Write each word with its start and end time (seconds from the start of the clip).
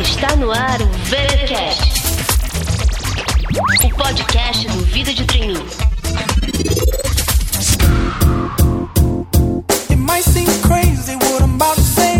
Está 0.00 0.34
no 0.36 0.50
ar 0.50 0.80
o 0.80 0.86
VeraCast, 1.04 2.02
o 3.84 3.88
podcast 3.94 4.66
do 4.68 4.84
Vida 4.86 5.12
de 5.12 5.26
Treininho. 5.26 5.66
It 9.90 9.96
might 9.96 10.24
seem 10.24 10.46
crazy 10.62 11.16
what 11.16 11.42
I'm 11.42 11.56
about 11.56 11.76
to 11.76 11.82
say. 11.82 12.11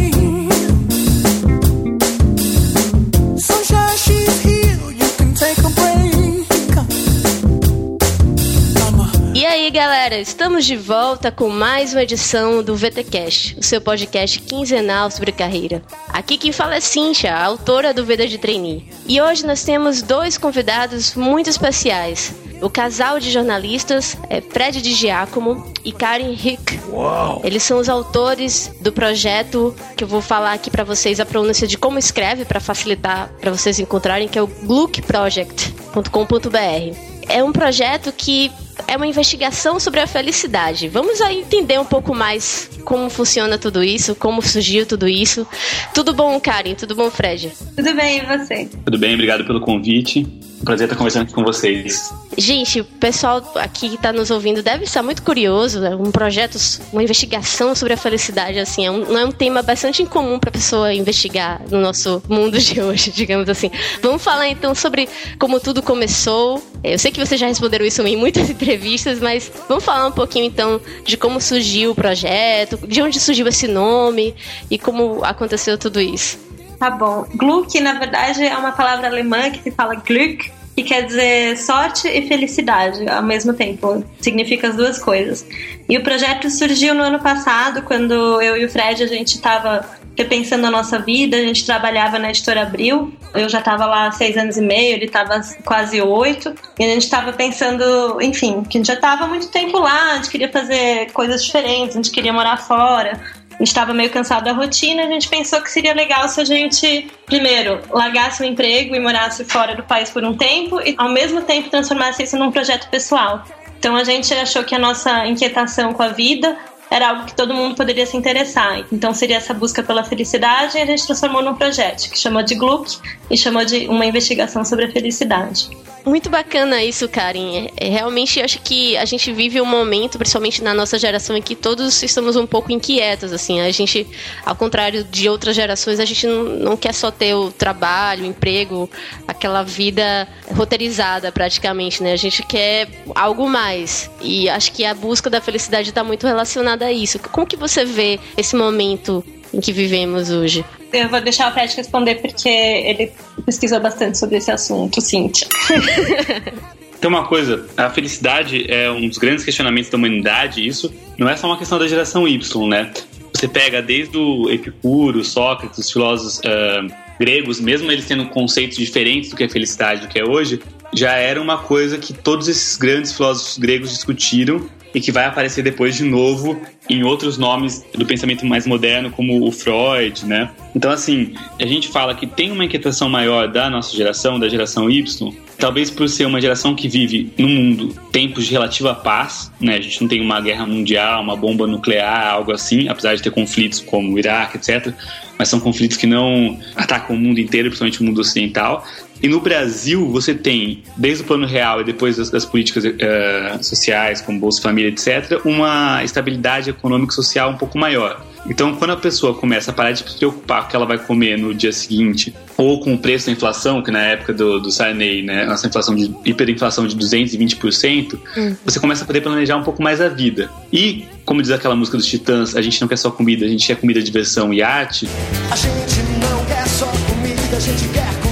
Galera, 9.72 10.18
estamos 10.18 10.66
de 10.66 10.76
volta 10.76 11.32
com 11.32 11.48
mais 11.48 11.94
uma 11.94 12.02
edição 12.02 12.62
do 12.62 12.76
VTcast, 12.76 13.56
o 13.58 13.62
seu 13.62 13.80
podcast 13.80 14.38
quinzenal 14.40 15.10
sobre 15.10 15.32
carreira. 15.32 15.80
Aqui 16.08 16.36
quem 16.36 16.52
fala 16.52 16.74
é 16.74 16.80
Cintia, 16.80 17.34
a 17.34 17.46
autora 17.46 17.94
do 17.94 18.04
Vida 18.04 18.28
de 18.28 18.36
Trainee. 18.36 18.86
E 19.08 19.18
hoje 19.18 19.46
nós 19.46 19.64
temos 19.64 20.02
dois 20.02 20.36
convidados 20.36 21.14
muito 21.14 21.48
especiais. 21.48 22.34
O 22.60 22.68
casal 22.68 23.18
de 23.18 23.30
jornalistas 23.30 24.14
é 24.28 24.42
Fred 24.42 24.82
de 24.82 24.92
Giacomo 24.92 25.72
e 25.82 25.90
Karen 25.90 26.32
Hick. 26.32 26.78
Uau. 26.90 27.40
Eles 27.42 27.62
são 27.62 27.78
os 27.78 27.88
autores 27.88 28.70
do 28.78 28.92
projeto 28.92 29.74
que 29.96 30.04
eu 30.04 30.08
vou 30.08 30.20
falar 30.20 30.52
aqui 30.52 30.70
para 30.70 30.84
vocês 30.84 31.18
a 31.18 31.24
pronúncia 31.24 31.66
de 31.66 31.78
como 31.78 31.98
escreve 31.98 32.44
para 32.44 32.60
facilitar 32.60 33.30
para 33.40 33.50
vocês 33.50 33.80
encontrarem, 33.80 34.28
que 34.28 34.38
é 34.38 34.42
o 34.42 34.46
gluckproject.com.br. 34.46 36.94
É 37.26 37.42
um 37.42 37.52
projeto 37.52 38.12
que 38.12 38.52
é 38.86 38.96
uma 38.96 39.06
investigação 39.06 39.78
sobre 39.78 40.00
a 40.00 40.06
felicidade. 40.06 40.88
Vamos 40.88 41.20
aí 41.20 41.40
entender 41.40 41.78
um 41.78 41.84
pouco 41.84 42.14
mais 42.14 42.70
como 42.84 43.08
funciona 43.08 43.58
tudo 43.58 43.82
isso, 43.82 44.14
como 44.14 44.42
surgiu 44.42 44.86
tudo 44.86 45.08
isso. 45.08 45.46
Tudo 45.94 46.12
bom, 46.12 46.38
Karen? 46.40 46.74
Tudo 46.74 46.94
bom, 46.94 47.10
Fred? 47.10 47.52
Tudo 47.76 47.94
bem, 47.94 48.18
e 48.18 48.26
você? 48.26 48.68
Tudo 48.84 48.98
bem, 48.98 49.14
obrigado 49.14 49.44
pelo 49.44 49.60
convite. 49.60 50.26
Um 50.62 50.64
prazer 50.64 50.86
estar 50.86 50.96
conversando 50.96 51.24
aqui 51.24 51.32
com 51.32 51.42
vocês. 51.42 52.14
Gente, 52.38 52.80
o 52.80 52.84
pessoal 52.84 53.42
aqui 53.56 53.88
que 53.88 53.96
está 53.96 54.12
nos 54.12 54.30
ouvindo 54.30 54.62
deve 54.62 54.84
estar 54.84 55.02
muito 55.02 55.20
curioso. 55.22 55.80
Né? 55.80 55.96
Um 55.96 56.12
projeto, 56.12 56.56
uma 56.92 57.02
investigação 57.02 57.74
sobre 57.74 57.94
a 57.94 57.96
felicidade, 57.96 58.60
assim, 58.60 58.86
é 58.86 58.90
um, 58.90 58.98
não 58.98 59.18
é 59.18 59.24
um 59.24 59.32
tema 59.32 59.60
bastante 59.60 60.02
incomum 60.02 60.38
para 60.38 60.50
a 60.50 60.52
pessoa 60.52 60.94
investigar 60.94 61.60
no 61.68 61.80
nosso 61.80 62.22
mundo 62.28 62.60
de 62.60 62.80
hoje, 62.80 63.10
digamos 63.14 63.48
assim. 63.48 63.72
Vamos 64.00 64.22
falar 64.22 64.48
então 64.48 64.72
sobre 64.72 65.08
como 65.36 65.58
tudo 65.58 65.82
começou. 65.82 66.62
Eu 66.84 66.96
sei 66.96 67.10
que 67.10 67.18
vocês 67.18 67.40
já 67.40 67.48
responderam 67.48 67.84
isso 67.84 68.00
em 68.06 68.16
muitas 68.16 68.48
entrevistas, 68.62 69.20
mas 69.20 69.50
vamos 69.68 69.84
falar 69.84 70.06
um 70.06 70.12
pouquinho 70.12 70.46
então 70.46 70.80
de 71.04 71.16
como 71.16 71.40
surgiu 71.40 71.90
o 71.90 71.94
projeto, 71.94 72.78
de 72.86 73.02
onde 73.02 73.18
surgiu 73.20 73.46
esse 73.48 73.68
nome 73.68 74.34
e 74.70 74.78
como 74.78 75.24
aconteceu 75.24 75.76
tudo 75.76 76.00
isso. 76.00 76.38
Tá 76.78 76.90
bom. 76.90 77.26
Glück, 77.34 77.78
na 77.80 77.94
verdade, 77.94 78.44
é 78.44 78.56
uma 78.56 78.72
palavra 78.72 79.06
alemã 79.06 79.50
que 79.50 79.62
se 79.62 79.70
fala 79.70 79.94
Glück, 79.94 80.50
que 80.74 80.82
quer 80.82 81.02
dizer 81.02 81.56
sorte 81.56 82.08
e 82.08 82.26
felicidade 82.26 83.08
ao 83.08 83.22
mesmo 83.22 83.52
tempo. 83.52 84.04
Significa 84.20 84.68
as 84.68 84.76
duas 84.76 84.98
coisas. 84.98 85.46
E 85.88 85.96
o 85.96 86.02
projeto 86.02 86.50
surgiu 86.50 86.94
no 86.94 87.02
ano 87.02 87.20
passado, 87.20 87.82
quando 87.82 88.40
eu 88.40 88.56
e 88.56 88.64
o 88.64 88.70
Fred 88.70 89.02
a 89.02 89.06
gente 89.06 89.36
estava 89.36 89.84
repensando 90.22 90.66
a 90.66 90.70
nossa 90.70 90.98
vida. 90.98 91.36
A 91.36 91.40
gente 91.40 91.64
trabalhava 91.64 92.18
na 92.18 92.30
editora 92.30 92.62
Abril. 92.62 93.12
Eu 93.34 93.48
já 93.48 93.58
estava 93.58 93.86
lá 93.86 94.10
seis 94.12 94.36
anos 94.36 94.56
e 94.56 94.62
meio, 94.62 94.94
ele 94.94 95.06
estava 95.06 95.40
quase 95.64 96.00
oito. 96.00 96.54
E 96.78 96.84
a 96.84 96.88
gente 96.88 97.04
estava 97.04 97.32
pensando, 97.32 98.20
enfim, 98.20 98.62
que 98.62 98.78
a 98.78 98.80
gente 98.80 98.86
já 98.86 98.94
estava 98.94 99.26
muito 99.26 99.48
tempo 99.48 99.78
lá, 99.78 100.12
a 100.12 100.16
gente 100.16 100.30
queria 100.30 100.50
fazer 100.50 101.10
coisas 101.12 101.44
diferentes, 101.44 101.96
a 101.96 102.02
gente 102.02 102.10
queria 102.10 102.32
morar 102.32 102.56
fora 102.56 103.20
gente 103.62 103.68
estava 103.68 103.94
meio 103.94 104.10
cansado 104.10 104.44
da 104.44 104.52
rotina, 104.52 105.04
a 105.04 105.06
gente 105.06 105.28
pensou 105.28 105.60
que 105.60 105.70
seria 105.70 105.94
legal 105.94 106.28
se 106.28 106.40
a 106.40 106.44
gente, 106.44 107.08
primeiro, 107.24 107.80
largasse 107.90 108.42
o 108.42 108.44
emprego 108.44 108.94
e 108.94 109.00
morasse 109.00 109.44
fora 109.44 109.74
do 109.76 109.84
país 109.84 110.10
por 110.10 110.24
um 110.24 110.36
tempo 110.36 110.80
e, 110.80 110.94
ao 110.98 111.08
mesmo 111.08 111.42
tempo, 111.42 111.70
transformasse 111.70 112.24
isso 112.24 112.36
num 112.36 112.50
projeto 112.50 112.88
pessoal. 112.90 113.44
Então 113.78 113.96
a 113.96 114.04
gente 114.04 114.32
achou 114.34 114.64
que 114.64 114.74
a 114.74 114.78
nossa 114.78 115.26
inquietação 115.26 115.92
com 115.92 116.02
a 116.02 116.08
vida 116.08 116.56
era 116.92 117.08
algo 117.08 117.24
que 117.24 117.34
todo 117.34 117.54
mundo 117.54 117.74
poderia 117.74 118.04
se 118.04 118.16
interessar. 118.16 118.84
Então 118.92 119.14
seria 119.14 119.38
essa 119.38 119.54
busca 119.54 119.82
pela 119.82 120.04
felicidade 120.04 120.76
e 120.76 120.80
a 120.82 120.84
gente 120.84 121.06
transformou 121.06 121.42
num 121.42 121.54
projeto 121.54 122.10
que 122.10 122.18
chamou 122.18 122.42
de 122.42 122.54
Gluck 122.54 122.98
e 123.30 123.36
chamou 123.36 123.64
de 123.64 123.88
uma 123.88 124.04
investigação 124.04 124.62
sobre 124.62 124.84
a 124.84 124.92
felicidade. 124.92 125.70
Muito 126.04 126.28
bacana 126.28 126.82
isso, 126.82 127.08
Karen. 127.08 127.68
É, 127.76 127.88
realmente 127.88 128.40
acho 128.40 128.60
que 128.60 128.96
a 128.96 129.04
gente 129.04 129.32
vive 129.32 129.60
um 129.60 129.64
momento, 129.64 130.18
principalmente 130.18 130.62
na 130.62 130.74
nossa 130.74 130.98
geração, 130.98 131.36
em 131.36 131.42
que 131.42 131.54
todos 131.54 132.02
estamos 132.02 132.34
um 132.34 132.46
pouco 132.46 132.72
inquietos, 132.72 133.32
assim. 133.32 133.60
A 133.60 133.70
gente, 133.70 134.06
ao 134.44 134.56
contrário 134.56 135.04
de 135.04 135.28
outras 135.28 135.54
gerações, 135.54 136.00
a 136.00 136.04
gente 136.04 136.26
não, 136.26 136.42
não 136.42 136.76
quer 136.76 136.92
só 136.92 137.10
ter 137.10 137.34
o 137.34 137.52
trabalho, 137.52 138.24
o 138.24 138.26
emprego, 138.26 138.90
aquela 139.28 139.62
vida 139.62 140.26
roteirizada 140.48 141.30
praticamente, 141.30 142.02
né? 142.02 142.12
A 142.12 142.16
gente 142.16 142.42
quer 142.42 142.88
algo 143.14 143.48
mais. 143.48 144.10
E 144.20 144.48
acho 144.48 144.72
que 144.72 144.84
a 144.84 144.94
busca 144.94 145.30
da 145.30 145.40
felicidade 145.40 145.90
está 145.90 146.02
muito 146.02 146.26
relacionada 146.26 146.86
a 146.86 146.92
isso. 146.92 147.18
Como 147.20 147.46
que 147.46 147.56
você 147.56 147.84
vê 147.84 148.18
esse 148.36 148.56
momento 148.56 149.24
em 149.52 149.60
que 149.60 149.72
vivemos 149.72 150.30
hoje? 150.30 150.64
Eu 150.92 151.08
vou 151.08 151.20
deixar 151.20 151.50
o 151.50 151.52
Fred 151.52 151.74
responder 151.76 152.16
porque 152.16 152.48
ele 152.48 153.12
pesquisou 153.44 153.80
bastante 153.80 154.18
sobre 154.18 154.36
esse 154.36 154.50
assunto, 154.50 155.00
Cíntia. 155.00 155.46
Tem 157.00 157.08
uma 157.08 157.26
coisa, 157.26 157.66
a 157.76 157.90
felicidade 157.90 158.64
é 158.68 158.88
um 158.88 159.08
dos 159.08 159.18
grandes 159.18 159.44
questionamentos 159.44 159.90
da 159.90 159.98
humanidade, 159.98 160.64
isso 160.64 160.94
não 161.18 161.28
é 161.28 161.36
só 161.36 161.48
uma 161.48 161.58
questão 161.58 161.76
da 161.76 161.88
geração 161.88 162.28
Y, 162.28 162.68
né? 162.68 162.92
Você 163.34 163.48
pega 163.48 163.82
desde 163.82 164.16
o 164.16 164.48
Epicuro, 164.48 165.24
Sócrates, 165.24 165.78
os 165.78 165.90
filósofos 165.90 166.38
uh, 166.38 166.94
gregos, 167.18 167.60
mesmo 167.60 167.90
eles 167.90 168.06
tendo 168.06 168.26
conceitos 168.26 168.76
diferentes 168.76 169.30
do 169.30 169.36
que 169.36 169.42
é 169.42 169.48
felicidade 169.48 170.02
do 170.02 170.08
que 170.08 170.16
é 170.16 170.24
hoje, 170.24 170.60
já 170.94 171.14
era 171.14 171.42
uma 171.42 171.58
coisa 171.58 171.98
que 171.98 172.12
todos 172.12 172.46
esses 172.46 172.76
grandes 172.76 173.12
filósofos 173.12 173.58
gregos 173.58 173.90
discutiram 173.90 174.68
e 174.94 175.00
que 175.00 175.10
vai 175.10 175.24
aparecer 175.26 175.62
depois 175.62 175.96
de 175.96 176.04
novo 176.04 176.60
em 176.88 177.02
outros 177.02 177.38
nomes 177.38 177.84
do 177.94 178.04
pensamento 178.04 178.44
mais 178.44 178.66
moderno, 178.66 179.10
como 179.10 179.46
o 179.46 179.52
Freud, 179.52 180.26
né? 180.26 180.50
Então, 180.74 180.90
assim, 180.90 181.34
a 181.60 181.66
gente 181.66 181.88
fala 181.88 182.14
que 182.14 182.26
tem 182.26 182.50
uma 182.50 182.64
inquietação 182.64 183.08
maior 183.08 183.48
da 183.48 183.70
nossa 183.70 183.96
geração, 183.96 184.38
da 184.38 184.48
geração 184.48 184.90
Y, 184.90 185.32
talvez 185.62 185.92
por 185.92 186.08
ser 186.08 186.26
uma 186.26 186.40
geração 186.40 186.74
que 186.74 186.88
vive 186.88 187.32
no 187.38 187.46
mundo 187.46 187.94
tempos 188.10 188.46
de 188.46 188.50
relativa 188.50 188.96
paz, 188.96 189.48
né? 189.60 189.76
A 189.76 189.80
gente 189.80 190.00
não 190.00 190.08
tem 190.08 190.20
uma 190.20 190.40
guerra 190.40 190.66
mundial, 190.66 191.22
uma 191.22 191.36
bomba 191.36 191.68
nuclear, 191.68 192.32
algo 192.32 192.50
assim, 192.50 192.88
apesar 192.88 193.14
de 193.14 193.22
ter 193.22 193.30
conflitos 193.30 193.78
como 193.78 194.12
o 194.12 194.18
Iraque, 194.18 194.56
etc. 194.56 194.92
Mas 195.38 195.48
são 195.48 195.60
conflitos 195.60 195.96
que 195.96 196.04
não 196.04 196.58
atacam 196.74 197.14
o 197.14 197.18
mundo 197.18 197.38
inteiro, 197.38 197.68
principalmente 197.68 198.00
o 198.00 198.04
mundo 198.04 198.20
ocidental. 198.20 198.84
E 199.22 199.28
no 199.28 199.40
Brasil, 199.40 200.10
você 200.10 200.34
tem, 200.34 200.82
desde 200.96 201.22
o 201.22 201.26
plano 201.28 201.46
real 201.46 201.80
e 201.80 201.84
depois 201.84 202.16
das, 202.16 202.28
das 202.28 202.44
políticas 202.44 202.84
uh, 202.84 203.62
sociais, 203.62 204.20
como 204.20 204.40
Bolsa 204.40 204.60
Família, 204.60 204.88
etc., 204.88 205.40
uma 205.44 206.02
estabilidade 206.02 206.70
econômica 206.70 207.12
e 207.12 207.14
social 207.14 207.52
um 207.52 207.56
pouco 207.56 207.78
maior. 207.78 208.20
Então, 208.46 208.74
quando 208.74 208.90
a 208.90 208.96
pessoa 208.96 209.34
começa 209.34 209.70
a 209.70 209.74
parar 209.74 209.92
de 209.92 209.98
se 209.98 210.16
preocupar 210.16 210.62
com 210.62 210.66
o 210.66 210.70
que 210.70 210.76
ela 210.76 210.86
vai 210.86 210.98
comer 210.98 211.38
no 211.38 211.54
dia 211.54 211.72
seguinte, 211.72 212.34
ou 212.56 212.80
com 212.80 212.94
o 212.94 212.98
preço 212.98 213.26
da 213.26 213.32
inflação, 213.32 213.82
que 213.82 213.90
na 213.90 214.02
época 214.02 214.32
do, 214.32 214.60
do 214.60 214.70
Sarney, 214.70 215.22
né, 215.22 215.44
nossa 215.46 215.66
inflação 215.66 215.94
de 215.94 216.14
hiperinflação 216.24 216.86
de 216.86 216.96
220%, 216.96 218.18
hum. 218.36 218.56
você 218.64 218.80
começa 218.80 219.04
a 219.04 219.06
poder 219.06 219.20
planejar 219.20 219.56
um 219.56 219.62
pouco 219.62 219.82
mais 219.82 220.00
a 220.00 220.08
vida. 220.08 220.50
E, 220.72 221.04
como 221.24 221.40
diz 221.40 221.50
aquela 221.50 221.76
música 221.76 221.96
dos 221.96 222.06
Titãs, 222.06 222.56
a 222.56 222.62
gente 222.62 222.80
não 222.80 222.88
quer 222.88 222.96
só 222.96 223.10
comida, 223.10 223.46
a 223.46 223.48
gente 223.48 223.66
quer 223.66 223.76
comida, 223.76 224.02
diversão 224.02 224.52
e 224.52 224.62
arte. 224.62 225.08
A 225.50 225.56
gente 225.56 226.02
não 226.20 226.44
quer 226.44 226.66
só 226.68 226.86
comida, 226.86 227.56
a 227.56 227.60
gente 227.60 227.88
quer 227.88 228.22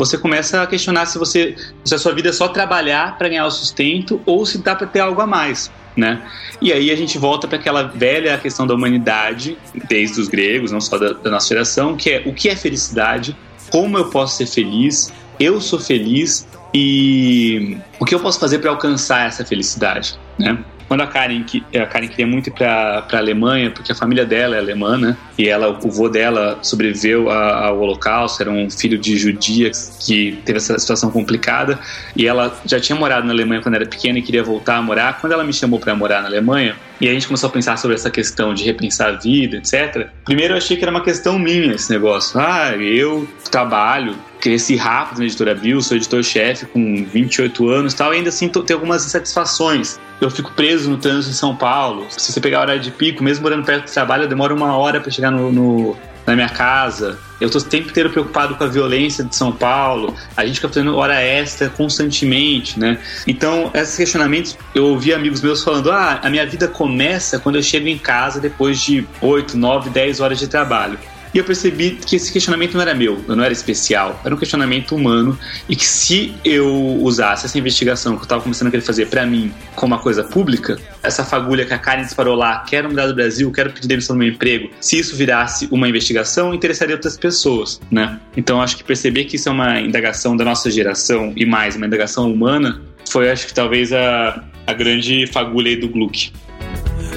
você 0.00 0.16
começa 0.16 0.62
a 0.62 0.66
questionar 0.66 1.04
se 1.04 1.18
você 1.18 1.54
se 1.84 1.94
a 1.94 1.98
sua 1.98 2.14
vida 2.14 2.30
é 2.30 2.32
só 2.32 2.48
trabalhar 2.48 3.18
para 3.18 3.28
ganhar 3.28 3.44
o 3.44 3.50
sustento 3.50 4.18
ou 4.24 4.46
se 4.46 4.56
dá 4.56 4.74
para 4.74 4.86
ter 4.86 5.00
algo 5.00 5.20
a 5.20 5.26
mais. 5.26 5.70
Né? 5.96 6.22
E 6.60 6.72
aí 6.72 6.90
a 6.90 6.96
gente 6.96 7.18
volta 7.18 7.48
para 7.48 7.58
aquela 7.58 7.82
velha 7.82 8.38
questão 8.38 8.66
da 8.66 8.74
humanidade, 8.74 9.58
desde 9.88 10.20
os 10.20 10.28
gregos, 10.28 10.70
não 10.70 10.80
só 10.80 10.96
da, 10.96 11.12
da 11.12 11.30
nossa 11.30 11.48
geração, 11.48 11.96
que 11.96 12.10
é 12.10 12.22
o 12.24 12.32
que 12.32 12.48
é 12.48 12.56
felicidade, 12.56 13.36
como 13.70 13.98
eu 13.98 14.08
posso 14.08 14.36
ser 14.36 14.46
feliz, 14.46 15.12
eu 15.38 15.60
sou 15.60 15.80
feliz 15.80 16.46
e 16.72 17.76
o 17.98 18.04
que 18.04 18.14
eu 18.14 18.20
posso 18.20 18.38
fazer 18.38 18.58
para 18.58 18.70
alcançar 18.70 19.26
essa 19.26 19.44
felicidade, 19.44 20.18
né? 20.38 20.58
Quando 20.90 21.02
a 21.02 21.06
Karen, 21.06 21.44
a 21.80 21.86
Karen 21.86 22.08
queria 22.08 22.26
muito 22.26 22.48
ir 22.48 22.52
para 22.52 23.06
a 23.08 23.16
Alemanha, 23.16 23.70
porque 23.70 23.92
a 23.92 23.94
família 23.94 24.26
dela 24.26 24.56
é 24.56 24.58
alemã, 24.58 24.98
né? 24.98 25.16
E 25.38 25.48
ela, 25.48 25.70
o 25.70 25.76
avô 25.86 26.08
dela 26.08 26.58
sobreviveu 26.62 27.30
ao 27.30 27.78
Holocausto, 27.78 28.42
era 28.42 28.50
um 28.50 28.68
filho 28.68 28.98
de 28.98 29.16
judia 29.16 29.70
que 30.04 30.40
teve 30.44 30.56
essa 30.56 30.76
situação 30.80 31.08
complicada. 31.12 31.78
E 32.16 32.26
ela 32.26 32.60
já 32.64 32.80
tinha 32.80 32.98
morado 32.98 33.24
na 33.24 33.32
Alemanha 33.32 33.62
quando 33.62 33.76
era 33.76 33.86
pequena 33.86 34.18
e 34.18 34.22
queria 34.22 34.42
voltar 34.42 34.78
a 34.78 34.82
morar. 34.82 35.20
Quando 35.20 35.32
ela 35.32 35.44
me 35.44 35.52
chamou 35.52 35.78
para 35.78 35.94
morar 35.94 36.22
na 36.22 36.26
Alemanha, 36.26 36.74
e 37.00 37.08
a 37.08 37.12
gente 37.12 37.28
começou 37.28 37.48
a 37.48 37.52
pensar 37.52 37.76
sobre 37.78 37.94
essa 37.94 38.10
questão 38.10 38.52
de 38.52 38.64
repensar 38.64 39.10
a 39.10 39.12
vida, 39.12 39.58
etc. 39.58 40.08
Primeiro 40.24 40.54
eu 40.54 40.58
achei 40.58 40.76
que 40.76 40.82
era 40.82 40.90
uma 40.90 41.04
questão 41.04 41.38
minha 41.38 41.72
esse 41.72 41.88
negócio. 41.92 42.40
Ah, 42.40 42.72
eu 42.76 43.28
trabalho, 43.48 44.16
cresci 44.40 44.76
rápido 44.76 45.18
na 45.18 45.24
editora 45.24 45.54
Bill, 45.54 45.80
sou 45.82 45.96
editor-chefe 45.96 46.66
com 46.66 47.04
28 47.04 47.68
anos 47.68 47.92
e 47.92 47.96
tal, 47.96 48.12
e 48.12 48.16
ainda 48.16 48.30
assim 48.30 48.48
tenho 48.48 48.64
algumas 48.78 49.04
insatisfações. 49.06 49.98
Eu 50.20 50.30
fico 50.30 50.52
preso 50.52 50.90
no 50.90 50.98
trânsito 50.98 51.30
em 51.30 51.36
São 51.36 51.54
Paulo. 51.54 52.06
Se 52.10 52.32
você 52.32 52.40
pegar 52.40 52.58
a 52.58 52.60
hora 52.62 52.78
de 52.78 52.90
pico, 52.90 53.22
mesmo 53.22 53.42
morando 53.42 53.64
perto 53.64 53.86
do 53.86 53.92
trabalho, 53.92 54.24
eu 54.24 54.28
demoro 54.28 54.54
uma 54.54 54.76
hora 54.76 55.00
para 55.00 55.10
chegar 55.10 55.30
no, 55.30 55.50
no, 55.50 55.96
na 56.26 56.34
minha 56.34 56.48
casa. 56.48 57.18
Eu 57.40 57.46
estou 57.46 57.60
o 57.60 57.64
tempo 57.64 57.88
inteiro 57.88 58.10
preocupado 58.10 58.54
com 58.54 58.64
a 58.64 58.66
violência 58.66 59.24
de 59.24 59.34
São 59.34 59.50
Paulo. 59.50 60.14
A 60.36 60.44
gente 60.44 60.56
fica 60.56 60.68
fazendo 60.68 60.96
hora 60.96 61.20
extra 61.20 61.70
constantemente, 61.70 62.78
né? 62.78 62.98
Então, 63.26 63.70
esses 63.72 63.96
questionamentos, 63.96 64.58
eu 64.74 64.86
ouvi 64.86 65.12
amigos 65.12 65.40
meus 65.40 65.64
falando: 65.64 65.90
ah, 65.90 66.20
a 66.22 66.28
minha 66.28 66.46
vida 66.46 66.68
começa 66.68 67.38
quando 67.38 67.56
eu 67.56 67.62
chego 67.62 67.88
em 67.88 67.98
casa 67.98 68.40
depois 68.40 68.78
de 68.80 69.06
8, 69.22 69.56
9, 69.56 69.90
10 69.90 70.20
horas 70.20 70.38
de 70.38 70.48
trabalho. 70.48 70.98
E 71.32 71.38
eu 71.38 71.44
percebi 71.44 71.92
que 71.92 72.16
esse 72.16 72.32
questionamento 72.32 72.74
não 72.74 72.82
era 72.82 72.94
meu, 72.94 73.24
não 73.28 73.44
era 73.44 73.52
especial, 73.52 74.20
era 74.24 74.34
um 74.34 74.38
questionamento 74.38 74.96
humano 74.96 75.38
e 75.68 75.76
que 75.76 75.86
se 75.86 76.34
eu 76.44 76.98
usasse 77.00 77.46
essa 77.46 77.58
investigação 77.58 78.14
que 78.14 78.20
eu 78.20 78.24
estava 78.24 78.42
começando 78.42 78.68
a 78.68 78.70
querer 78.70 78.82
fazer 78.82 79.06
para 79.06 79.24
mim 79.24 79.52
como 79.76 79.94
uma 79.94 80.02
coisa 80.02 80.24
pública, 80.24 80.78
essa 81.02 81.24
fagulha 81.24 81.64
que 81.64 81.72
a 81.72 81.78
Karen 81.78 82.02
disparou 82.02 82.34
lá, 82.34 82.60
quero 82.60 82.88
mudar 82.88 83.06
do 83.06 83.14
Brasil, 83.14 83.50
quero 83.52 83.70
pedir 83.72 83.86
demissão 83.86 84.16
do 84.16 84.18
meu 84.18 84.28
emprego, 84.28 84.70
se 84.80 84.98
isso 84.98 85.14
virasse 85.14 85.68
uma 85.70 85.88
investigação, 85.88 86.52
interessaria 86.52 86.94
outras 86.94 87.16
pessoas, 87.16 87.80
né? 87.90 88.18
Então 88.36 88.60
acho 88.60 88.76
que 88.76 88.84
perceber 88.84 89.24
que 89.24 89.36
isso 89.36 89.48
é 89.48 89.52
uma 89.52 89.80
indagação 89.80 90.36
da 90.36 90.44
nossa 90.44 90.70
geração 90.70 91.32
e 91.36 91.46
mais 91.46 91.76
uma 91.76 91.86
indagação 91.86 92.30
humana 92.30 92.80
foi 93.08 93.30
acho 93.30 93.46
que 93.46 93.54
talvez 93.54 93.92
a, 93.92 94.44
a 94.66 94.72
grande 94.72 95.26
fagulha 95.26 95.70
aí 95.70 95.76
do 95.76 95.88
Gluck. 95.88 96.32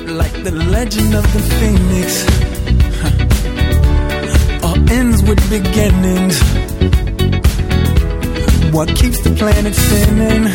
Like 0.05 0.43
ends 4.91 5.21
with 5.23 5.39
beginnings. 5.49 6.39
What 8.71 8.93
keeps 8.95 9.21
the 9.21 9.29
planet 9.37 9.75
spinning? 9.75 10.51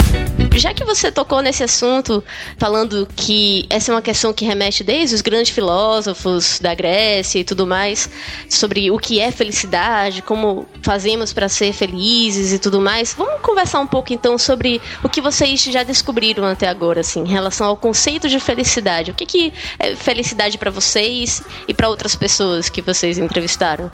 Já 0.56 0.74
que 0.74 0.84
você 0.84 1.12
tocou 1.12 1.40
nesse 1.40 1.62
assunto, 1.62 2.22
falando 2.56 3.06
que 3.14 3.64
essa 3.70 3.92
é 3.92 3.94
uma 3.94 4.02
questão 4.02 4.32
que 4.32 4.44
remete 4.44 4.82
desde 4.82 5.14
os 5.14 5.20
grandes 5.20 5.52
filósofos 5.52 6.58
da 6.58 6.74
Grécia 6.74 7.38
e 7.38 7.44
tudo 7.44 7.64
mais, 7.64 8.10
sobre 8.50 8.90
o 8.90 8.98
que 8.98 9.20
é 9.20 9.30
felicidade, 9.30 10.20
como 10.20 10.66
fazemos 10.82 11.32
para 11.32 11.48
ser 11.48 11.72
felizes 11.72 12.52
e 12.52 12.58
tudo 12.58 12.80
mais, 12.80 13.14
vamos 13.14 13.40
conversar 13.40 13.78
um 13.78 13.86
pouco 13.86 14.12
então 14.12 14.36
sobre 14.36 14.82
o 15.04 15.08
que 15.08 15.20
vocês 15.20 15.62
já 15.62 15.84
descobriram 15.84 16.44
até 16.44 16.66
agora, 16.66 17.02
assim, 17.02 17.20
em 17.20 17.28
relação 17.28 17.68
ao 17.68 17.76
conceito 17.76 18.28
de 18.28 18.40
felicidade. 18.40 19.12
O 19.12 19.14
que, 19.14 19.26
que 19.26 19.52
é 19.78 19.94
felicidade 19.94 20.58
para 20.58 20.72
vocês 20.72 21.40
e 21.68 21.74
para 21.74 21.88
outras 21.88 22.16
pessoas 22.16 22.68
que 22.68 22.82
vocês 22.82 23.16
entrevistaram? 23.16 23.92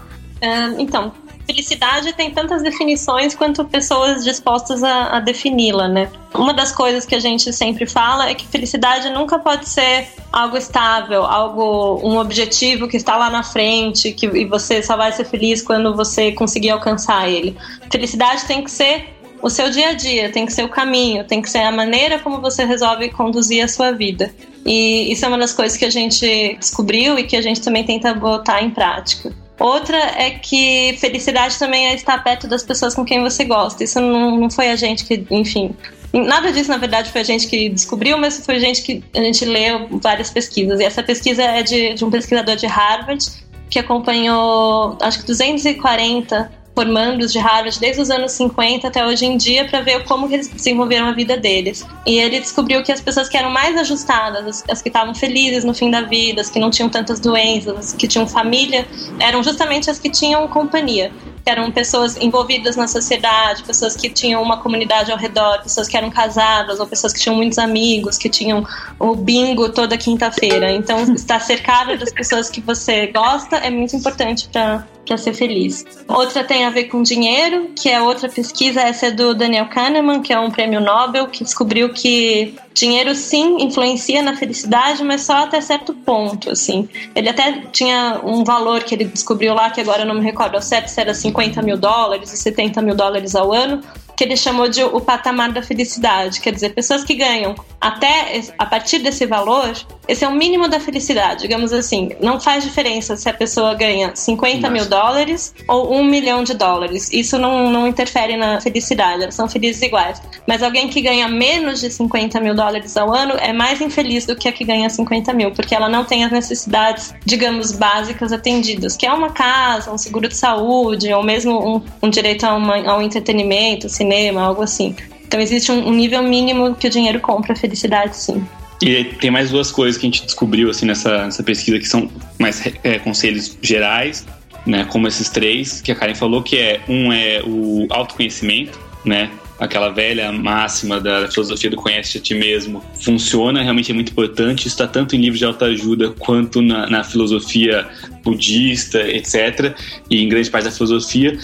Então, 0.79 1.13
felicidade 1.47 2.13
tem 2.13 2.31
tantas 2.31 2.63
definições 2.63 3.35
quanto 3.35 3.65
pessoas 3.65 4.25
dispostas 4.25 4.83
a, 4.83 5.17
a 5.17 5.21
defini-la, 5.21 5.89
né? 5.89 6.11
Uma 6.35 6.53
das 6.53 6.73
coisas 6.73 7.05
que 7.05 7.15
a 7.15 7.21
gente 7.21 7.53
sempre 7.53 7.87
fala 7.87 8.29
é 8.29 8.35
que 8.35 8.47
felicidade 8.47 9.11
nunca 9.11 9.39
pode 9.39 9.69
ser 9.69 10.09
algo 10.33 10.57
estável, 10.57 11.25
algo 11.25 12.01
um 12.03 12.19
objetivo 12.19 12.89
que 12.89 12.97
está 12.97 13.17
lá 13.17 13.31
na 13.31 13.43
frente, 13.43 14.13
que 14.13 14.27
e 14.27 14.45
você 14.47 14.83
só 14.83 14.97
vai 14.97 15.13
ser 15.13 15.25
feliz 15.25 15.63
quando 15.63 15.95
você 15.95 16.33
conseguir 16.33 16.71
alcançar 16.71 17.29
ele. 17.29 17.57
Felicidade 17.91 18.45
tem 18.47 18.65
que 18.65 18.71
ser 18.71 19.15
o 19.41 19.51
seu 19.51 19.69
dia 19.71 19.91
a 19.91 19.93
dia, 19.93 20.33
tem 20.33 20.47
que 20.47 20.53
ser 20.53 20.65
o 20.65 20.69
caminho, 20.71 21.23
tem 21.23 21.43
que 21.43 21.51
ser 21.51 21.59
a 21.59 21.71
maneira 21.71 22.19
como 22.19 22.41
você 22.41 22.65
resolve 22.65 23.11
conduzir 23.11 23.63
a 23.63 23.69
sua 23.69 23.93
vida. 23.93 24.35
E 24.65 25.13
isso 25.13 25.25
é 25.25 25.29
uma 25.29 25.37
das 25.37 25.53
coisas 25.53 25.77
que 25.77 25.85
a 25.85 25.91
gente 25.91 26.57
descobriu 26.59 27.19
e 27.19 27.25
que 27.25 27.37
a 27.37 27.43
gente 27.43 27.61
também 27.61 27.85
tenta 27.85 28.15
botar 28.15 28.63
em 28.63 28.71
prática. 28.71 29.44
Outra 29.59 29.97
é 29.97 30.31
que 30.31 30.97
felicidade 30.99 31.59
também 31.59 31.87
é 31.87 31.95
estar 31.95 32.23
perto 32.23 32.49
das 32.49 32.63
pessoas 32.63 32.95
com 32.95 33.05
quem 33.05 33.23
você 33.23 33.45
gosta. 33.45 33.85
Isso 33.85 34.01
não, 34.01 34.37
não 34.37 34.51
foi 34.51 34.71
a 34.71 34.77
gente 34.77 35.05
que, 35.05 35.25
enfim. 35.31 35.75
Nada 36.13 36.53
disso, 36.53 36.71
na 36.71 36.77
verdade, 36.77 37.11
foi 37.11 37.21
a 37.21 37.25
gente 37.25 37.47
que 37.47 37.69
descobriu, 37.69 38.19
mas 38.19 38.45
foi 38.45 38.57
a 38.57 38.59
gente 38.59 38.83
que 38.83 39.03
a 39.15 39.21
gente 39.21 39.45
leu 39.45 39.89
várias 40.01 40.31
pesquisas. 40.31 40.81
E 40.81 40.85
essa 40.85 41.03
pesquisa 41.03 41.43
é 41.43 41.63
de, 41.63 41.95
de 41.95 42.05
um 42.05 42.11
pesquisador 42.11 42.57
de 42.57 42.67
Harvard 42.67 43.25
que 43.71 43.79
acompanhou, 43.79 44.97
acho 45.01 45.21
que 45.21 45.27
240 45.27 46.64
formandos 46.75 47.33
de 47.33 47.39
Harvard 47.39 47.79
desde 47.79 48.03
os 48.03 48.11
anos 48.11 48.33
50 48.33 48.89
até 48.89 49.07
hoje 49.07 49.25
em 49.25 49.37
dia 49.37 49.65
para 49.67 49.81
ver 49.81 50.05
como 50.05 50.27
eles 50.33 50.49
desenvolveram 50.49 51.07
a 51.07 51.13
vida 51.13 51.37
deles. 51.37 51.87
E 52.05 52.19
ele 52.19 52.41
descobriu 52.41 52.83
que 52.83 52.91
as 52.91 53.01
pessoas 53.01 53.29
que 53.29 53.37
eram 53.37 53.51
mais 53.51 53.77
ajustadas, 53.77 54.47
as, 54.47 54.65
as 54.69 54.83
que 54.83 54.89
estavam 54.89 55.15
felizes 55.15 55.65
no 55.65 55.73
fim 55.73 55.91
da 55.91 56.03
vida, 56.03 56.41
as 56.41 56.51
que 56.51 56.59
não 56.59 56.71
tinham 56.71 56.89
tantas 56.89 57.21
doenças, 57.21 57.77
as 57.79 57.93
que 57.93 58.09
tinham 58.09 58.27
família, 58.27 58.87
eram 59.21 59.43
justamente 59.43 59.89
as 59.89 59.99
que 59.99 60.11
tinham 60.11 60.47
companhia 60.49 61.13
que 61.45 61.51
eram 61.51 61.71
pessoas 61.71 62.17
envolvidas 62.17 62.75
na 62.75 62.89
sociedade, 62.89 63.63
pessoas 63.65 63.95
que 63.95 64.09
tinham 64.09 64.43
uma 64.43 64.57
comunidade 64.57 65.13
ao 65.13 65.19
redor, 65.19 65.63
pessoas 65.63 65.87
que 65.87 65.97
eram 65.97 66.11
casadas, 66.11 66.81
ou 66.81 66.87
pessoas 66.87 67.13
que 67.13 67.21
tinham 67.21 67.37
muitos 67.37 67.59
amigos, 67.59 68.17
que 68.17 68.31
tinham 68.31 68.67
o 68.99 69.15
bingo 69.15 69.69
toda 69.69 69.99
quinta-feira. 69.99 70.73
Então, 70.73 71.03
estar 71.15 71.41
cercado 71.41 71.99
das 71.99 72.11
pessoas 72.11 72.49
que 72.49 72.63
você 72.63 73.09
gosta 73.09 73.57
é 73.57 73.71
muito 73.71 73.95
importante 73.95 74.49
para 74.49 74.87
para 75.05 75.19
ser 75.19 75.35
feliz. 75.35 75.85
Outra 76.09 76.43
tem 76.43 76.65
a 76.65 76.71
ver 76.71 76.85
com 76.85 77.03
dinheiro, 77.03 77.73
que 77.79 77.91
é 77.91 78.01
outra 78.01 78.27
pesquisa, 78.27 78.81
essa 78.81 79.09
é 79.09 79.11
do 79.11 79.35
Daniel 79.35 79.67
Kahneman, 79.67 80.23
que 80.23 80.33
é 80.33 80.41
um 80.41 80.51
prêmio 80.51 80.81
Nobel, 80.81 81.27
que 81.27 81.45
descobriu 81.45 81.93
que 81.93 82.55
dinheiro 82.75 83.15
sim 83.15 83.63
influencia 83.63 84.21
na 84.21 84.37
felicidade, 84.37 85.03
mas 85.05 85.23
só 85.23 85.45
até 85.45 85.61
certo 85.61 85.95
ponto, 85.95 86.51
assim. 86.51 86.89
Ele 87.15 87.29
até 87.29 87.63
tinha 87.73 88.21
um 88.25 88.43
valor 88.43 88.83
que 88.83 88.95
ele 88.95 89.05
descobriu 89.05 89.55
lá, 89.55 89.71
que 89.71 89.81
agora 89.81 90.03
eu 90.03 90.07
não 90.07 90.17
me 90.17 90.23
recordo 90.23 90.57
ao 90.57 90.63
certo, 90.63 90.89
se 90.89 91.01
era 91.01 91.15
50 91.15 91.63
mil 91.63 91.79
dólares 91.79 92.33
e 92.33 92.37
70 92.37 92.83
mil 92.83 92.97
dólares 92.97 93.37
ao 93.37 93.53
ano, 93.53 93.81
que 94.17 94.25
ele 94.25 94.37
chamou 94.37 94.69
de 94.69 94.83
o 94.83 95.01
patamar 95.01 95.53
da 95.53 95.63
felicidade. 95.63 96.41
Quer 96.41 96.53
dizer, 96.53 96.75
pessoas 96.75 97.05
que 97.05 97.15
ganham 97.15 97.55
até 97.81 98.41
a 98.59 98.67
partir 98.67 99.01
desse 99.01 99.27
valor, 99.27 99.73
esse 100.09 100.25
é 100.25 100.29
o 100.29 100.33
mínimo 100.33 100.69
da 100.69 100.81
felicidade. 100.81 101.43
Digamos 101.43 101.73
assim, 101.73 102.11
não 102.21 102.41
faz 102.41 102.65
diferença 102.65 103.17
se 103.17 103.29
a 103.29 103.35
pessoa 103.35 103.75
ganha 103.75 104.15
50 104.15 104.57
Nossa. 104.57 104.73
mil 104.73 104.87
dólares 104.87 105.55
ou 105.69 105.95
um 105.95 106.05
milhão 106.05 106.43
de 106.43 106.55
dólares. 106.55 107.11
Isso 107.13 107.39
não, 107.39 107.71
não 107.71 107.87
interfere 107.87 108.37
na 108.37 108.61
felicidade, 108.61 109.23
elas 109.23 109.35
são 109.35 109.49
felizes 109.49 109.83
iguais. 109.83 110.23
Mas 110.47 110.63
alguém 110.63 110.89
que 110.89 111.01
ganha 111.01 111.29
menos 111.29 111.81
de 111.81 111.91
50 111.91 112.41
mil 112.41 112.55
dólares 112.55 112.97
ao 112.97 113.13
ano 113.13 113.35
é 113.39 113.53
mais 113.53 113.81
infeliz 113.81 114.27
do 114.27 114.37
que 114.37 114.49
a 114.49 114.53
que 114.53 114.65
ganha 114.65 114.89
50 114.89 115.33
mil, 115.33 115.51
porque 115.53 115.75
ela 115.75 115.89
não 115.89 116.05
tem 116.05 116.25
as 116.25 116.33
necessidades, 116.33 117.15
digamos, 117.25 117.73
básicas 117.73 118.33
atendidas, 118.33 118.97
que 118.97 119.07
é 119.07 119.13
uma 119.13 119.31
casa, 119.31 119.93
um 119.93 119.99
seguro 119.99 120.29
de 120.29 120.37
saúde, 120.37 121.13
ou 121.13 121.23
mesmo 121.23 121.77
um, 121.77 121.83
um 122.03 122.11
direito 122.11 122.45
a, 122.45 122.55
uma, 122.55 122.77
a 122.77 122.97
um 122.97 123.03
entretenimento, 123.03 123.87
assim, 123.87 124.04
cinema, 124.05 124.43
algo 124.43 124.63
assim. 124.63 124.95
Então 125.27 125.41
existe 125.41 125.73
um, 125.73 125.93
nível 125.93 126.23
mínimo 126.23 126.75
que 126.75 126.87
o 126.87 126.91
dinheiro 126.91 127.19
compra 127.21 127.55
a 127.55 127.57
felicidade, 127.57 128.17
sim. 128.17 128.45
E 128.83 129.05
tem 129.05 129.31
mais 129.31 129.51
duas 129.51 129.73
coisas 129.73 129.99
que 129.99 130.07
a 130.07 130.11
gente 130.11 130.25
descobriu 130.25 130.71
assim 130.71 130.87
nessa, 130.87 131.25
nessa 131.25 131.43
pesquisa 131.43 131.79
que 131.79 131.87
são 131.87 132.11
mais 132.39 132.63
é, 132.83 132.99
conselhos 132.99 133.57
gerais, 133.63 134.27
né, 134.67 134.85
como 134.85 135.09
esses 135.09 135.29
três 135.29 135.81
que 135.81 135.91
a 135.91 135.95
Karen 135.95 136.15
falou, 136.15 136.43
que 136.43 136.57
é 136.57 136.81
um 136.89 137.13
é 137.13 137.43
o 137.45 137.87
autoconhecimento, 137.91 138.79
né, 139.05 139.31
aquela 139.59 139.89
velha 139.91 140.33
máxima 140.33 141.01
da 141.01 141.29
filosofia 141.29 141.71
do 141.71 141.77
conhece 141.77 142.19
a 142.19 142.21
ti 142.21 142.35
mesmo 142.35 142.83
funciona, 143.03 143.63
realmente 143.63 143.91
é 143.91 143.95
muito 143.95 144.11
importante, 144.11 144.67
está 144.67 144.87
tanto 144.87 145.15
em 145.15 145.21
livros 145.21 145.39
de 145.39 145.45
autoajuda 145.45 146.11
quanto 146.19 146.61
na, 146.61 146.89
na 146.89 147.05
filosofia 147.05 147.87
budista, 148.23 149.01
etc., 149.01 149.75
e 150.11 150.23
em 150.23 150.29
grande 150.29 150.51
parte 150.51 150.65
da 150.65 150.71
filosofia, 150.71 151.39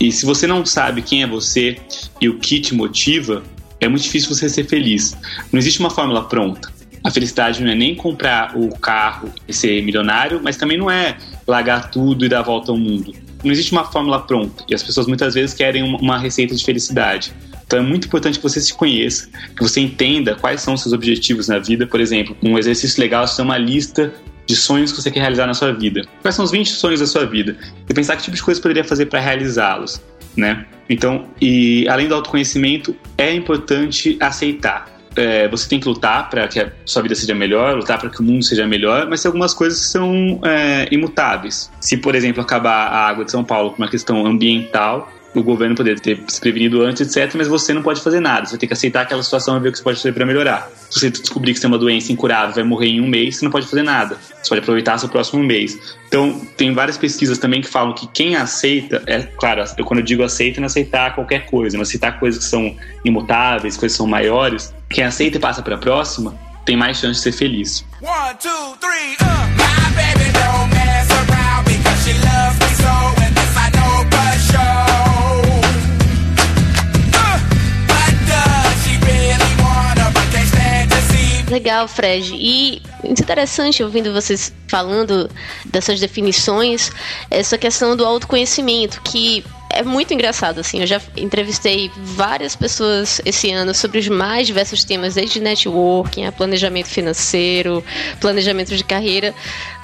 e 0.00 0.10
se 0.10 0.26
você 0.26 0.46
não 0.46 0.64
sabe 0.64 1.02
quem 1.02 1.22
é 1.22 1.26
você 1.26 1.76
e 2.20 2.28
o 2.28 2.38
que 2.38 2.60
te 2.60 2.74
motiva, 2.74 3.42
é 3.80 3.88
muito 3.88 4.02
difícil 4.02 4.34
você 4.34 4.48
ser 4.48 4.64
feliz. 4.66 5.16
Não 5.52 5.58
existe 5.58 5.80
uma 5.80 5.90
fórmula 5.90 6.24
pronta. 6.24 6.72
A 7.02 7.10
felicidade 7.10 7.62
não 7.62 7.70
é 7.70 7.74
nem 7.74 7.94
comprar 7.94 8.56
o 8.56 8.70
carro 8.78 9.30
e 9.46 9.52
ser 9.52 9.82
milionário, 9.82 10.40
mas 10.42 10.56
também 10.56 10.78
não 10.78 10.90
é 10.90 11.18
largar 11.46 11.90
tudo 11.90 12.24
e 12.24 12.28
dar 12.28 12.40
a 12.40 12.42
volta 12.42 12.72
ao 12.72 12.78
mundo. 12.78 13.12
Não 13.44 13.52
existe 13.52 13.72
uma 13.72 13.84
fórmula 13.84 14.22
pronta 14.22 14.64
e 14.68 14.74
as 14.74 14.82
pessoas 14.82 15.06
muitas 15.06 15.34
vezes 15.34 15.54
querem 15.54 15.82
uma 15.82 16.18
receita 16.18 16.54
de 16.54 16.64
felicidade. 16.64 17.32
Então 17.66 17.78
é 17.78 17.82
muito 17.82 18.06
importante 18.06 18.38
que 18.38 18.42
você 18.42 18.60
se 18.60 18.72
conheça, 18.72 19.28
que 19.54 19.62
você 19.62 19.80
entenda 19.80 20.34
quais 20.34 20.62
são 20.62 20.74
os 20.74 20.82
seus 20.82 20.94
objetivos 20.94 21.48
na 21.48 21.58
vida. 21.58 21.86
Por 21.86 22.00
exemplo, 22.00 22.34
um 22.42 22.58
exercício 22.58 22.98
legal 23.00 23.26
é 23.26 23.42
uma 23.42 23.58
lista 23.58 24.14
de 24.46 24.56
sonhos 24.56 24.92
que 24.92 25.00
você 25.00 25.10
quer 25.10 25.20
realizar 25.20 25.46
na 25.46 25.54
sua 25.54 25.72
vida. 25.72 26.02
Quais 26.22 26.34
são 26.34 26.44
os 26.44 26.50
20 26.50 26.70
sonhos 26.70 27.00
da 27.00 27.06
sua 27.06 27.24
vida? 27.26 27.56
E 27.88 27.94
pensar 27.94 28.16
que 28.16 28.22
tipo 28.22 28.36
de 28.36 28.42
coisa 28.42 28.60
poderia 28.60 28.84
fazer 28.84 29.06
para 29.06 29.20
realizá-los, 29.20 30.00
né? 30.36 30.66
Então, 30.88 31.26
e 31.40 31.88
além 31.88 32.08
do 32.08 32.14
autoconhecimento, 32.14 32.94
é 33.16 33.32
importante 33.32 34.16
aceitar. 34.20 34.92
É, 35.16 35.46
você 35.48 35.68
tem 35.68 35.78
que 35.78 35.86
lutar 35.86 36.28
para 36.28 36.48
que 36.48 36.58
a 36.58 36.72
sua 36.84 37.00
vida 37.02 37.14
seja 37.14 37.34
melhor, 37.34 37.76
lutar 37.76 37.98
para 37.98 38.10
que 38.10 38.20
o 38.20 38.22
mundo 38.22 38.44
seja 38.44 38.66
melhor, 38.66 39.06
mas 39.08 39.22
tem 39.22 39.28
algumas 39.28 39.54
coisas 39.54 39.80
que 39.80 39.86
são 39.86 40.40
é, 40.44 40.88
imutáveis. 40.90 41.70
Se, 41.80 41.96
por 41.96 42.14
exemplo, 42.14 42.42
acabar 42.42 42.88
a 42.88 43.08
água 43.08 43.24
de 43.24 43.30
São 43.30 43.44
Paulo 43.44 43.70
por 43.70 43.78
uma 43.78 43.88
questão 43.88 44.26
ambiental, 44.26 45.10
o 45.38 45.42
governo 45.42 45.74
poderia 45.74 46.00
ter 46.00 46.22
se 46.28 46.40
prevenido 46.40 46.82
antes, 46.82 47.00
etc., 47.02 47.34
mas 47.36 47.48
você 47.48 47.72
não 47.72 47.82
pode 47.82 48.00
fazer 48.00 48.20
nada. 48.20 48.46
Você 48.46 48.58
ter 48.58 48.66
que 48.66 48.72
aceitar 48.72 49.02
aquela 49.02 49.22
situação 49.22 49.56
e 49.56 49.60
ver 49.60 49.68
o 49.68 49.72
que 49.72 49.78
você 49.78 49.84
pode 49.84 49.96
fazer 49.98 50.12
para 50.12 50.24
melhorar. 50.24 50.70
Se 50.90 51.00
você 51.00 51.10
descobrir 51.10 51.52
que 51.52 51.58
você 51.58 51.62
tem 51.62 51.70
uma 51.70 51.78
doença 51.78 52.12
incurável, 52.12 52.54
vai 52.54 52.64
morrer 52.64 52.88
em 52.88 53.00
um 53.00 53.08
mês, 53.08 53.36
você 53.36 53.44
não 53.44 53.52
pode 53.52 53.66
fazer 53.66 53.82
nada. 53.82 54.16
Você 54.42 54.48
pode 54.48 54.60
aproveitar 54.60 54.98
seu 54.98 55.08
próximo 55.08 55.42
mês. 55.42 55.78
Então, 56.08 56.40
tem 56.56 56.72
várias 56.72 56.96
pesquisas 56.96 57.38
também 57.38 57.60
que 57.60 57.68
falam 57.68 57.94
que 57.94 58.06
quem 58.08 58.36
aceita, 58.36 59.02
é 59.06 59.22
claro, 59.22 59.64
eu, 59.76 59.84
quando 59.84 60.00
eu 60.00 60.04
digo 60.04 60.22
aceita, 60.22 60.60
não 60.60 60.66
aceitar 60.66 61.14
qualquer 61.14 61.46
coisa, 61.46 61.76
mas 61.76 61.88
aceitar 61.88 62.18
coisas 62.18 62.44
que 62.44 62.50
são 62.50 62.76
imutáveis, 63.04 63.76
coisas 63.76 63.96
que 63.96 63.98
são 63.98 64.06
maiores, 64.06 64.72
quem 64.88 65.04
aceita 65.04 65.36
e 65.38 65.40
passa 65.40 65.62
para 65.62 65.74
a 65.74 65.78
próxima, 65.78 66.38
tem 66.64 66.76
mais 66.76 66.98
chance 66.98 67.18
de 67.18 67.24
ser 67.24 67.32
feliz. 67.32 67.84
One, 68.00 68.34
two, 68.40 68.76
three, 68.80 69.16
uh. 69.20 70.73
Legal, 81.54 81.86
Fred. 81.86 82.34
E 82.34 82.82
interessante 83.04 83.80
ouvindo 83.80 84.12
vocês 84.12 84.52
falando 84.66 85.30
dessas 85.66 86.00
definições, 86.00 86.90
essa 87.30 87.56
questão 87.56 87.96
do 87.96 88.04
autoconhecimento, 88.04 89.00
que 89.02 89.44
é 89.70 89.84
muito 89.84 90.12
engraçado, 90.12 90.58
assim. 90.58 90.80
Eu 90.80 90.86
já 90.88 91.00
entrevistei 91.16 91.92
várias 91.96 92.56
pessoas 92.56 93.20
esse 93.24 93.52
ano 93.52 93.72
sobre 93.72 94.00
os 94.00 94.08
mais 94.08 94.48
diversos 94.48 94.82
temas, 94.82 95.14
desde 95.14 95.38
networking 95.38 96.28
planejamento 96.32 96.88
financeiro, 96.88 97.84
planejamento 98.20 98.76
de 98.76 98.82
carreira. 98.82 99.32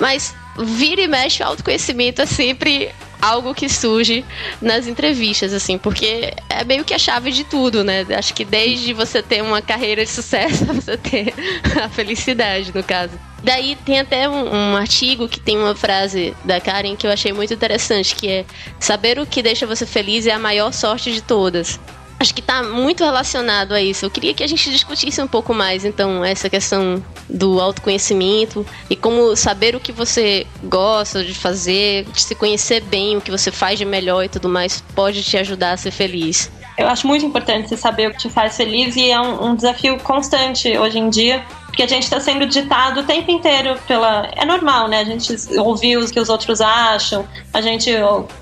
Mas 0.01 0.35
vira 0.65 1.01
e 1.01 1.09
mexe, 1.09 1.43
o 1.43 1.47
autoconhecimento 1.47 2.23
é 2.23 2.27
sempre 2.27 2.91
algo 3.21 3.55
que 3.55 3.69
surge 3.69 4.25
nas 4.61 4.87
entrevistas, 4.87 5.53
assim, 5.53 5.77
porque 5.77 6.33
é 6.49 6.65
meio 6.65 6.85
que 6.85 6.95
a 6.95 6.99
chave 6.99 7.31
de 7.31 7.45
tudo, 7.45 7.85
né? 7.85 8.07
Acho 8.17 8.33
que 8.33 8.45
desde 8.45 8.93
você 8.93 9.23
ter 9.23 9.43
uma 9.43 9.61
carreira 9.61 10.05
de 10.05 10.11
sucesso, 10.11 10.65
você 10.73 10.97
ter 10.97 11.35
a 11.83 11.89
felicidade, 11.89 12.73
no 12.75 12.83
caso. 12.83 13.13
Daí 13.43 13.77
tem 13.87 14.01
até 14.01 14.29
um, 14.29 14.55
um, 14.55 14.77
artigo 14.77 15.29
que 15.29 15.41
tem 15.41 15.57
uma 15.59 15.75
frase 15.75 16.35
da 16.45 16.61
Karen 16.61 16.95
que 16.95 17.07
eu 17.07 17.11
achei 17.11 17.33
muito 17.33 17.55
interessante, 17.55 18.15
que 18.15 18.29
é 18.29 18.45
saber 18.79 19.19
o 19.19 19.27
que 19.27 19.43
deixa 19.43 19.67
você 19.67 19.87
feliz 19.87 20.27
é 20.27 20.33
a 20.33 20.39
maior 20.39 20.73
sorte 20.73 21.13
de 21.13 21.23
todas 21.23 21.81
acho 22.21 22.35
que 22.35 22.41
está 22.41 22.63
muito 22.63 23.03
relacionado 23.03 23.73
a 23.73 23.81
isso. 23.81 24.05
Eu 24.05 24.11
queria 24.11 24.35
que 24.35 24.45
a 24.45 24.47
gente 24.47 24.71
discutisse 24.71 25.21
um 25.23 25.27
pouco 25.27 25.55
mais, 25.55 25.87
então, 25.87 26.23
essa 26.23 26.51
questão 26.51 27.03
do 27.29 27.59
autoconhecimento 27.59 28.65
e 28.91 28.95
como 28.95 29.35
saber 29.35 29.75
o 29.75 29.81
que 29.81 29.91
você 29.91 30.47
gosta 30.63 31.25
de 31.25 31.35
fazer, 31.35 32.05
de 32.05 32.23
se 32.23 32.35
conhecer 32.35 32.83
bem, 32.83 33.17
o 33.17 33.21
que 33.21 33.31
você 33.31 33.51
faz 33.51 33.79
de 33.79 33.87
melhor 33.87 34.25
e 34.25 34.29
tudo 34.29 34.49
mais, 34.49 34.85
pode 34.95 35.23
te 35.23 35.39
ajudar 35.39 35.73
a 35.73 35.77
ser 35.79 35.91
feliz. 35.91 36.51
Eu 36.77 36.89
acho 36.89 37.07
muito 37.07 37.25
importante 37.25 37.69
você 37.69 37.77
saber 37.77 38.09
o 38.09 38.13
que 38.13 38.19
te 38.19 38.31
faz 38.31 38.57
feliz 38.57 38.97
e 38.97 39.11
é 39.11 39.21
um, 39.21 39.51
um 39.51 39.55
desafio 39.55 39.99
constante 39.99 40.77
hoje 40.77 40.99
em 40.99 41.09
dia 41.11 41.45
porque 41.71 41.85
a 41.85 41.87
gente 41.87 42.03
está 42.03 42.19
sendo 42.21 42.47
ditado 42.47 43.01
o 43.01 43.03
tempo 43.05 43.31
inteiro 43.31 43.79
pela. 43.87 44.29
É 44.37 44.45
normal, 44.45 44.89
né? 44.89 45.01
A 45.01 45.05
gente 45.05 45.35
ouvir 45.59 45.97
o 45.97 46.11
que 46.11 46.19
os 46.19 46.29
outros 46.29 46.61
acham, 46.61 47.25
a 47.55 47.61
gente 47.61 47.91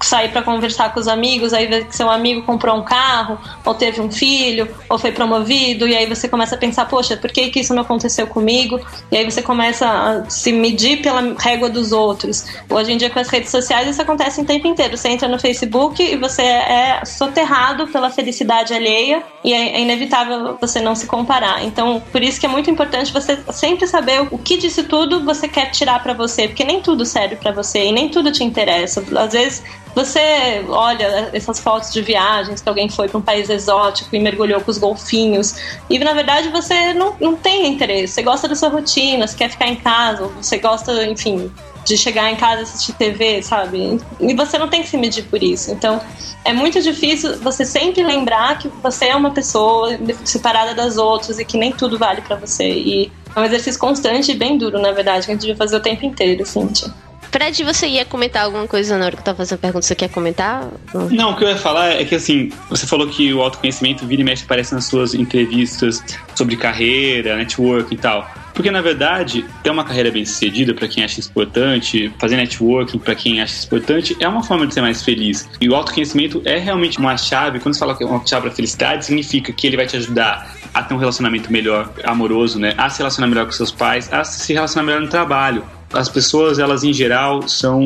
sair 0.01 0.31
para 0.31 0.43
conversar 0.43 0.93
com 0.93 0.99
os 0.99 1.07
amigos, 1.07 1.53
aí 1.53 1.67
ver 1.67 1.87
que 1.87 1.95
seu 1.95 2.11
amigo 2.11 2.43
comprou 2.43 2.77
um 2.77 2.83
carro, 2.83 3.39
ou 3.65 3.75
teve 3.75 4.01
um 4.01 4.11
filho, 4.11 4.69
ou 4.89 4.99
foi 4.99 5.13
promovido, 5.13 5.87
e 5.87 5.95
aí 5.95 6.07
você 6.07 6.29
começa 6.29 6.55
a 6.55 6.59
pensar, 6.59 6.87
poxa, 6.87 7.17
por 7.17 7.31
que, 7.31 7.51
que 7.51 7.61
isso 7.61 7.75
não 7.75 7.83
aconteceu 7.83 8.27
comigo? 8.27 8.81
E 9.13 9.17
aí 9.17 9.25
você 9.25 9.43
começa 9.43 9.87
a 9.87 10.31
se 10.31 10.51
medir 10.51 11.03
pela 11.03 11.35
régua 11.39 11.69
dos 11.69 11.93
outros. 11.93 12.47
Hoje 12.69 12.93
em 12.93 12.97
dia, 12.97 13.11
com 13.11 13.19
as 13.19 13.29
redes 13.29 13.51
sociais, 13.51 13.89
isso 13.89 14.01
acontece 14.01 14.41
o 14.41 14.45
tempo 14.45 14.67
inteiro. 14.67 14.97
Você 14.97 15.09
entra 15.11 15.29
no 15.29 15.39
Facebook 15.39 16.03
e 16.03 16.17
você 16.17 16.43
é 16.43 17.03
soterrado 17.05 17.87
pela 17.89 18.11
felicidade 18.11 18.73
alheia, 18.73 19.23
e 19.45 19.53
é 19.53 19.81
inevitável 19.81 20.57
você 20.61 20.81
não 20.81 20.95
se 20.95 21.07
comparar. 21.07 21.65
Então, 21.65 22.03
por 22.11 22.23
isso 22.23 22.41
que 22.41 22.47
é 22.47 22.49
muito 22.49 22.71
importante 22.71 23.13
você 23.13 23.18
sempre 23.21 23.87
saber 23.87 24.27
o 24.31 24.39
que 24.39 24.57
disso 24.57 24.85
tudo 24.85 25.25
você 25.25 25.49
quer 25.49 25.71
tirar 25.71 26.03
para 26.03 26.15
você, 26.15 26.49
porque 26.49 26.65
nem 26.65 26.81
tudo 26.81 27.05
serve 27.05 27.37
para 27.37 27.53
você 27.53 27.87
e 27.87 27.93
nem 27.93 28.09
tudo 28.09 28.33
te 28.33 28.45
interessa. 28.45 29.05
Às 29.17 29.33
vezes 29.33 29.63
você 29.95 30.65
olha 30.69 31.31
essas 31.33 31.59
fotos 31.59 31.93
de 31.93 32.01
viagens 32.03 32.61
que 32.61 32.69
alguém 32.69 32.89
foi 32.89 33.09
para 33.09 33.19
um 33.19 33.23
país 33.23 33.51
exótico 33.51 34.15
e 34.15 34.21
mergulhou 34.21 34.61
com 34.61 34.71
os 34.71 34.79
golfinhos, 34.79 35.57
e 35.91 35.99
na 35.99 36.13
verdade 36.13 36.49
você 36.49 36.95
não, 36.95 37.17
não 37.21 37.37
tem 37.37 37.67
interesse. 37.67 38.15
Você 38.15 38.23
gosta 38.23 38.47
da 38.47 38.55
sua 38.55 38.69
rotina, 38.69 39.27
você 39.27 39.37
quer 39.37 39.51
ficar 39.51 39.67
em 39.67 39.77
casa, 39.77 40.29
você 40.29 40.59
gosta, 40.59 41.05
enfim, 41.07 41.51
de 41.89 41.97
chegar 41.97 42.31
em 42.31 42.37
casa 42.37 42.61
e 42.61 42.63
assistir 42.63 42.93
TV, 42.93 43.43
sabe? 43.43 43.99
E 44.21 44.35
você 44.35 44.59
não 44.59 44.69
tem 44.69 44.83
que 44.83 44.89
se 44.89 44.97
medir 44.97 45.25
por 45.25 45.43
isso. 45.43 45.71
Então, 45.73 46.01
é 46.45 46.53
muito 46.53 46.81
difícil 46.81 47.39
você 47.39 47.65
sempre 47.65 48.03
lembrar 48.03 48.59
que 48.59 48.69
você 48.83 49.07
é 49.07 49.17
uma 49.17 49.31
pessoa 49.31 49.99
separada 50.25 50.75
das 50.75 50.97
outras 50.99 51.39
e 51.39 51.45
que 51.45 51.57
nem 51.57 51.73
tudo 51.73 51.99
vale 51.99 52.21
para 52.21 52.37
você. 52.37 52.69
E 52.69 53.13
é 53.35 53.41
um 53.41 53.45
exercício 53.45 53.81
constante 53.81 54.31
e 54.31 54.35
bem 54.35 54.59
duro, 54.59 54.79
na 54.79 54.93
verdade, 54.93 55.27
que 55.27 55.33
a 55.33 55.35
gente 55.35 55.41
devia 55.43 55.57
fazer 55.57 55.77
o 55.77 55.81
tempo 55.81 56.05
inteiro, 56.05 56.45
Cintia. 56.45 56.93
Fred, 57.31 57.63
você 57.63 57.87
ia 57.87 58.05
comentar 58.05 58.45
alguma 58.45 58.67
coisa 58.67 58.97
na 58.97 59.05
hora 59.05 59.15
que 59.15 59.21
eu 59.21 59.25
tava 59.25 59.37
fazendo 59.37 59.59
a 59.59 59.61
pergunta? 59.61 59.87
Você 59.87 59.95
quer 59.95 60.09
comentar? 60.09 60.67
Não, 61.11 61.33
o 61.33 61.37
que 61.37 61.45
eu 61.45 61.49
ia 61.49 61.57
falar 61.57 61.89
é 61.91 62.05
que, 62.05 62.15
assim, 62.15 62.51
você 62.71 62.87
falou 62.87 63.07
que 63.07 63.33
o 63.35 63.43
autoconhecimento 63.43 64.07
vira 64.07 64.23
e 64.23 64.25
mexe 64.25 64.45
aparece 64.45 64.75
nas 64.75 64.87
suas 64.87 65.13
entrevistas 65.13 66.03
sobre 66.35 66.57
carreira, 66.57 67.37
network 67.37 67.95
e 67.95 67.99
tal. 67.99 68.27
Porque, 68.59 68.73
na 68.73 68.81
verdade, 68.81 69.45
ter 69.63 69.71
uma 69.71 69.85
carreira 69.85 70.11
bem 70.11 70.25
sucedida, 70.25 70.75
para 70.75 70.89
quem 70.89 71.05
acha 71.05 71.21
importante, 71.21 72.13
fazer 72.19 72.35
networking 72.35 72.99
para 72.99 73.15
quem 73.15 73.41
acha 73.41 73.65
importante, 73.65 74.17
é 74.19 74.27
uma 74.27 74.43
forma 74.43 74.67
de 74.67 74.75
ser 74.75 74.81
mais 74.81 75.01
feliz. 75.01 75.49
E 75.61 75.69
o 75.69 75.77
autoconhecimento 75.77 76.43
é 76.45 76.59
realmente 76.59 76.99
uma 76.99 77.17
chave. 77.17 77.61
Quando 77.61 77.75
você 77.75 77.79
fala 77.79 77.97
que 77.97 78.03
é 78.03 78.07
uma 78.09 78.27
chave 78.27 78.47
para 78.47 78.51
felicidade, 78.51 79.07
significa 79.07 79.53
que 79.53 79.65
ele 79.65 79.77
vai 79.77 79.87
te 79.87 79.97
ajudar 79.97 80.57
a 80.75 80.83
ter 80.83 80.93
um 80.93 80.97
relacionamento 80.97 81.53
melhor, 81.53 81.93
amoroso, 82.03 82.59
né? 82.59 82.75
A 82.77 82.91
se 82.91 82.99
relacionar 82.99 83.29
melhor 83.29 83.47
com 83.47 83.53
seus 83.53 83.71
pais, 83.71 84.13
a 84.13 84.25
se 84.25 84.53
relacionar 84.53 84.85
melhor 84.85 85.03
no 85.03 85.09
trabalho 85.09 85.65
as 85.93 86.09
pessoas, 86.09 86.59
elas 86.59 86.85
em 86.85 86.93
geral, 86.93 87.49
são 87.49 87.81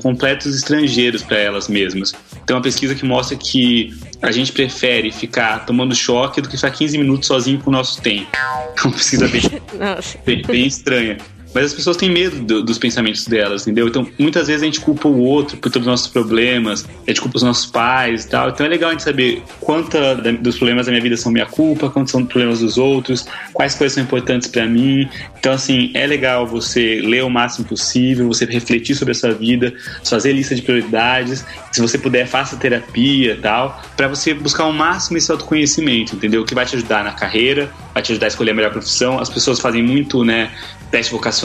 completos 0.00 0.54
estrangeiros 0.54 1.22
para 1.22 1.38
elas 1.38 1.68
mesmas. 1.68 2.14
Tem 2.46 2.54
uma 2.54 2.62
pesquisa 2.62 2.94
que 2.94 3.04
mostra 3.04 3.36
que 3.36 3.98
a 4.20 4.30
gente 4.32 4.52
prefere 4.52 5.12
ficar 5.12 5.64
tomando 5.64 5.94
choque 5.94 6.40
do 6.40 6.48
que 6.48 6.56
ficar 6.56 6.70
15 6.70 6.98
minutos 6.98 7.26
sozinho 7.26 7.60
com 7.60 7.70
o 7.70 7.72
nosso 7.72 8.00
tempo. 8.00 8.28
É 8.34 8.80
uma 8.84 8.92
pesquisa 8.92 9.28
bem, 9.28 9.42
bem, 10.24 10.42
bem 10.42 10.66
estranha. 10.66 11.18
Mas 11.54 11.66
as 11.66 11.74
pessoas 11.74 11.96
têm 11.96 12.10
medo 12.10 12.40
do, 12.40 12.62
dos 12.62 12.78
pensamentos 12.78 13.26
delas, 13.26 13.62
entendeu? 13.62 13.88
Então, 13.88 14.06
muitas 14.18 14.48
vezes 14.48 14.62
a 14.62 14.66
gente 14.66 14.80
culpa 14.80 15.08
o 15.08 15.18
outro 15.18 15.56
por 15.56 15.70
todos 15.70 15.86
os 15.86 15.90
nossos 15.90 16.06
problemas, 16.08 16.84
a 17.06 17.10
gente 17.10 17.20
culpa 17.20 17.36
os 17.36 17.42
nossos 17.42 17.66
pais 17.66 18.24
e 18.24 18.28
tal. 18.28 18.50
Então 18.50 18.66
é 18.66 18.68
legal 18.68 18.90
a 18.90 18.92
gente 18.92 19.02
saber 19.02 19.42
quanta 19.60 20.14
dos 20.14 20.56
problemas 20.56 20.86
da 20.86 20.92
minha 20.92 21.02
vida 21.02 21.16
são 21.16 21.32
minha 21.32 21.46
culpa, 21.46 21.88
quantos 21.90 22.12
são 22.12 22.24
problemas 22.24 22.60
dos 22.60 22.76
outros, 22.76 23.26
quais 23.52 23.74
coisas 23.74 23.94
são 23.94 24.02
importantes 24.02 24.48
para 24.48 24.66
mim. 24.66 25.08
Então, 25.38 25.52
assim, 25.52 25.90
é 25.94 26.06
legal 26.06 26.46
você 26.46 27.00
ler 27.00 27.24
o 27.24 27.30
máximo 27.30 27.66
possível, 27.66 28.28
você 28.28 28.44
refletir 28.44 28.94
sobre 28.94 29.12
a 29.12 29.14
sua 29.14 29.32
vida, 29.32 29.72
fazer 30.04 30.32
lista 30.32 30.54
de 30.54 30.62
prioridades. 30.62 31.44
Se 31.72 31.80
você 31.80 31.96
puder, 31.96 32.26
faça 32.26 32.56
terapia 32.56 33.32
e 33.32 33.36
tal, 33.36 33.82
para 33.96 34.08
você 34.08 34.34
buscar 34.34 34.66
o 34.66 34.72
máximo 34.72 35.16
esse 35.16 35.30
autoconhecimento, 35.30 36.14
entendeu? 36.14 36.44
Que 36.44 36.54
vai 36.54 36.66
te 36.66 36.76
ajudar 36.76 37.04
na 37.04 37.12
carreira, 37.12 37.70
vai 37.94 38.02
te 38.02 38.12
ajudar 38.12 38.26
a 38.26 38.28
escolher 38.28 38.50
a 38.50 38.54
melhor 38.54 38.72
profissão. 38.72 39.18
As 39.18 39.30
pessoas 39.30 39.60
fazem 39.60 39.82
muito, 39.82 40.24
né? 40.24 40.50
teste 40.90 41.12
vocacional 41.12 41.37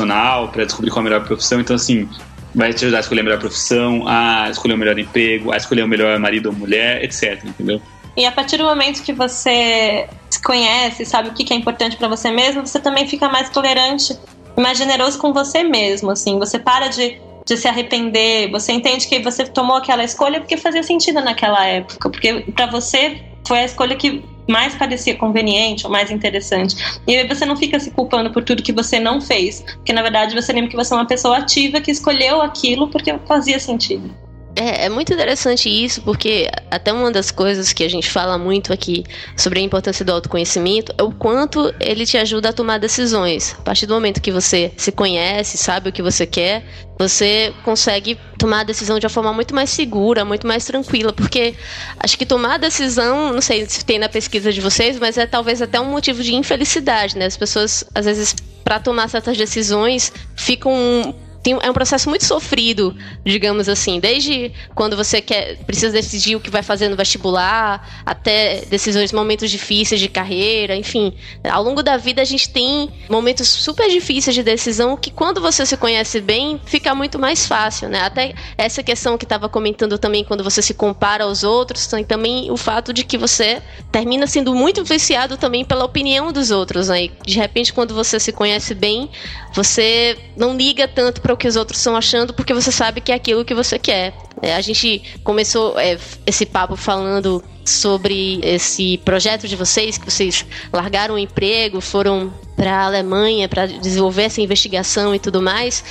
para 0.51 0.65
descobrir 0.65 0.89
qual 0.91 1.03
é 1.03 1.07
a 1.07 1.09
melhor 1.09 1.25
profissão. 1.25 1.59
Então, 1.59 1.75
assim, 1.75 2.09
vai 2.53 2.73
te 2.73 2.85
ajudar 2.85 2.97
a 2.97 3.01
escolher 3.01 3.21
a 3.21 3.23
melhor 3.23 3.39
profissão, 3.39 4.07
a 4.07 4.50
escolher 4.50 4.73
o 4.73 4.77
melhor 4.77 4.97
emprego, 4.97 5.51
a 5.51 5.57
escolher 5.57 5.83
o 5.83 5.88
melhor 5.88 6.17
marido 6.19 6.50
ou 6.50 6.55
mulher, 6.55 7.03
etc. 7.03 7.43
Entendeu? 7.43 7.81
E 8.15 8.25
a 8.25 8.31
partir 8.31 8.57
do 8.57 8.63
momento 8.63 9.01
que 9.01 9.12
você 9.12 10.07
se 10.29 10.41
conhece, 10.41 11.05
sabe 11.05 11.29
o 11.29 11.33
que 11.33 11.51
é 11.51 11.57
importante 11.57 11.97
para 11.97 12.07
você 12.07 12.31
mesmo, 12.31 12.65
você 12.65 12.79
também 12.79 13.07
fica 13.07 13.27
mais 13.27 13.50
tolerante 13.50 14.17
e 14.55 14.62
mais 14.62 14.77
generoso 14.77 15.17
com 15.17 15.33
você 15.33 15.63
mesmo, 15.63 16.12
assim. 16.12 16.38
Você 16.38 16.59
para 16.59 16.89
de, 16.89 17.19
de 17.45 17.57
se 17.57 17.67
arrepender, 17.67 18.51
você 18.51 18.71
entende 18.71 19.07
que 19.07 19.19
você 19.19 19.45
tomou 19.45 19.77
aquela 19.77 20.03
escolha 20.03 20.39
porque 20.39 20.57
fazia 20.57 20.83
sentido 20.83 21.21
naquela 21.21 21.65
época, 21.65 22.09
porque 22.09 22.45
para 22.55 22.67
você 22.67 23.23
foi 23.47 23.59
a 23.59 23.65
escolha 23.65 23.95
que 23.95 24.23
mais 24.47 24.75
parecia 24.75 25.15
conveniente 25.15 25.85
ou 25.85 25.91
mais 25.91 26.12
interessante. 26.12 26.75
E 27.07 27.15
aí 27.15 27.27
você 27.27 27.45
não 27.45 27.55
fica 27.55 27.79
se 27.79 27.91
culpando 27.91 28.31
por 28.31 28.43
tudo 28.43 28.63
que 28.63 28.73
você 28.73 29.00
não 29.00 29.21
fez, 29.21 29.62
porque 29.62 29.93
na 29.93 30.01
verdade 30.01 30.35
você 30.35 30.51
lembra 30.53 30.69
que 30.69 30.75
você 30.75 30.93
é 30.93 30.97
uma 30.97 31.07
pessoa 31.07 31.38
ativa 31.38 31.81
que 31.81 31.91
escolheu 31.91 32.41
aquilo 32.41 32.89
porque 32.89 33.13
fazia 33.27 33.59
sentido. 33.59 34.23
É, 34.55 34.85
é, 34.85 34.89
muito 34.89 35.12
interessante 35.12 35.67
isso, 35.67 36.01
porque 36.03 36.47
até 36.69 36.93
uma 36.93 37.12
das 37.12 37.31
coisas 37.31 37.73
que 37.73 37.83
a 37.83 37.89
gente 37.89 38.09
fala 38.09 38.38
muito 38.38 38.71
aqui 38.71 39.03
sobre 39.35 39.59
a 39.59 39.63
importância 39.63 40.05
do 40.05 40.12
autoconhecimento 40.12 40.93
é 40.97 41.01
o 41.01 41.12
quanto 41.12 41.73
ele 41.79 42.05
te 42.05 42.17
ajuda 42.17 42.50
a 42.50 42.53
tomar 42.53 42.77
decisões. 42.77 43.55
A 43.57 43.63
partir 43.63 43.88
do 43.88 43.95
momento 43.95 44.21
que 44.21 44.31
você 44.31 44.71
se 44.77 44.91
conhece, 44.91 45.57
sabe 45.57 45.89
o 45.89 45.91
que 45.91 46.03
você 46.03 46.27
quer, 46.27 46.63
você 47.00 47.51
consegue 47.63 48.17
tomar 48.43 48.59
a 48.59 48.63
decisão 48.63 49.00
de 49.00 49.05
uma 49.05 49.09
forma 49.09 49.31
muito 49.31 49.55
mais 49.55 49.69
segura, 49.69 50.25
muito 50.25 50.45
mais 50.45 50.65
tranquila, 50.65 51.13
porque 51.13 51.55
acho 51.97 52.17
que 52.17 52.25
tomar 52.25 52.55
a 52.55 52.57
decisão, 52.57 53.31
não 53.31 53.39
sei 53.39 53.65
se 53.65 53.85
tem 53.85 53.97
na 53.97 54.09
pesquisa 54.09 54.51
de 54.51 54.59
vocês, 54.59 55.00
mas 55.00 55.17
é 55.17 55.25
talvez 55.25 55.62
até 55.62 55.79
um 55.79 55.85
motivo 55.85 56.21
de 56.21 56.35
infelicidade, 56.35 57.17
né? 57.17 57.25
As 57.25 57.38
pessoas, 57.38 57.85
às 57.95 58.03
vezes, 58.03 58.35
para 58.62 58.81
tomar 58.81 59.07
certas 59.07 59.38
decisões, 59.38 60.12
ficam 60.35 61.15
tem, 61.43 61.59
é 61.62 61.69
um 61.69 61.73
processo 61.73 62.09
muito 62.09 62.23
sofrido, 62.23 62.95
digamos 63.25 63.67
assim, 63.67 64.00
desde 64.00 64.53
quando 64.73 64.95
você 64.95 65.21
quer 65.21 65.57
precisa 65.65 65.91
decidir 65.91 66.38
o 66.38 66.39
que 66.39 66.50
vai 66.50 66.63
fazer 66.63 66.88
no 66.88 66.95
vestibular, 66.95 68.03
até 68.05 68.63
decisões, 68.65 69.12
momentos 69.12 69.51
difíceis 69.51 70.00
de 70.00 70.07
carreira, 70.07 70.73
enfim. 70.73 71.13
Ao 71.43 71.62
longo 71.62 71.83
da 71.83 71.97
vida 71.97 72.21
a 72.21 72.25
gente 72.25 72.50
tem 72.50 72.89
momentos 73.09 73.50
super 73.50 73.89
difíceis 73.89 74.33
de 74.33 74.41
decisão 74.41 74.95
que 74.95 75.12
quando 75.12 75.41
você 75.41 75.65
se 75.65 75.75
conhece 75.75 76.21
bem, 76.21 76.62
fica 76.65 76.95
muito 76.95 77.19
mais 77.19 77.45
fácil, 77.45 77.89
né? 77.89 78.00
Até 78.00 78.33
essa 78.57 78.81
questão 78.81 79.17
que 79.17 79.25
estava 79.25 79.50
comentando 79.50 79.97
também 79.97 80.23
quando 80.23 80.45
você 80.45 80.62
se 80.62 80.73
compara 80.73 81.25
aos 81.25 81.43
outros, 81.43 81.88
tem 81.88 82.05
também 82.05 82.50
o 82.51 82.55
fato 82.55 82.93
de 82.93 83.03
que 83.03 83.17
você 83.17 83.62
termina 83.91 84.25
sendo 84.27 84.55
muito 84.55 84.79
influenciado 84.79 85.35
também 85.35 85.65
pela 85.65 85.83
opinião 85.83 86.31
dos 86.31 86.51
outros, 86.51 86.88
né? 86.88 87.09
De 87.25 87.38
repente 87.38 87.73
quando 87.73 87.93
você 87.93 88.17
se 88.17 88.31
conhece 88.31 88.73
bem, 88.73 89.09
você 89.53 90.17
não 90.38 90.55
liga 90.55 90.88
tanto 90.88 91.21
para 91.21 91.32
o 91.33 91.37
que 91.37 91.47
os 91.47 91.55
outros 91.55 91.79
estão 91.79 91.95
achando, 91.95 92.33
porque 92.33 92.53
você 92.53 92.71
sabe 92.71 93.01
que 93.01 93.11
é 93.11 93.15
aquilo 93.15 93.43
que 93.45 93.53
você 93.53 93.77
quer. 93.77 94.13
É, 94.41 94.55
a 94.55 94.61
gente 94.61 95.01
começou 95.23 95.79
é, 95.79 95.97
esse 96.25 96.45
papo 96.45 96.75
falando 96.75 97.43
sobre 97.65 98.39
esse 98.43 98.97
projeto 98.99 99.47
de 99.47 99.55
vocês, 99.55 99.97
que 99.97 100.09
vocês 100.09 100.45
largaram 100.71 101.15
o 101.15 101.17
emprego, 101.17 101.79
foram 101.79 102.33
para 102.55 102.71
a 102.71 102.85
Alemanha 102.85 103.47
para 103.47 103.65
desenvolver 103.65 104.23
essa 104.23 104.41
investigação 104.41 105.15
e 105.15 105.19
tudo 105.19 105.41
mais. 105.41 105.83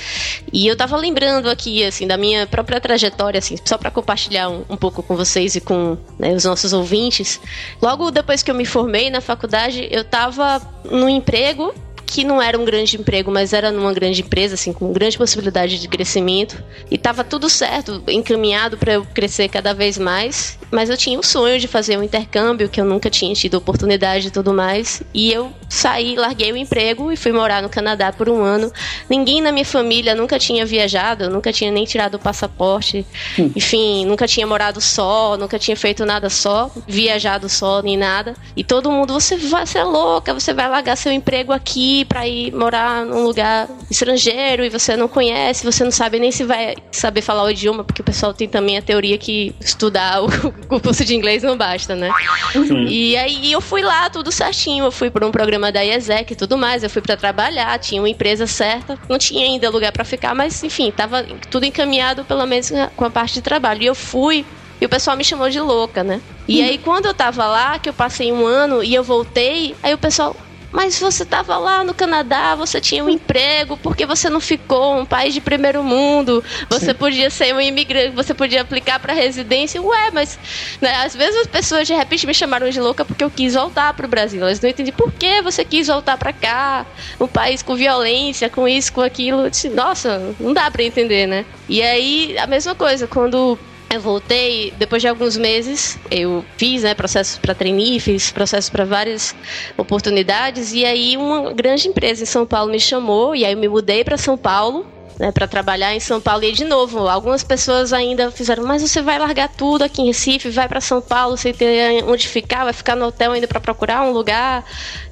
E 0.51 0.67
eu 0.67 0.73
estava 0.73 0.95
lembrando 0.95 1.49
aqui 1.49 1.83
assim 1.83 2.07
da 2.07 2.15
minha 2.15 2.45
própria 2.45 2.79
trajetória, 2.79 3.39
assim, 3.39 3.55
só 3.65 3.77
para 3.77 3.91
compartilhar 3.91 4.49
um, 4.49 4.63
um, 4.69 4.77
pouco 4.77 5.01
com 5.01 5.15
vocês 5.15 5.55
e 5.55 5.61
com 5.61 5.97
né, 6.17 6.33
os 6.33 6.45
nossos 6.45 6.73
ouvintes. 6.73 7.39
Logo 7.81 8.11
depois 8.11 8.43
que 8.43 8.51
eu 8.51 8.55
me 8.55 8.65
formei 8.65 9.09
na 9.09 9.19
faculdade, 9.19 9.87
eu 9.91 10.01
estava 10.01 10.61
no 10.85 11.09
emprego 11.09 11.73
que 12.05 12.23
não 12.23 12.41
era 12.41 12.57
um 12.59 12.65
grande 12.65 12.97
emprego, 12.97 13.31
mas 13.31 13.53
era 13.53 13.71
numa 13.71 13.93
grande 13.93 14.21
empresa, 14.21 14.55
assim, 14.55 14.71
com 14.71 14.91
grande 14.91 15.17
possibilidade 15.17 15.79
de 15.79 15.87
crescimento. 15.87 16.63
E 16.89 16.95
estava 16.95 17.23
tudo 17.23 17.49
certo, 17.49 18.03
encaminhado 18.07 18.77
para 18.77 18.93
eu 18.93 19.05
crescer 19.13 19.47
cada 19.49 19.73
vez 19.73 19.97
mais. 19.97 20.57
Mas 20.71 20.89
eu 20.89 20.97
tinha 20.97 21.19
o 21.19 21.23
sonho 21.23 21.59
de 21.59 21.67
fazer 21.67 21.97
um 21.97 22.03
intercâmbio, 22.03 22.69
que 22.69 22.79
eu 22.79 22.85
nunca 22.85 23.09
tinha 23.09 23.33
tido 23.33 23.55
oportunidade 23.55 24.27
e 24.27 24.31
tudo 24.31 24.53
mais. 24.53 25.01
E 25.13 25.31
eu 25.31 25.51
saí, 25.69 26.15
larguei 26.15 26.51
o 26.51 26.57
emprego 26.57 27.11
e 27.11 27.17
fui 27.17 27.31
morar 27.31 27.61
no 27.61 27.69
Canadá 27.69 28.11
por 28.11 28.29
um 28.29 28.41
ano. 28.41 28.71
Ninguém 29.09 29.41
na 29.41 29.51
minha 29.51 29.65
família 29.65 30.15
nunca 30.15 30.37
tinha 30.37 30.65
viajado, 30.65 31.25
eu 31.25 31.29
nunca 31.29 31.51
tinha 31.51 31.71
nem 31.71 31.85
tirado 31.85 32.15
o 32.15 32.19
passaporte. 32.19 33.05
Hum. 33.37 33.51
Enfim, 33.55 34.05
nunca 34.05 34.27
tinha 34.27 34.45
morado 34.45 34.81
só, 34.81 35.37
nunca 35.37 35.57
tinha 35.57 35.75
feito 35.75 36.05
nada 36.05 36.29
só, 36.29 36.71
viajado 36.87 37.49
só, 37.49 37.81
nem 37.81 37.97
nada. 37.97 38.35
E 38.55 38.63
todo 38.63 38.91
mundo, 38.91 39.13
você 39.13 39.35
vai 39.35 39.65
ser 39.65 39.83
louca, 39.83 40.33
você 40.33 40.53
vai 40.53 40.67
largar 40.67 40.95
seu 40.95 41.11
emprego 41.11 41.51
aqui 41.51 41.92
para 42.05 42.27
ir 42.27 42.53
morar 42.53 43.05
num 43.05 43.23
lugar 43.23 43.69
estrangeiro 43.89 44.63
e 44.63 44.69
você 44.69 44.95
não 44.95 45.07
conhece, 45.07 45.63
você 45.63 45.83
não 45.83 45.91
sabe 45.91 46.19
nem 46.19 46.31
se 46.31 46.43
vai 46.43 46.75
saber 46.91 47.21
falar 47.21 47.43
o 47.43 47.49
idioma, 47.49 47.83
porque 47.83 48.01
o 48.01 48.05
pessoal 48.05 48.33
tem 48.33 48.47
também 48.47 48.77
a 48.77 48.81
teoria 48.81 49.17
que 49.17 49.55
estudar 49.59 50.21
o, 50.23 50.79
curso 50.79 51.05
de 51.05 51.15
inglês 51.15 51.43
não 51.43 51.57
basta, 51.57 51.95
né? 51.95 52.09
Uhum. 52.55 52.87
E 52.87 53.15
aí 53.15 53.51
eu 53.51 53.61
fui 53.61 53.81
lá, 53.81 54.09
tudo 54.09 54.31
certinho, 54.31 54.85
eu 54.85 54.91
fui 54.91 55.09
para 55.09 55.25
um 55.25 55.31
programa 55.31 55.71
da 55.71 55.81
IESEC 55.81 56.33
e 56.33 56.35
tudo 56.35 56.57
mais, 56.57 56.83
eu 56.83 56.89
fui 56.89 57.01
para 57.01 57.15
trabalhar, 57.15 57.77
tinha 57.79 58.01
uma 58.01 58.09
empresa 58.09 58.47
certa, 58.47 58.97
não 59.07 59.17
tinha 59.17 59.45
ainda 59.45 59.69
lugar 59.69 59.91
para 59.91 60.03
ficar, 60.03 60.33
mas 60.33 60.63
enfim, 60.63 60.91
tava 60.91 61.23
tudo 61.49 61.65
encaminhado 61.65 62.25
pelo 62.25 62.45
menos 62.45 62.71
com 62.95 63.05
a 63.05 63.09
parte 63.09 63.35
de 63.35 63.41
trabalho. 63.41 63.83
E 63.83 63.85
eu 63.85 63.95
fui 63.95 64.45
e 64.83 64.85
o 64.85 64.89
pessoal 64.89 65.15
me 65.15 65.23
chamou 65.23 65.49
de 65.49 65.61
louca, 65.61 66.03
né? 66.03 66.19
E 66.45 66.59
uhum. 66.59 66.67
aí, 66.67 66.77
quando 66.77 67.05
eu 67.05 67.13
tava 67.13 67.45
lá, 67.45 67.79
que 67.79 67.87
eu 67.87 67.93
passei 67.93 68.33
um 68.33 68.45
ano 68.45 68.83
e 68.83 68.93
eu 68.93 69.01
voltei, 69.01 69.73
aí 69.81 69.93
o 69.93 69.97
pessoal, 69.97 70.35
mas 70.73 70.99
você 70.99 71.21
estava 71.21 71.55
lá 71.57 71.83
no 71.83 71.93
Canadá, 71.93 72.55
você 72.55 72.81
tinha 72.81 73.05
um 73.05 73.09
emprego, 73.09 73.77
porque 73.77 74.07
você 74.07 74.27
não 74.27 74.39
ficou 74.39 74.97
um 74.97 75.05
país 75.05 75.33
de 75.33 75.39
primeiro 75.39 75.83
mundo? 75.83 76.43
Você 76.67 76.87
Sim. 76.87 76.93
podia 76.95 77.29
ser 77.29 77.53
um 77.53 77.61
imigrante, 77.61 78.09
você 78.15 78.33
podia 78.33 78.61
aplicar 78.61 78.99
para 78.99 79.13
residência. 79.13 79.79
Ué, 79.79 80.09
mas 80.11 80.39
né, 80.81 80.95
às 81.05 81.15
vezes 81.15 81.41
as 81.41 81.47
pessoas 81.47 81.85
de 81.85 81.93
repente 81.93 82.25
me 82.25 82.33
chamaram 82.33 82.67
de 82.69 82.81
louca 82.81 83.05
porque 83.05 83.23
eu 83.23 83.29
quis 83.29 83.53
voltar 83.53 83.93
para 83.93 84.07
o 84.07 84.09
Brasil. 84.09 84.41
Elas 84.41 84.59
não 84.59 84.69
entendiam 84.69 84.97
por 84.97 85.11
que 85.13 85.43
você 85.43 85.63
quis 85.63 85.87
voltar 85.87 86.17
para 86.17 86.33
cá, 86.33 86.87
um 87.19 87.27
país 87.27 87.61
com 87.61 87.75
violência, 87.75 88.49
com 88.49 88.67
isso, 88.67 88.91
com 88.91 89.01
aquilo. 89.01 89.51
Disse, 89.51 89.69
Nossa, 89.69 90.35
não 90.39 90.53
dá 90.53 90.71
para 90.71 90.83
entender, 90.83 91.27
né? 91.27 91.45
E 91.69 91.83
aí 91.83 92.35
a 92.39 92.47
mesma 92.47 92.73
coisa 92.73 93.07
quando 93.07 93.59
eu 93.93 94.01
voltei, 94.01 94.73
depois 94.77 95.01
de 95.01 95.07
alguns 95.07 95.37
meses, 95.37 95.97
eu 96.09 96.43
fiz 96.57 96.83
né, 96.83 96.93
processos 96.93 97.37
para 97.37 97.53
trainee, 97.53 97.99
fiz 97.99 98.31
processos 98.31 98.69
para 98.69 98.85
várias 98.85 99.35
oportunidades, 99.77 100.73
e 100.73 100.85
aí 100.85 101.15
uma 101.15 101.53
grande 101.53 101.87
empresa 101.87 102.23
em 102.23 102.25
São 102.25 102.45
Paulo 102.45 102.71
me 102.71 102.79
chamou, 102.79 103.35
e 103.35 103.45
aí 103.45 103.53
eu 103.53 103.57
me 103.57 103.67
mudei 103.67 104.03
para 104.03 104.17
São 104.17 104.37
Paulo, 104.37 104.85
né, 105.19 105.31
para 105.31 105.47
trabalhar 105.47 105.93
em 105.93 105.99
São 105.99 106.19
Paulo. 106.19 106.43
E 106.43 106.51
de 106.51 106.63
novo, 106.63 107.07
algumas 107.07 107.43
pessoas 107.43 107.93
ainda 107.93 108.31
fizeram, 108.31 108.65
mas 108.65 108.81
você 108.81 109.01
vai 109.01 109.17
largar 109.19 109.49
tudo 109.49 109.83
aqui 109.83 110.01
em 110.01 110.07
Recife, 110.07 110.49
vai 110.49 110.67
para 110.67 110.81
São 110.81 111.01
Paulo 111.01 111.37
sem 111.37 111.53
ter 111.53 112.03
onde 112.05 112.27
ficar, 112.27 112.63
vai 112.63 112.73
ficar 112.73 112.95
no 112.95 113.05
hotel 113.05 113.31
ainda 113.31 113.47
para 113.47 113.59
procurar 113.59 114.03
um 114.03 114.11
lugar. 114.11 114.65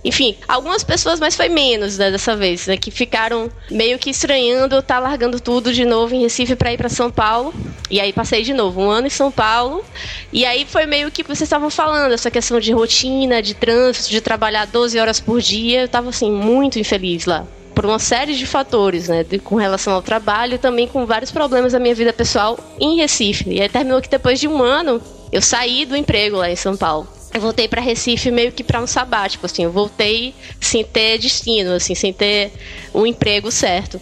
Enfim, 0.03 0.35
algumas 0.47 0.83
pessoas, 0.83 1.19
mas 1.19 1.35
foi 1.35 1.49
menos 1.49 1.97
né, 1.97 2.09
dessa 2.09 2.35
vez, 2.35 2.67
né, 2.67 2.77
que 2.77 2.89
ficaram 2.89 3.49
meio 3.69 3.99
que 3.99 4.09
estranhando 4.09 4.79
estar 4.79 4.95
tá 4.95 4.99
largando 4.99 5.39
tudo 5.39 5.73
de 5.73 5.85
novo 5.85 6.15
em 6.15 6.21
Recife 6.21 6.55
para 6.55 6.73
ir 6.73 6.77
para 6.77 6.89
São 6.89 7.11
Paulo. 7.11 7.53
E 7.89 7.99
aí 7.99 8.13
passei 8.13 8.43
de 8.43 8.53
novo 8.53 8.81
um 8.81 8.89
ano 8.89 9.07
em 9.07 9.11
São 9.11 9.31
Paulo. 9.31 9.83
E 10.31 10.45
aí 10.45 10.65
foi 10.65 10.85
meio 10.85 11.11
que 11.11 11.23
vocês 11.23 11.41
estavam 11.41 11.69
falando, 11.69 12.13
essa 12.13 12.31
questão 12.31 12.59
de 12.59 12.71
rotina, 12.71 13.41
de 13.41 13.53
trânsito, 13.53 14.09
de 14.09 14.21
trabalhar 14.21 14.65
12 14.65 14.97
horas 14.99 15.19
por 15.19 15.41
dia. 15.41 15.81
Eu 15.81 15.87
tava 15.87 16.09
assim 16.09 16.31
muito 16.31 16.79
infeliz 16.79 17.25
lá 17.25 17.45
por 17.73 17.85
uma 17.85 17.99
série 17.99 18.35
de 18.35 18.45
fatores, 18.45 19.07
né, 19.07 19.23
de, 19.23 19.39
com 19.39 19.55
relação 19.55 19.93
ao 19.93 20.01
trabalho, 20.01 20.55
e 20.55 20.57
também 20.57 20.87
com 20.87 21.05
vários 21.05 21.31
problemas 21.31 21.73
da 21.73 21.79
minha 21.79 21.95
vida 21.95 22.13
pessoal 22.13 22.59
em 22.79 22.97
Recife. 22.97 23.49
E 23.49 23.61
aí 23.61 23.69
terminou 23.69 24.01
que 24.01 24.09
depois 24.09 24.39
de 24.39 24.47
um 24.47 24.61
ano 24.61 25.01
eu 25.31 25.41
saí 25.41 25.85
do 25.85 25.95
emprego 25.95 26.37
lá 26.37 26.49
em 26.49 26.55
São 26.55 26.75
Paulo. 26.75 27.07
Eu 27.33 27.39
voltei 27.39 27.67
para 27.67 27.79
Recife 27.81 28.29
meio 28.29 28.51
que 28.51 28.63
para 28.63 28.81
um 28.81 28.87
sabático, 28.87 29.45
assim, 29.45 29.63
eu 29.63 29.71
voltei 29.71 30.35
sem 30.59 30.83
ter 30.83 31.17
destino, 31.17 31.73
assim, 31.73 31.95
sem 31.95 32.11
ter 32.11 32.51
um 32.93 33.05
emprego 33.05 33.49
certo. 33.49 34.01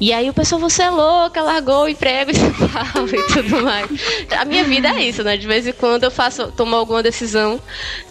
E 0.00 0.12
aí 0.12 0.30
o 0.30 0.34
pessoal, 0.34 0.60
você 0.60 0.82
é 0.84 0.90
louca, 0.90 1.42
largou 1.42 1.84
o 1.84 1.88
emprego 1.88 2.30
em 2.32 2.34
São 2.34 3.06
e 3.06 3.22
tudo 3.34 3.62
mais. 3.62 3.86
A 4.30 4.44
minha 4.44 4.64
vida 4.64 4.88
é 4.88 5.02
isso, 5.02 5.22
né? 5.22 5.36
De 5.36 5.46
vez 5.46 5.66
em 5.66 5.72
quando 5.72 6.04
eu 6.04 6.10
faço, 6.10 6.50
tomo 6.52 6.74
alguma 6.74 7.02
decisão 7.02 7.60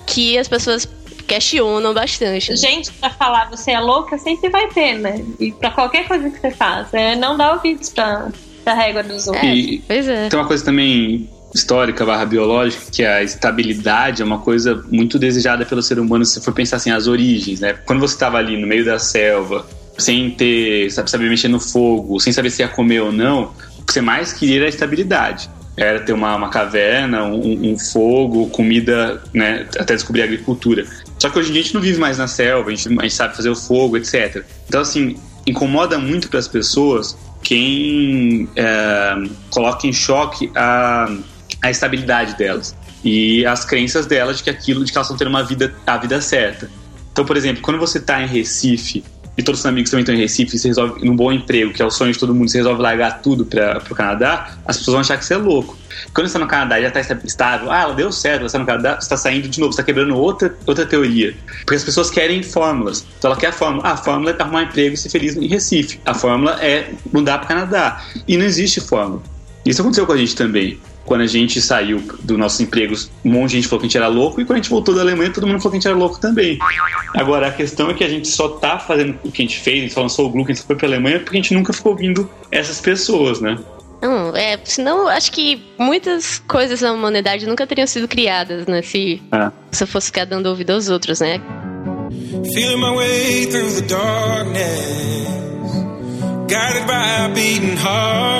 que 0.05 0.37
as 0.37 0.47
pessoas 0.47 0.87
questionam 1.29 1.93
bastante. 1.93 2.55
Gente, 2.57 2.91
pra 2.93 3.11
falar 3.11 3.49
você 3.49 3.71
é 3.71 3.79
louca, 3.79 4.17
sempre 4.17 4.49
vai 4.49 4.67
ter, 4.67 4.95
né? 4.95 5.23
E 5.39 5.51
pra 5.51 5.69
qualquer 5.69 6.07
coisa 6.07 6.29
que 6.29 6.39
você 6.39 6.51
faça, 6.51 6.97
é 6.97 7.15
não 7.15 7.37
dá 7.37 7.53
ouvidos 7.53 7.89
pra, 7.89 8.29
pra 8.63 8.73
régua 8.73 9.03
dos 9.03 9.27
outros. 9.27 9.45
É, 9.45 9.55
e 9.55 9.83
pois 9.87 10.07
é. 10.07 10.27
Tem 10.27 10.39
uma 10.39 10.47
coisa 10.47 10.65
também 10.65 11.29
histórica 11.53 12.05
barra 12.05 12.25
biológica, 12.25 12.83
que 12.91 13.03
a 13.03 13.23
estabilidade 13.23 14.21
é 14.21 14.25
uma 14.25 14.39
coisa 14.39 14.83
muito 14.91 15.17
desejada 15.17 15.65
pelo 15.65 15.81
ser 15.81 15.99
humano 15.99 16.25
se 16.25 16.41
for 16.41 16.53
pensar 16.53 16.77
assim, 16.77 16.91
as 16.91 17.07
origens, 17.07 17.59
né? 17.59 17.73
Quando 17.85 17.99
você 17.99 18.15
estava 18.15 18.37
ali 18.37 18.59
no 18.59 18.67
meio 18.67 18.83
da 18.83 18.99
selva, 18.99 19.65
sem 19.97 20.31
ter, 20.31 20.91
sabe, 20.91 21.09
saber 21.09 21.29
mexer 21.29 21.47
no 21.47 21.59
fogo, 21.59 22.19
sem 22.19 22.33
saber 22.33 22.49
se 22.49 22.61
ia 22.61 22.67
comer 22.67 23.01
ou 23.01 23.11
não, 23.11 23.53
o 23.79 23.83
que 23.83 23.93
você 23.93 24.01
mais 24.01 24.33
queria 24.33 24.57
era 24.57 24.65
a 24.65 24.69
estabilidade 24.69 25.49
era 25.79 25.99
ter 26.01 26.11
uma, 26.11 26.35
uma 26.35 26.49
caverna, 26.49 27.23
um, 27.23 27.71
um, 27.71 27.79
fogo, 27.79 28.49
comida, 28.49 29.21
né, 29.33 29.65
até 29.79 29.95
descobrir 29.95 30.21
a 30.21 30.25
agricultura. 30.25 30.85
Só 31.17 31.29
que 31.29 31.39
hoje 31.39 31.49
em 31.49 31.53
dia 31.53 31.61
a 31.61 31.63
gente 31.63 31.73
não 31.73 31.81
vive 31.81 31.99
mais 31.99 32.17
na 32.17 32.27
selva, 32.27 32.69
a 32.69 32.75
gente, 32.75 32.99
a 32.99 33.01
gente 33.03 33.13
sabe 33.13 33.35
fazer 33.35 33.49
o 33.49 33.55
fogo, 33.55 33.97
etc. 33.97 34.43
Então, 34.67 34.81
assim, 34.81 35.15
incomoda 35.47 35.97
muito 35.97 36.29
para 36.29 36.39
as 36.39 36.47
pessoas 36.47 37.17
quem 37.41 38.49
é, 38.55 39.15
coloca 39.49 39.87
em 39.87 39.93
choque 39.93 40.51
a, 40.53 41.09
a 41.61 41.71
estabilidade 41.71 42.35
delas 42.35 42.75
e 43.03 43.45
as 43.45 43.63
crenças 43.63 44.05
delas 44.05 44.37
de 44.37 44.43
que 44.43 44.49
aquilo, 44.49 44.83
de 44.83 44.91
que 44.91 44.97
elas 44.97 45.07
estão 45.07 45.17
tendo 45.17 45.29
uma 45.29 45.43
vida, 45.43 45.73
a 45.87 45.97
vida 45.97 46.19
certa. 46.19 46.69
Então, 47.11 47.25
por 47.25 47.37
exemplo, 47.37 47.61
quando 47.61 47.79
você 47.79 47.97
está 47.97 48.21
em 48.21 48.27
Recife 48.27 49.03
e 49.39 49.41
todos 49.41 49.61
os 49.61 49.65
amigos 49.65 49.89
também 49.89 50.01
estão 50.01 50.13
em 50.13 50.17
Recife, 50.17 50.59
você 50.59 50.67
resolve 50.67 51.05
num 51.05 51.15
bom 51.15 51.31
emprego, 51.31 51.71
que 51.71 51.81
é 51.81 51.85
o 51.85 51.89
sonho 51.89 52.11
de 52.11 52.19
todo 52.19 52.35
mundo, 52.35 52.49
você 52.49 52.57
resolve 52.57 52.81
largar 52.81 53.21
tudo 53.21 53.45
para 53.45 53.81
o 53.89 53.95
Canadá, 53.95 54.57
as 54.65 54.77
pessoas 54.77 54.93
vão 54.93 54.99
achar 54.99 55.17
que 55.17 55.23
você 55.23 55.33
é 55.33 55.37
louco. 55.37 55.77
Quando 56.13 56.27
você 56.27 56.31
está 56.31 56.39
no 56.39 56.47
Canadá 56.47 56.77
e 56.77 56.81
já 56.81 56.89
está 56.89 57.17
estável, 57.23 57.71
ah, 57.71 57.83
ela 57.83 57.93
deu 57.93 58.11
certo, 58.11 58.39
ela 58.39 58.47
está 58.47 58.59
no 58.59 58.65
Canadá, 58.65 58.95
você 58.95 59.05
está 59.05 59.15
saindo 59.15 59.47
de 59.47 59.57
novo, 59.61 59.71
você 59.71 59.79
está 59.79 59.83
quebrando 59.83 60.13
outra, 60.13 60.53
outra 60.65 60.85
teoria. 60.85 61.33
Porque 61.59 61.75
as 61.75 61.83
pessoas 61.85 62.09
querem 62.09 62.43
fórmulas. 62.43 63.05
Então 63.17 63.31
ela 63.31 63.39
quer 63.39 63.47
a 63.47 63.53
fórmula. 63.53 63.87
Ah, 63.87 63.93
a 63.93 63.97
fórmula 63.97 64.31
é 64.31 64.41
arrumar 64.41 64.63
emprego 64.63 64.93
e 64.93 64.97
ser 64.97 65.09
feliz 65.09 65.37
em 65.37 65.47
Recife. 65.47 66.01
A 66.05 66.13
fórmula 66.13 66.61
é 66.61 66.91
mudar 67.13 67.37
para 67.37 67.45
o 67.45 67.47
Canadá. 67.47 68.03
E 68.27 68.35
não 68.35 68.45
existe 68.45 68.81
fórmula. 68.81 69.21
Isso 69.65 69.81
aconteceu 69.81 70.05
com 70.05 70.13
a 70.13 70.17
gente 70.17 70.35
também 70.35 70.79
quando 71.09 71.21
a 71.21 71.27
gente 71.27 71.59
saiu 71.59 72.03
dos 72.21 72.37
nossos 72.37 72.59
empregos, 72.59 73.09
um 73.25 73.31
monte 73.31 73.49
de 73.49 73.55
gente 73.55 73.67
falou 73.67 73.79
que 73.79 73.87
a 73.87 73.89
gente 73.89 73.97
era 73.97 74.07
louco, 74.07 74.39
e 74.39 74.45
quando 74.45 74.59
a 74.59 74.61
gente 74.61 74.69
voltou 74.69 74.93
da 74.93 75.01
Alemanha, 75.01 75.33
todo 75.33 75.47
mundo 75.47 75.57
falou 75.57 75.71
que 75.71 75.77
a 75.77 75.79
gente 75.79 75.87
era 75.87 75.97
louco 75.97 76.19
também. 76.19 76.59
Agora, 77.15 77.47
a 77.47 77.51
questão 77.51 77.89
é 77.89 77.95
que 77.95 78.03
a 78.03 78.07
gente 78.07 78.27
só 78.27 78.47
tá 78.47 78.77
fazendo 78.77 79.17
o 79.23 79.31
que 79.31 79.41
a 79.41 79.45
gente 79.45 79.59
fez, 79.59 79.79
a 79.79 79.81
gente 79.81 79.93
só 79.95 80.03
lançou 80.03 80.27
o 80.27 80.29
Glu, 80.29 80.45
que 80.45 80.51
a 80.51 80.55
gente 80.55 80.63
foi 80.63 80.75
pra 80.75 80.87
Alemanha, 80.87 81.19
porque 81.19 81.35
a 81.35 81.41
gente 81.41 81.51
nunca 81.55 81.73
ficou 81.73 81.93
ouvindo 81.93 82.29
essas 82.51 82.79
pessoas, 82.79 83.41
né? 83.41 83.57
Não, 84.03 84.35
é, 84.35 84.59
senão 84.63 85.07
acho 85.07 85.31
que 85.31 85.59
muitas 85.79 86.43
coisas 86.47 86.79
na 86.79 86.93
humanidade 86.93 87.47
nunca 87.47 87.65
teriam 87.65 87.87
sido 87.87 88.07
criadas, 88.07 88.67
né? 88.67 88.83
Se 88.83 89.19
é. 89.31 89.51
você 89.71 89.87
fosse 89.87 90.05
ficar 90.07 90.25
dando 90.25 90.45
ouvido 90.45 90.73
aos 90.73 90.89
outros, 90.89 91.21
né? 91.21 91.41
Feeling 92.53 92.77
my 92.77 92.95
way 92.95 93.47
through 93.47 93.81
the 93.81 93.81
darkness 93.81 95.09
guided 96.47 96.87
by 96.87 97.25
a 97.25 97.29
beating 97.33 97.77
heart. 97.77 98.38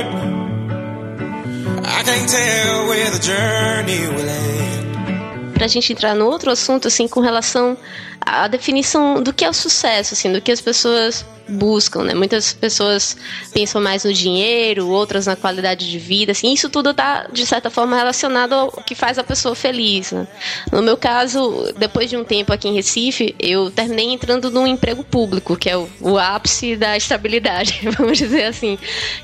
Pra 5.54 5.68
gente 5.68 5.92
entrar 5.94 6.16
no 6.16 6.26
outro 6.26 6.50
assunto, 6.52 6.88
assim, 6.88 7.08
com 7.08 7.20
relação 7.20 7.78
à 8.22 8.48
definição 8.48 9.22
do 9.22 9.34
que 9.34 9.44
é 9.44 9.50
o 9.50 9.54
sucesso, 9.54 10.14
assim, 10.14 10.32
do 10.32 10.42
que 10.42 10.52
as 10.52 10.62
pessoas 10.62 11.26
buscam, 11.50 12.04
né? 12.04 12.14
Muitas 12.14 12.54
pessoas 12.54 13.18
pensam 13.52 13.82
mais 13.82 14.04
no 14.04 14.14
dinheiro, 14.14 14.88
outras 14.88 15.26
na 15.26 15.36
qualidade 15.36 15.90
de 15.90 15.98
vida, 15.98 16.32
assim, 16.32 16.54
isso 16.54 16.70
tudo 16.70 16.94
tá 16.94 17.28
de 17.32 17.46
certa 17.46 17.70
forma 17.70 17.98
relacionado 17.98 18.54
ao 18.54 18.72
que 18.72 18.94
faz 18.94 19.18
a 19.18 19.24
pessoa 19.24 19.56
feliz, 19.56 20.12
né? 20.12 20.28
No 20.72 20.82
meu 20.82 20.96
caso, 20.96 21.74
depois 21.78 22.10
de 22.10 22.16
um 22.16 22.24
tempo 22.24 22.54
aqui 22.54 22.68
em 22.68 22.76
Recife, 22.76 23.36
eu 23.40 23.72
terminei 23.72 24.06
entrando 24.06 24.52
num 24.52 24.68
emprego 24.68 25.04
público, 25.04 25.58
que 25.58 25.70
é 25.70 25.76
o, 25.76 25.90
o 26.00 26.18
ápice 26.18 26.76
da 26.76 26.96
estabilidade, 26.96 27.82
vamos 27.98 28.18
dizer 28.18 28.46
assim. 28.46 28.78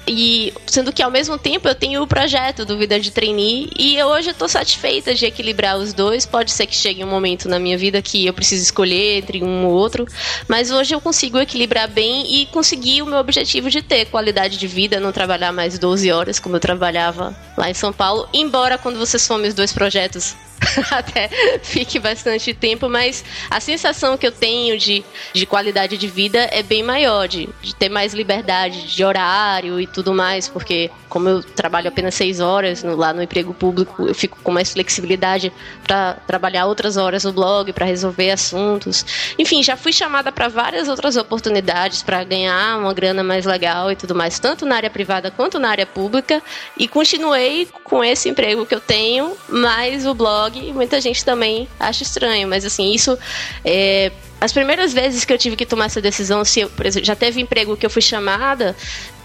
E 0.08 0.54
sendo 0.66 0.92
que 0.92 1.04
ao 1.04 1.12
mesmo 1.12 1.38
tempo 1.38 1.68
eu 1.68 1.76
tenho 1.76 2.02
o 2.02 2.08
projeto 2.08 2.66
do 2.66 2.78
Vida 2.78 3.00
de 3.00 3.12
Trainee 3.12 3.70
e 3.78 3.98
eu 3.98 4.08
hoje 4.08 4.32
estou 4.32 4.50
satisfeita 4.50 5.14
de 5.14 5.26
equilibrar 5.26 5.78
os 5.78 5.94
dois. 5.94 6.26
Pode 6.26 6.52
ser 6.52 6.66
que 6.66 6.76
chegue 6.76 7.04
um 7.04 7.08
momento 7.08 7.48
na 7.48 7.60
minha 7.60 7.78
vida 7.78 8.02
que 8.02 8.26
eu 8.26 8.34
preciso 8.34 8.64
escolher 8.64 8.85
entre 8.94 9.44
um 9.44 9.66
ou 9.66 9.72
outro, 9.72 10.06
mas 10.48 10.72
hoje 10.72 10.94
eu 10.94 11.02
consigo 11.02 11.40
equilibrar 11.40 11.88
bem 11.88 12.42
e 12.42 12.46
conseguir 12.48 13.02
o 13.02 13.06
meu 13.06 13.18
objetivo 13.18 13.70
de 13.70 13.82
ter 13.82 14.06
qualidade 14.06 14.58
de 14.58 14.68
vida, 14.68 15.00
não 15.00 15.12
trabalhar 15.12 15.52
mais 15.52 15.80
12 15.80 16.12
horas 16.12 16.40
como 16.40 16.56
eu 16.56 16.60
trabalhava 16.60 17.36
lá 17.58 17.70
em 17.70 17.74
São 17.74 17.92
Paulo. 17.92 18.28
Embora 18.34 18.78
quando 18.78 19.00
você 19.00 19.18
some 19.18 19.48
os 19.48 19.54
dois 19.54 19.72
projetos 19.72 20.36
até 20.92 21.30
fique 21.62 22.00
bastante 22.00 22.54
tempo, 22.54 22.90
mas 22.90 23.24
a 23.50 23.60
sensação 23.60 24.18
que 24.18 24.26
eu 24.26 24.32
tenho 24.32 24.78
de, 24.78 25.04
de 25.34 25.46
qualidade 25.46 25.98
de 25.98 26.08
vida 26.08 26.40
é 26.52 26.64
bem 26.64 26.84
maior, 26.84 27.28
de, 27.28 27.50
de 27.62 27.76
ter 27.76 27.90
mais 27.90 28.14
liberdade 28.14 28.88
de 28.88 29.04
horário 29.04 29.80
e 29.80 29.88
tudo 29.88 30.14
mais, 30.14 30.48
porque 30.48 30.90
como 31.10 31.30
eu 31.30 31.44
trabalho 31.44 31.88
apenas 31.88 32.16
seis 32.16 32.40
horas 32.40 32.84
no, 32.84 32.96
lá 32.96 33.14
no 33.14 33.22
emprego 33.22 33.54
público, 33.54 34.08
eu 34.08 34.16
fico 34.16 34.38
com 34.44 34.52
mais 34.52 34.74
flexibilidade 34.74 35.52
para 35.84 36.14
trabalhar 36.28 36.66
outras 36.66 36.98
horas 36.98 37.24
no 37.24 37.32
blog, 37.32 37.72
para 37.74 37.86
resolver 37.86 38.32
assuntos. 38.32 38.75
Enfim, 39.38 39.64
já 39.64 39.76
fui 39.76 39.92
chamada 39.94 40.32
para 40.32 40.48
várias 40.48 40.88
outras 40.88 41.16
oportunidades 41.16 42.04
para 42.04 42.24
ganhar 42.24 42.78
uma 42.78 42.94
grana 42.94 43.24
mais 43.24 43.46
legal 43.46 43.92
e 43.92 43.96
tudo 43.96 44.14
mais, 44.14 44.40
tanto 44.40 44.66
na 44.66 44.76
área 44.76 44.90
privada 44.90 45.32
quanto 45.32 45.60
na 45.60 45.70
área 45.70 45.86
pública, 45.86 46.42
e 46.78 46.88
continuei 46.88 47.68
com 47.84 48.04
esse 48.04 48.30
emprego 48.30 48.66
que 48.66 48.76
eu 48.76 48.82
tenho, 48.82 49.36
mais 49.50 50.06
o 50.06 50.14
blog 50.14 50.74
muita 50.74 51.00
gente 51.02 51.24
também 51.24 51.68
acha 51.80 52.04
estranho, 52.04 52.48
mas 52.48 52.66
assim, 52.66 52.94
isso 52.94 53.18
é, 53.64 54.12
as 54.46 54.54
primeiras 54.54 54.94
vezes 54.94 55.26
que 55.26 55.34
eu 55.34 55.38
tive 55.40 55.56
que 55.56 55.66
tomar 55.66 55.86
essa 55.86 56.00
decisão, 56.00 56.46
se 56.46 56.60
eu, 56.60 56.70
por 56.70 56.86
exemplo, 56.86 57.08
já 57.08 57.16
teve 57.16 57.42
emprego 57.42 57.76
que 57.76 57.84
eu 57.84 57.90
fui 57.90 58.02
chamada 58.02 58.76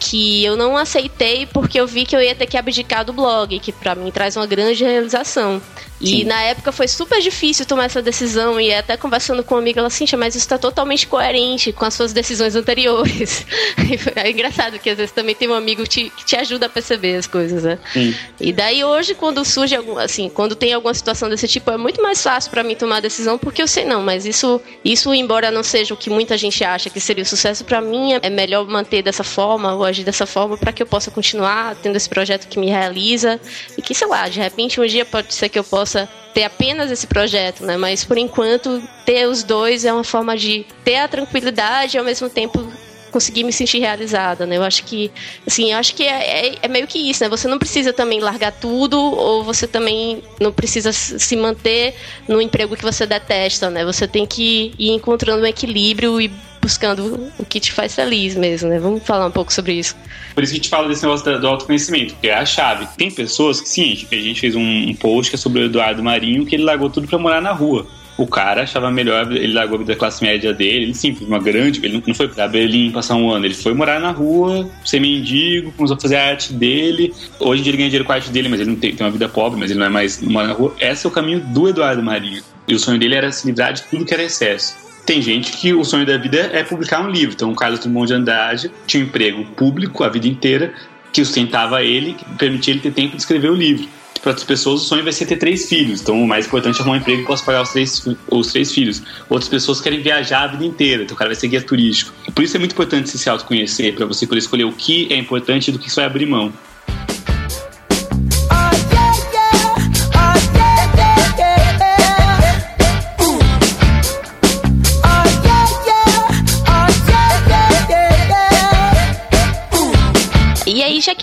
que 0.01 0.43
eu 0.43 0.57
não 0.57 0.79
aceitei 0.79 1.47
porque 1.47 1.79
eu 1.79 1.87
vi 1.87 2.07
que 2.07 2.17
eu 2.17 2.23
ia 2.23 2.35
ter 2.35 2.47
que 2.47 2.57
abdicar 2.57 3.05
do 3.05 3.13
blog, 3.13 3.61
que 3.61 3.71
para 3.71 3.95
mim 3.95 4.11
traz 4.11 4.35
uma 4.35 4.47
grande 4.47 4.83
realização. 4.83 5.61
E 6.01 6.21
Sim. 6.21 6.25
na 6.25 6.41
época 6.45 6.73
foi 6.73 6.89
super 6.89 7.21
difícil 7.21 7.67
tomar 7.67 7.85
essa 7.85 8.01
decisão 8.01 8.59
e 8.59 8.73
até 8.73 8.97
conversando 8.97 9.45
com 9.45 9.55
uma 9.55 9.61
amiga, 9.61 9.81
ela 9.81 9.89
assim, 9.89 10.07
mas 10.17 10.35
isso 10.35 10.47
está 10.47 10.57
totalmente 10.57 11.07
coerente 11.07 11.73
com 11.73 11.85
as 11.85 11.93
suas 11.93 12.15
decisões 12.15 12.57
anteriores. 12.57 13.45
é 14.17 14.31
engraçado 14.31 14.79
que 14.79 14.89
às 14.89 14.97
vezes 14.97 15.13
também 15.13 15.35
tem 15.35 15.47
um 15.47 15.53
amigo 15.53 15.83
que 15.83 15.89
te, 15.91 16.11
que 16.11 16.25
te 16.25 16.37
ajuda 16.37 16.65
a 16.65 16.69
perceber 16.71 17.17
as 17.17 17.27
coisas, 17.27 17.65
né? 17.65 17.79
Sim. 17.93 18.15
E 18.41 18.51
daí 18.51 18.83
hoje, 18.83 19.15
quando 19.15 19.45
surge 19.45 19.77
algum, 19.77 19.99
assim, 19.99 20.31
quando 20.31 20.55
tem 20.55 20.73
alguma 20.73 20.95
situação 20.95 21.29
desse 21.29 21.47
tipo, 21.47 21.71
é 21.71 21.77
muito 21.77 22.01
mais 22.01 22.23
fácil 22.23 22.51
para 22.51 22.63
mim 22.63 22.75
tomar 22.75 22.97
a 22.97 23.01
decisão 23.01 23.37
porque 23.37 23.61
eu 23.61 23.69
sei 23.69 23.85
não, 23.85 24.03
mas 24.03 24.25
isso, 24.25 24.59
isso 24.83 25.10
embora 25.15 25.51
não 25.51 25.63
seja 25.63 25.95
o 25.95 25.97
que 25.97 26.11
muita 26.11 26.37
gente 26.37 26.63
acha 26.65 26.91
que 26.91 27.01
seria 27.01 27.23
o 27.23 27.27
sucesso, 27.27 27.65
para 27.65 27.81
mim 27.81 28.15
é, 28.15 28.21
é 28.23 28.31
melhor 28.31 28.67
manter 28.67 29.03
dessa 29.03 29.25
forma 29.25 29.75
ou 29.75 29.85
agir 29.85 30.05
dessa 30.05 30.27
forma 30.27 30.57
para 30.57 30.73
que 30.73 30.83
eu 30.83 30.87
possa 30.87 31.11
continuar 31.11 31.75
tendo 31.77 31.97
esse 31.97 32.09
projeto 32.09 32.49
que 32.49 32.59
me 32.59 32.69
realiza 32.69 33.41
e 33.77 33.83
que 33.83 33.95
sei 33.95 34.07
lá, 34.07 34.29
de 34.29 34.41
repente 34.41 34.81
um 34.81 34.87
dia 34.87 35.05
pode 35.05 35.33
ser 35.35 35.49
que 35.49 35.59
eu 35.59 35.65
possa 35.65 36.09
ter 36.35 36.45
apenas 36.45 36.91
esse 36.91 37.07
projeto, 37.07 37.65
né? 37.65 37.77
Mas 37.77 38.05
por 38.05 38.17
enquanto 38.17 38.83
ter 39.05 39.27
os 39.27 39.43
dois 39.43 39.85
é 39.85 39.93
uma 39.93 40.05
forma 40.05 40.37
de 40.37 40.65
ter 40.85 40.97
a 40.99 41.09
tranquilidade 41.09 41.97
e 41.97 41.99
ao 41.99 42.05
mesmo 42.05 42.31
tempo 42.31 42.71
conseguir 43.11 43.45
me 43.45 43.53
sentir 43.53 43.79
realizada, 43.79 44.47
né? 44.47 44.57
Eu 44.57 44.63
acho 44.63 44.85
que, 44.85 45.11
assim, 45.47 45.73
eu 45.73 45.79
acho 45.79 45.95
que 45.95 46.05
é, 46.05 46.49
é, 46.49 46.55
é, 46.63 46.69
meio 46.69 46.87
que 46.87 46.99
isso, 46.99 47.23
né? 47.23 47.29
Você 47.29 47.49
não 47.49 47.59
precisa 47.59 47.93
também 47.93 48.21
largar 48.21 48.53
tudo 48.53 48.99
ou 48.99 49.45
você 49.45 49.67
também 49.67 50.23
não 50.41 50.53
precisa 50.53 50.93
se 50.93 51.37
manter 51.37 51.95
no 52.29 52.41
emprego 52.41 52.77
que 52.77 52.83
você 52.83 53.07
detesta, 53.07 53.71
né? 53.71 53.85
Você 53.85 54.07
tem 54.07 54.27
que 54.27 54.73
ir 54.79 54.91
encontrando 54.91 55.43
um 55.43 55.47
equilíbrio 55.47 56.21
e 56.21 56.31
buscando 56.61 57.31
o 57.39 57.45
que 57.45 57.59
te 57.59 57.73
faz 57.73 57.95
feliz 57.95 58.37
mesmo, 58.37 58.69
né? 58.69 58.79
Vamos 58.79 59.03
falar 59.03 59.27
um 59.27 59.31
pouco 59.31 59.53
sobre 59.53 59.73
isso. 59.75 59.97
Por 60.35 60.45
isso 60.45 60.53
que 60.53 60.59
a 60.59 60.63
gente 60.63 60.69
fala 60.69 60.89
desse 60.89 61.03
negócio 61.03 61.41
do 61.41 61.47
autoconhecimento, 61.47 62.15
que 62.21 62.29
é 62.29 62.35
a 62.35 62.45
chave. 62.45 62.87
Tem 62.97 63.11
pessoas 63.11 63.61
que, 63.61 63.69
sim, 63.69 64.07
a 64.11 64.15
gente 64.15 64.41
fez 64.41 64.55
um 64.55 64.95
post 64.95 65.31
que 65.31 65.37
é 65.37 65.39
sobre 65.39 65.63
o 65.63 65.65
Eduardo 65.65 66.03
Marinho, 66.03 66.45
que 66.45 66.55
ele 66.55 66.65
largou 66.65 66.91
tudo 66.91 67.09
para 67.09 67.19
morar 67.19 67.41
na 67.41 67.53
rua. 67.53 67.87
O 68.21 68.27
cara 68.27 68.65
achava 68.65 68.91
melhor, 68.91 69.33
ele 69.33 69.55
largou 69.55 69.77
a 69.77 69.79
vida 69.79 69.95
da 69.95 69.99
classe 69.99 70.23
média 70.23 70.53
dele, 70.53 70.85
ele 70.85 70.95
sim, 70.95 71.17
uma 71.23 71.39
grande, 71.39 71.81
ele 71.83 72.03
não 72.07 72.15
foi 72.15 72.29
pra 72.29 72.47
Berlim 72.47 72.91
passar 72.91 73.15
um 73.17 73.31
ano, 73.31 73.47
ele 73.47 73.55
foi 73.55 73.73
morar 73.73 73.99
na 73.99 74.11
rua, 74.11 74.69
ser 74.85 75.01
mendigo, 75.01 75.73
começou 75.73 75.97
a 75.97 76.01
fazer 76.01 76.17
a 76.17 76.27
arte 76.29 76.53
dele. 76.53 77.15
Hoje 77.39 77.61
em 77.61 77.63
dia 77.63 77.71
ele 77.71 77.79
ganha 77.79 77.89
dinheiro 77.89 78.05
com 78.05 78.13
a 78.13 78.17
arte 78.17 78.29
dele, 78.29 78.51
mas 78.51 78.61
ele 78.61 78.73
não 78.73 78.77
tem, 78.77 78.95
tem 78.95 79.07
uma 79.07 79.11
vida 79.11 79.27
pobre, 79.27 79.59
mas 79.59 79.71
ele 79.71 79.81
não 79.81 79.87
é 79.87 79.89
mais 79.89 80.21
mora 80.21 80.49
na 80.49 80.53
rua. 80.53 80.75
Esse 80.79 81.07
é 81.07 81.09
o 81.09 81.11
caminho 81.11 81.41
do 81.41 81.67
Eduardo 81.67 82.03
Marinho. 82.03 82.43
E 82.69 82.75
o 82.75 82.79
sonho 82.79 82.99
dele 82.99 83.15
era 83.15 83.33
se 83.33 83.47
livrar 83.47 83.73
de 83.73 83.85
tudo 83.85 84.05
que 84.05 84.13
era 84.13 84.23
excesso. 84.23 84.77
Tem 85.07 85.23
gente 85.23 85.53
que 85.53 85.73
o 85.73 85.83
sonho 85.83 86.05
da 86.05 86.19
vida 86.19 86.51
é 86.53 86.63
publicar 86.63 87.01
um 87.01 87.09
livro. 87.09 87.35
Então, 87.35 87.51
o 87.51 87.57
Carlos 87.57 87.81
Drummond 87.81 88.09
de 88.09 88.13
Andrade 88.13 88.71
tinha 88.87 89.03
um 89.03 89.07
emprego 89.07 89.47
público 89.57 90.05
a 90.05 90.11
vida 90.11 90.29
inteira 90.29 90.75
que 91.11 91.25
sustentava 91.25 91.83
ele, 91.83 92.13
que 92.13 92.25
permitia 92.37 92.75
ele 92.75 92.81
ter 92.81 92.93
tempo 92.93 93.17
de 93.17 93.23
escrever 93.23 93.51
o 93.51 93.55
livro. 93.55 93.89
Para 94.23 94.31
outras 94.31 94.47
pessoas, 94.47 94.83
o 94.83 94.85
sonho 94.85 95.03
vai 95.03 95.13
ser 95.13 95.25
ter 95.25 95.37
três 95.37 95.67
filhos. 95.69 96.03
Então, 96.03 96.23
o 96.23 96.29
mais 96.29 96.47
importante 96.47 96.79
é 96.79 96.83
arrumar 96.83 96.97
um 96.97 97.01
emprego 97.01 97.23
que 97.23 97.27
possa 97.27 97.45
pagar 97.45 97.63
os 97.63 97.71
três, 97.71 98.07
os 98.31 98.53
três 98.53 98.73
filhos. 98.73 99.03
Outras 99.29 99.49
pessoas 99.49 99.81
querem 99.81 100.03
viajar 100.03 100.45
a 100.45 100.47
vida 100.49 100.65
inteira. 100.65 101.05
Então, 101.05 101.15
o 101.15 101.19
cara 101.19 101.31
vai 101.31 101.37
ser 101.37 101.49
guia 101.49 101.63
turístico. 101.63 102.13
Por 102.35 102.45
isso 102.45 102.55
é 102.57 102.59
muito 102.59 102.73
importante 102.73 103.09
se 103.09 103.31
autoconhecer, 103.31 103.95
para 103.95 104.05
você 104.05 104.27
poder 104.27 104.41
escolher 104.41 104.65
o 104.65 104.73
que 104.73 105.11
é 105.11 105.17
importante 105.17 105.69
e 105.69 105.73
do 105.73 105.79
que 105.79 105.89
você 105.89 105.97
vai 105.97 106.05
abrir 106.05 106.27
mão. 106.27 106.53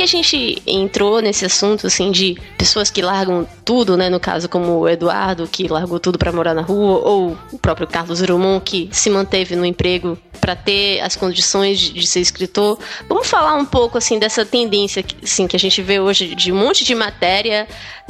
Gente 0.07 0.61
entrou 0.65 1.21
nesse 1.21 1.45
assunto, 1.45 1.87
assim, 1.87 2.11
de 2.11 2.37
pessoas 2.57 2.89
que 2.89 3.01
largam 3.01 3.47
tudo, 3.63 3.95
né? 3.95 4.09
No 4.09 4.19
caso, 4.19 4.49
como 4.49 4.79
o 4.79 4.89
Eduardo, 4.89 5.47
que 5.47 5.67
largou 5.67 5.99
tudo 5.99 6.17
para 6.17 6.31
morar 6.31 6.53
na 6.53 6.61
rua, 6.61 6.99
ou 6.99 7.37
o 7.51 7.59
próprio 7.59 7.87
Carlos 7.87 8.19
Drummond, 8.19 8.61
que 8.63 8.89
se 8.91 9.09
manteve 9.09 9.55
no 9.55 9.65
emprego 9.65 10.17
para 10.39 10.55
ter 10.55 11.01
as 11.01 11.15
condições 11.15 11.79
de, 11.79 11.93
de, 11.93 12.07
ser 12.07 12.21
escritor. 12.21 12.79
Vamos 13.07 13.27
falar 13.27 13.55
um 13.55 13.65
pouco, 13.65 13.97
assim, 13.97 14.19
dessa 14.19 14.45
tendência, 14.45 15.03
assim, 15.21 15.47
que 15.47 15.55
a 15.55 15.59
gente 15.59 15.81
vê 15.81 15.99
hoje 15.99 16.35
de 16.35 16.51
um 16.51 16.55
monte 16.55 16.83
de 16.83 16.95
matéria 16.95 17.67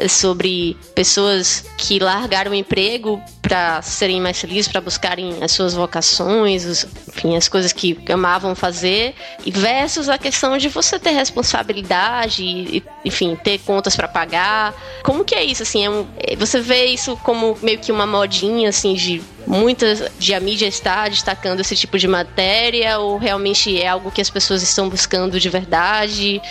sobre 0.08 0.78
pessoas 0.94 1.66
que 1.78 2.00
largaram 2.00 2.52
o 2.52 2.56
emprego 2.56 3.22
para 3.48 3.82
serem 3.82 4.20
mais 4.20 4.40
felizes, 4.40 4.70
para 4.70 4.82
buscarem 4.82 5.42
as 5.42 5.54
suas 5.54 5.74
vocações, 5.74 6.66
os, 6.66 6.86
enfim, 7.08 7.38
as 7.38 7.48
coisas 7.48 7.72
que 7.72 7.98
amavam 8.12 8.54
fazer, 8.54 9.16
e 9.46 9.52
versus 9.52 10.10
a 10.10 10.18
questão 10.18 10.58
de 10.58 10.68
você 10.68 11.00
ter 11.00 11.12
responsabilidade, 11.12 12.44
e, 12.44 12.84
enfim, 13.06 13.38
ter 13.42 13.60
contas 13.60 13.96
para 13.96 14.06
pagar. 14.06 14.74
Como 15.02 15.24
que 15.24 15.34
é 15.34 15.46
isso, 15.46 15.64
assim? 15.64 15.86
É 15.86 15.90
um, 15.90 16.06
é, 16.18 16.36
você 16.36 16.60
vê 16.60 16.88
isso 16.88 17.16
como 17.24 17.58
meio 17.62 17.80
que 17.80 17.90
uma 17.90 18.06
modinha, 18.06 18.68
assim, 18.68 18.94
de 18.96 19.22
muitas 19.46 20.04
de 20.20 20.34
a 20.34 20.42
mídia 20.42 20.68
está 20.68 21.08
destacando 21.08 21.62
esse 21.62 21.74
tipo 21.74 21.98
de 21.98 22.08
matéria 22.08 23.00
ou 23.00 23.18
realmente 23.18 23.80
é 23.80 23.88
algo 23.88 24.12
que 24.12 24.20
as 24.20 24.30
pessoas 24.30 24.62
estão 24.62 24.90
buscando 24.90 25.40
de 25.40 25.50
verdade? 25.50 26.42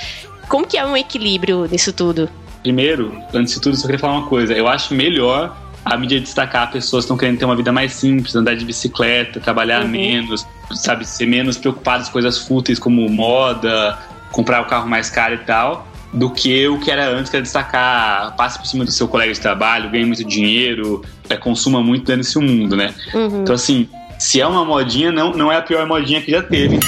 Como 0.48 0.66
que 0.66 0.78
é 0.78 0.87
um 0.87 0.96
equilíbrio 0.96 1.66
nisso 1.66 1.92
tudo? 1.92 2.30
Primeiro, 2.62 3.22
antes 3.35 3.54
de 3.54 3.61
tudo, 3.61 3.76
só 3.76 3.82
queria 3.82 3.98
falar 3.98 4.14
uma 4.14 4.28
coisa. 4.28 4.54
Eu 4.54 4.66
acho 4.66 4.94
melhor 4.94 5.56
a 5.87 5.96
mídia 5.96 6.20
destacar 6.20 6.68
pessoas 6.72 7.05
que 7.05 7.07
estão 7.07 7.16
querendo 7.16 7.38
ter 7.38 7.44
uma 7.44 7.55
vida 7.55 7.70
mais 7.70 7.92
simples, 7.92 8.35
andar 8.35 8.57
de 8.57 8.64
bicicleta, 8.64 9.38
trabalhar 9.38 9.83
uhum. 9.83 9.88
menos, 9.88 10.44
sabe, 10.72 11.07
ser 11.07 11.27
menos 11.27 11.57
preocupados 11.57 12.09
com 12.09 12.14
coisas 12.14 12.38
fúteis 12.38 12.77
como 12.77 13.09
moda, 13.09 13.96
comprar 14.33 14.62
o 14.62 14.64
carro 14.64 14.88
mais 14.88 15.09
caro 15.09 15.35
e 15.35 15.38
tal, 15.38 15.87
do 16.12 16.29
que 16.29 16.66
o 16.66 16.81
que 16.81 16.90
era 16.90 17.09
antes, 17.09 17.31
que 17.31 17.37
era 17.37 17.42
destacar, 17.44 18.35
passe 18.35 18.59
por 18.59 18.66
cima 18.66 18.85
do 18.85 18.90
seu 18.90 19.07
colega 19.07 19.33
de 19.33 19.38
trabalho, 19.38 19.88
ganhe 19.88 20.05
muito 20.05 20.25
dinheiro, 20.25 21.05
é, 21.31 21.37
consuma 21.37 21.81
muito 21.81 22.05
dentro 22.05 22.22
desse 22.22 22.38
mundo, 22.40 22.75
né? 22.75 22.92
Uhum. 23.14 23.42
Então, 23.42 23.55
assim, 23.55 23.88
se 24.18 24.40
é 24.40 24.46
uma 24.46 24.64
modinha, 24.64 25.12
não, 25.12 25.33
não 25.33 25.52
é 25.52 25.57
a 25.57 25.62
pior 25.62 25.87
modinha 25.87 26.20
que 26.20 26.31
já 26.31 26.42
teve. 26.42 26.79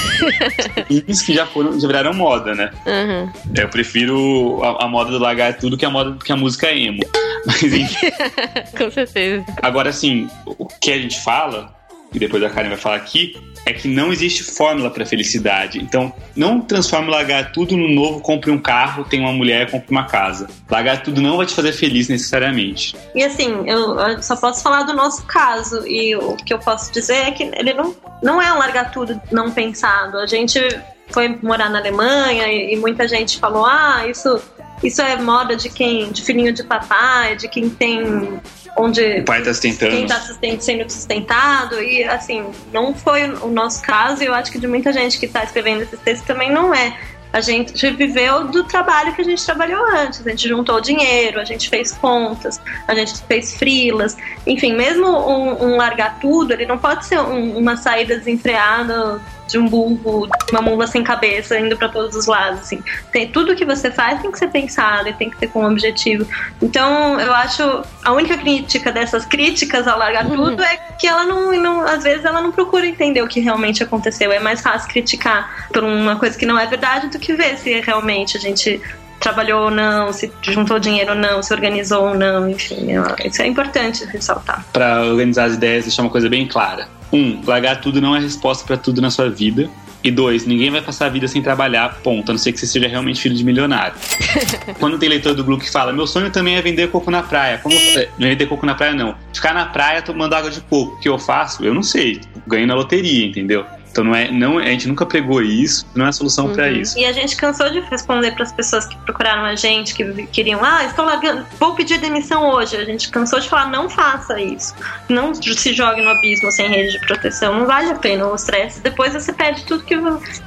Isso 1.07 1.25
que 1.25 1.35
já 1.35 1.47
foram, 1.47 1.79
já 1.79 1.87
viraram 1.87 2.14
moda, 2.14 2.55
né? 2.55 2.71
Uhum. 2.87 3.31
Eu 3.57 3.69
prefiro 3.69 4.62
a, 4.62 4.85
a, 4.85 4.88
moda 4.88 5.11
do 5.11 5.19
lagar 5.19 5.57
tudo 5.57 5.77
que 5.77 5.85
a 5.85 5.91
moda 5.91 6.17
que 6.25 6.33
a 6.33 6.37
música 6.37 6.67
é 6.69 6.79
emo. 6.79 7.03
Mas 7.47 7.62
enfim. 7.62 8.11
Com 8.77 8.91
certeza. 8.91 9.45
Agora, 9.62 9.91
assim, 9.91 10.29
o 10.47 10.67
que 10.67 10.91
a 10.91 10.99
gente 10.99 11.21
fala 11.21 11.78
e 12.12 12.18
depois 12.18 12.42
a 12.42 12.51
Karen 12.51 12.68
vai 12.68 12.79
falar 12.79 12.97
aqui, 12.97 13.37
é 13.66 13.73
que 13.73 13.87
não 13.87 14.12
existe 14.12 14.42
fórmula 14.42 14.90
para 14.90 15.05
felicidade. 15.05 15.79
Então, 15.79 16.12
não 16.35 16.61
transforme 16.61 17.11
largar 17.11 17.53
tudo 17.53 17.77
no 17.77 17.88
novo, 17.88 18.21
compre 18.21 18.51
um 18.51 18.59
carro, 18.59 19.05
tem 19.05 19.21
uma 19.21 19.33
mulher, 19.33 19.71
compre 19.71 19.90
uma 19.90 20.07
casa. 20.07 20.49
Largar 20.71 21.03
tudo 21.03 21.21
não 21.21 21.37
vai 21.37 21.44
te 21.44 21.55
fazer 21.55 21.73
feliz 21.73 22.09
necessariamente. 22.09 22.97
E 23.14 23.23
assim, 23.23 23.68
eu 23.68 24.23
só 24.23 24.37
posso 24.37 24.62
falar 24.62 24.85
do 24.85 24.94
nosso 24.94 25.25
caso 25.27 25.87
e 25.87 26.16
o 26.16 26.37
que 26.37 26.55
eu 26.55 26.59
posso 26.59 26.90
dizer 26.92 27.29
é 27.29 27.31
que 27.31 27.42
ele 27.42 27.75
não, 27.75 27.94
não 28.23 28.40
é 28.40 28.53
um 28.53 28.59
largar 28.59 28.90
tudo 28.90 29.21
não 29.31 29.51
pensado. 29.51 30.18
A 30.18 30.27
gente 30.27 30.61
foi 31.09 31.38
morar 31.42 31.68
na 31.68 31.79
Alemanha 31.79 32.49
e, 32.49 32.75
e 32.75 32.77
muita 32.77 33.07
gente 33.07 33.38
falou: 33.38 33.66
"Ah, 33.66 34.07
isso 34.09 34.40
isso 34.83 35.03
é 35.03 35.17
moda 35.17 35.57
de 35.57 35.69
quem, 35.69 36.11
de 36.11 36.23
filhinho 36.23 36.53
de 36.53 36.62
papai, 36.62 37.37
de 37.37 37.49
quem 37.49 37.69
tem 37.69 38.41
onde 38.77 39.21
o 39.21 39.25
pai 39.25 39.41
está 39.41 39.53
sustentando. 39.53 39.93
Quem 39.93 40.05
está 40.05 40.21
sendo 40.61 40.91
sustentado 40.91 41.83
e 41.83 42.05
assim, 42.05 42.45
não 42.73 42.95
foi 42.95 43.29
o 43.29 43.49
nosso 43.49 43.83
caso 43.83 44.23
e 44.23 44.27
eu 44.27 44.35
acho 44.35 44.53
que 44.53 44.59
de 44.59 44.67
muita 44.67 44.93
gente 44.93 45.19
que 45.19 45.27
está 45.27 45.43
escrevendo 45.43 45.83
esse 45.83 45.97
texto 45.97 46.25
também 46.25 46.51
não 46.51 46.73
é. 46.73 46.97
A 47.31 47.43
gente 47.43 47.91
viveu 47.91 48.45
do 48.45 48.64
trabalho 48.64 49.14
que 49.14 49.21
a 49.21 49.25
gente 49.25 49.45
trabalhou 49.45 49.85
antes. 49.91 50.27
A 50.27 50.31
gente 50.31 50.49
juntou 50.49 50.81
dinheiro, 50.81 51.38
a 51.38 51.45
gente 51.45 51.69
fez 51.69 51.93
contas, 51.93 52.59
a 52.87 52.95
gente 52.95 53.23
fez 53.25 53.55
frilas. 53.55 54.17
Enfim, 54.47 54.75
mesmo 54.75 55.07
um, 55.07 55.64
um 55.64 55.77
largar 55.77 56.19
tudo, 56.21 56.53
ele 56.53 56.64
não 56.64 56.79
pode 56.79 57.05
ser 57.05 57.21
um, 57.21 57.59
uma 57.59 57.77
saída 57.77 58.17
desenfreada 58.17 59.21
de 59.49 59.59
um 59.59 59.67
burro, 59.67 60.29
uma 60.53 60.61
mula 60.61 60.87
sem 60.87 61.03
cabeça, 61.03 61.59
indo 61.59 61.77
para 61.77 61.89
todos 61.89 62.15
os 62.15 62.27
lados, 62.27 62.61
assim. 62.61 62.83
Tem, 63.11 63.29
tudo 63.29 63.57
que 63.57 63.65
você 63.65 63.91
faz 63.91 64.21
tem 64.21 64.31
que 64.31 64.39
ser 64.39 64.49
pensado 64.49 65.09
e 65.09 65.13
tem 65.15 65.31
que 65.31 65.37
ter 65.37 65.49
como 65.49 65.67
objetivo. 65.67 66.27
Então, 66.63 67.19
eu 67.19 67.33
acho 67.35 67.83
a 68.05 68.13
única 68.13 68.37
crítica 68.37 68.93
dessas 68.93 69.25
críticas 69.25 69.89
ao 69.89 69.99
largar 69.99 70.27
uhum. 70.27 70.37
tudo 70.37 70.63
é 70.63 70.77
que 70.99 71.07
ela 71.07 71.25
não, 71.25 71.53
não, 71.53 71.81
às 71.81 72.05
vezes 72.05 72.25
ela 72.25 72.41
não 72.41 72.53
procura 72.53 72.87
entender 72.87 73.23
o 73.23 73.29
que 73.29 73.41
realmente 73.41 73.83
aconteceu. 73.83 74.31
É 74.31 74.39
mais 74.39 74.61
fácil 74.61 74.89
criticar 74.89 75.69
por 75.73 75.83
uma 75.83 76.17
coisa 76.17 76.39
que 76.39 76.47
não 76.47 76.59
é 76.59 76.67
verdade 76.67 77.09
do 77.09 77.19
que 77.19 77.35
ver 77.35 77.57
se 77.57 77.81
realmente 77.81 78.37
a 78.37 78.41
gente 78.41 78.81
trabalhou 79.21 79.65
ou 79.65 79.71
não, 79.71 80.13
se 80.13 80.31
juntou 80.43 80.79
dinheiro 80.79 81.11
ou 81.11 81.17
não, 81.17 81.43
se 81.43 81.53
organizou 81.53 82.09
ou 82.09 82.15
não, 82.15 82.49
enfim, 82.49 82.89
isso 83.25 83.43
é 83.43 83.47
importante 83.47 84.05
ressaltar. 84.07 84.65
Para 84.73 85.03
organizar 85.03 85.45
as 85.45 85.55
ideias, 85.55 85.85
deixar 85.85 86.03
uma 86.03 86.11
coisa 86.11 86.29
bem 86.29 86.47
clara 86.47 86.89
um, 87.13 87.41
largar 87.47 87.81
tudo 87.81 88.01
não 88.01 88.15
é 88.15 88.21
resposta 88.21 88.65
para 88.67 88.77
tudo 88.77 89.01
na 89.01 89.11
sua 89.11 89.29
vida. 89.31 89.69
E 90.03 90.13
dois, 90.13 90.47
ninguém 90.47 90.71
vai 90.71 90.81
passar 90.81 91.07
a 91.07 91.09
vida 91.09 91.27
sem 91.27 91.43
trabalhar, 91.43 91.99
ponto. 92.05 92.31
A 92.31 92.33
não 92.33 92.39
ser 92.39 92.53
que 92.53 92.61
você 92.61 92.67
seja 92.67 92.87
realmente 92.87 93.21
filho 93.21 93.35
de 93.35 93.45
milionário. 93.45 93.95
Quando 94.79 94.97
tem 94.97 95.09
leitor 95.09 95.35
do 95.35 95.43
Blue 95.43 95.59
que 95.59 95.69
fala, 95.69 95.93
meu 95.93 96.07
sonho 96.07 96.31
também 96.31 96.55
é 96.55 96.63
vender 96.63 96.89
coco 96.89 97.11
na 97.11 97.23
praia. 97.23 97.59
Como 97.59 97.75
é, 97.75 98.09
vender 98.17 98.47
coco 98.47 98.65
na 98.65 98.77
praia 98.77 98.95
não. 98.95 99.17
Ficar 99.33 99.53
na 99.53 99.67
praia 99.67 100.01
tomando 100.01 100.35
água 100.35 100.51
de 100.51 100.61
coco. 100.61 100.95
O 100.95 101.01
que 101.01 101.09
eu 101.09 101.19
faço? 101.19 101.65
Eu 101.65 101.75
não 101.75 101.83
sei. 101.83 102.21
Ganho 102.47 102.67
na 102.67 102.75
loteria, 102.75 103.27
entendeu? 103.27 103.67
Então 103.90 104.05
não 104.05 104.14
é, 104.14 104.31
não, 104.31 104.59
a 104.59 104.66
gente 104.66 104.88
nunca 104.88 105.05
pregou 105.05 105.42
isso, 105.42 105.87
não 105.94 106.07
é 106.07 106.09
a 106.09 106.12
solução 106.12 106.46
uhum. 106.46 106.53
para 106.55 106.70
isso. 106.70 106.98
E 106.98 107.05
a 107.05 107.12
gente 107.12 107.37
cansou 107.37 107.70
de 107.70 107.81
responder 107.81 108.33
para 108.33 108.44
as 108.44 108.53
pessoas 108.53 108.87
que 108.87 108.96
procuraram 108.98 109.44
a 109.44 109.55
gente, 109.57 109.94
que 109.94 110.27
queriam, 110.29 110.61
ah, 110.62 110.85
estou 110.85 111.05
largando, 111.05 111.44
vou 111.59 111.74
pedir 111.74 111.98
demissão 111.98 112.51
hoje. 112.51 112.77
A 112.77 112.85
gente 112.85 113.11
cansou 113.11 113.40
de 113.40 113.48
falar, 113.48 113.70
não 113.70 113.88
faça 113.88 114.40
isso. 114.40 114.74
Não 115.09 115.35
se 115.35 115.72
jogue 115.72 116.03
no 116.03 116.11
abismo 116.11 116.51
sem 116.53 116.68
rede 116.68 116.92
de 116.92 117.07
proteção. 117.07 117.59
Não 117.59 117.66
vale 117.66 117.90
a 117.90 117.94
pena 117.94 118.27
o 118.27 118.35
estresse. 118.35 118.81
Depois 118.81 119.12
você 119.12 119.33
perde 119.33 119.64
tudo 119.64 119.85
que 119.85 119.96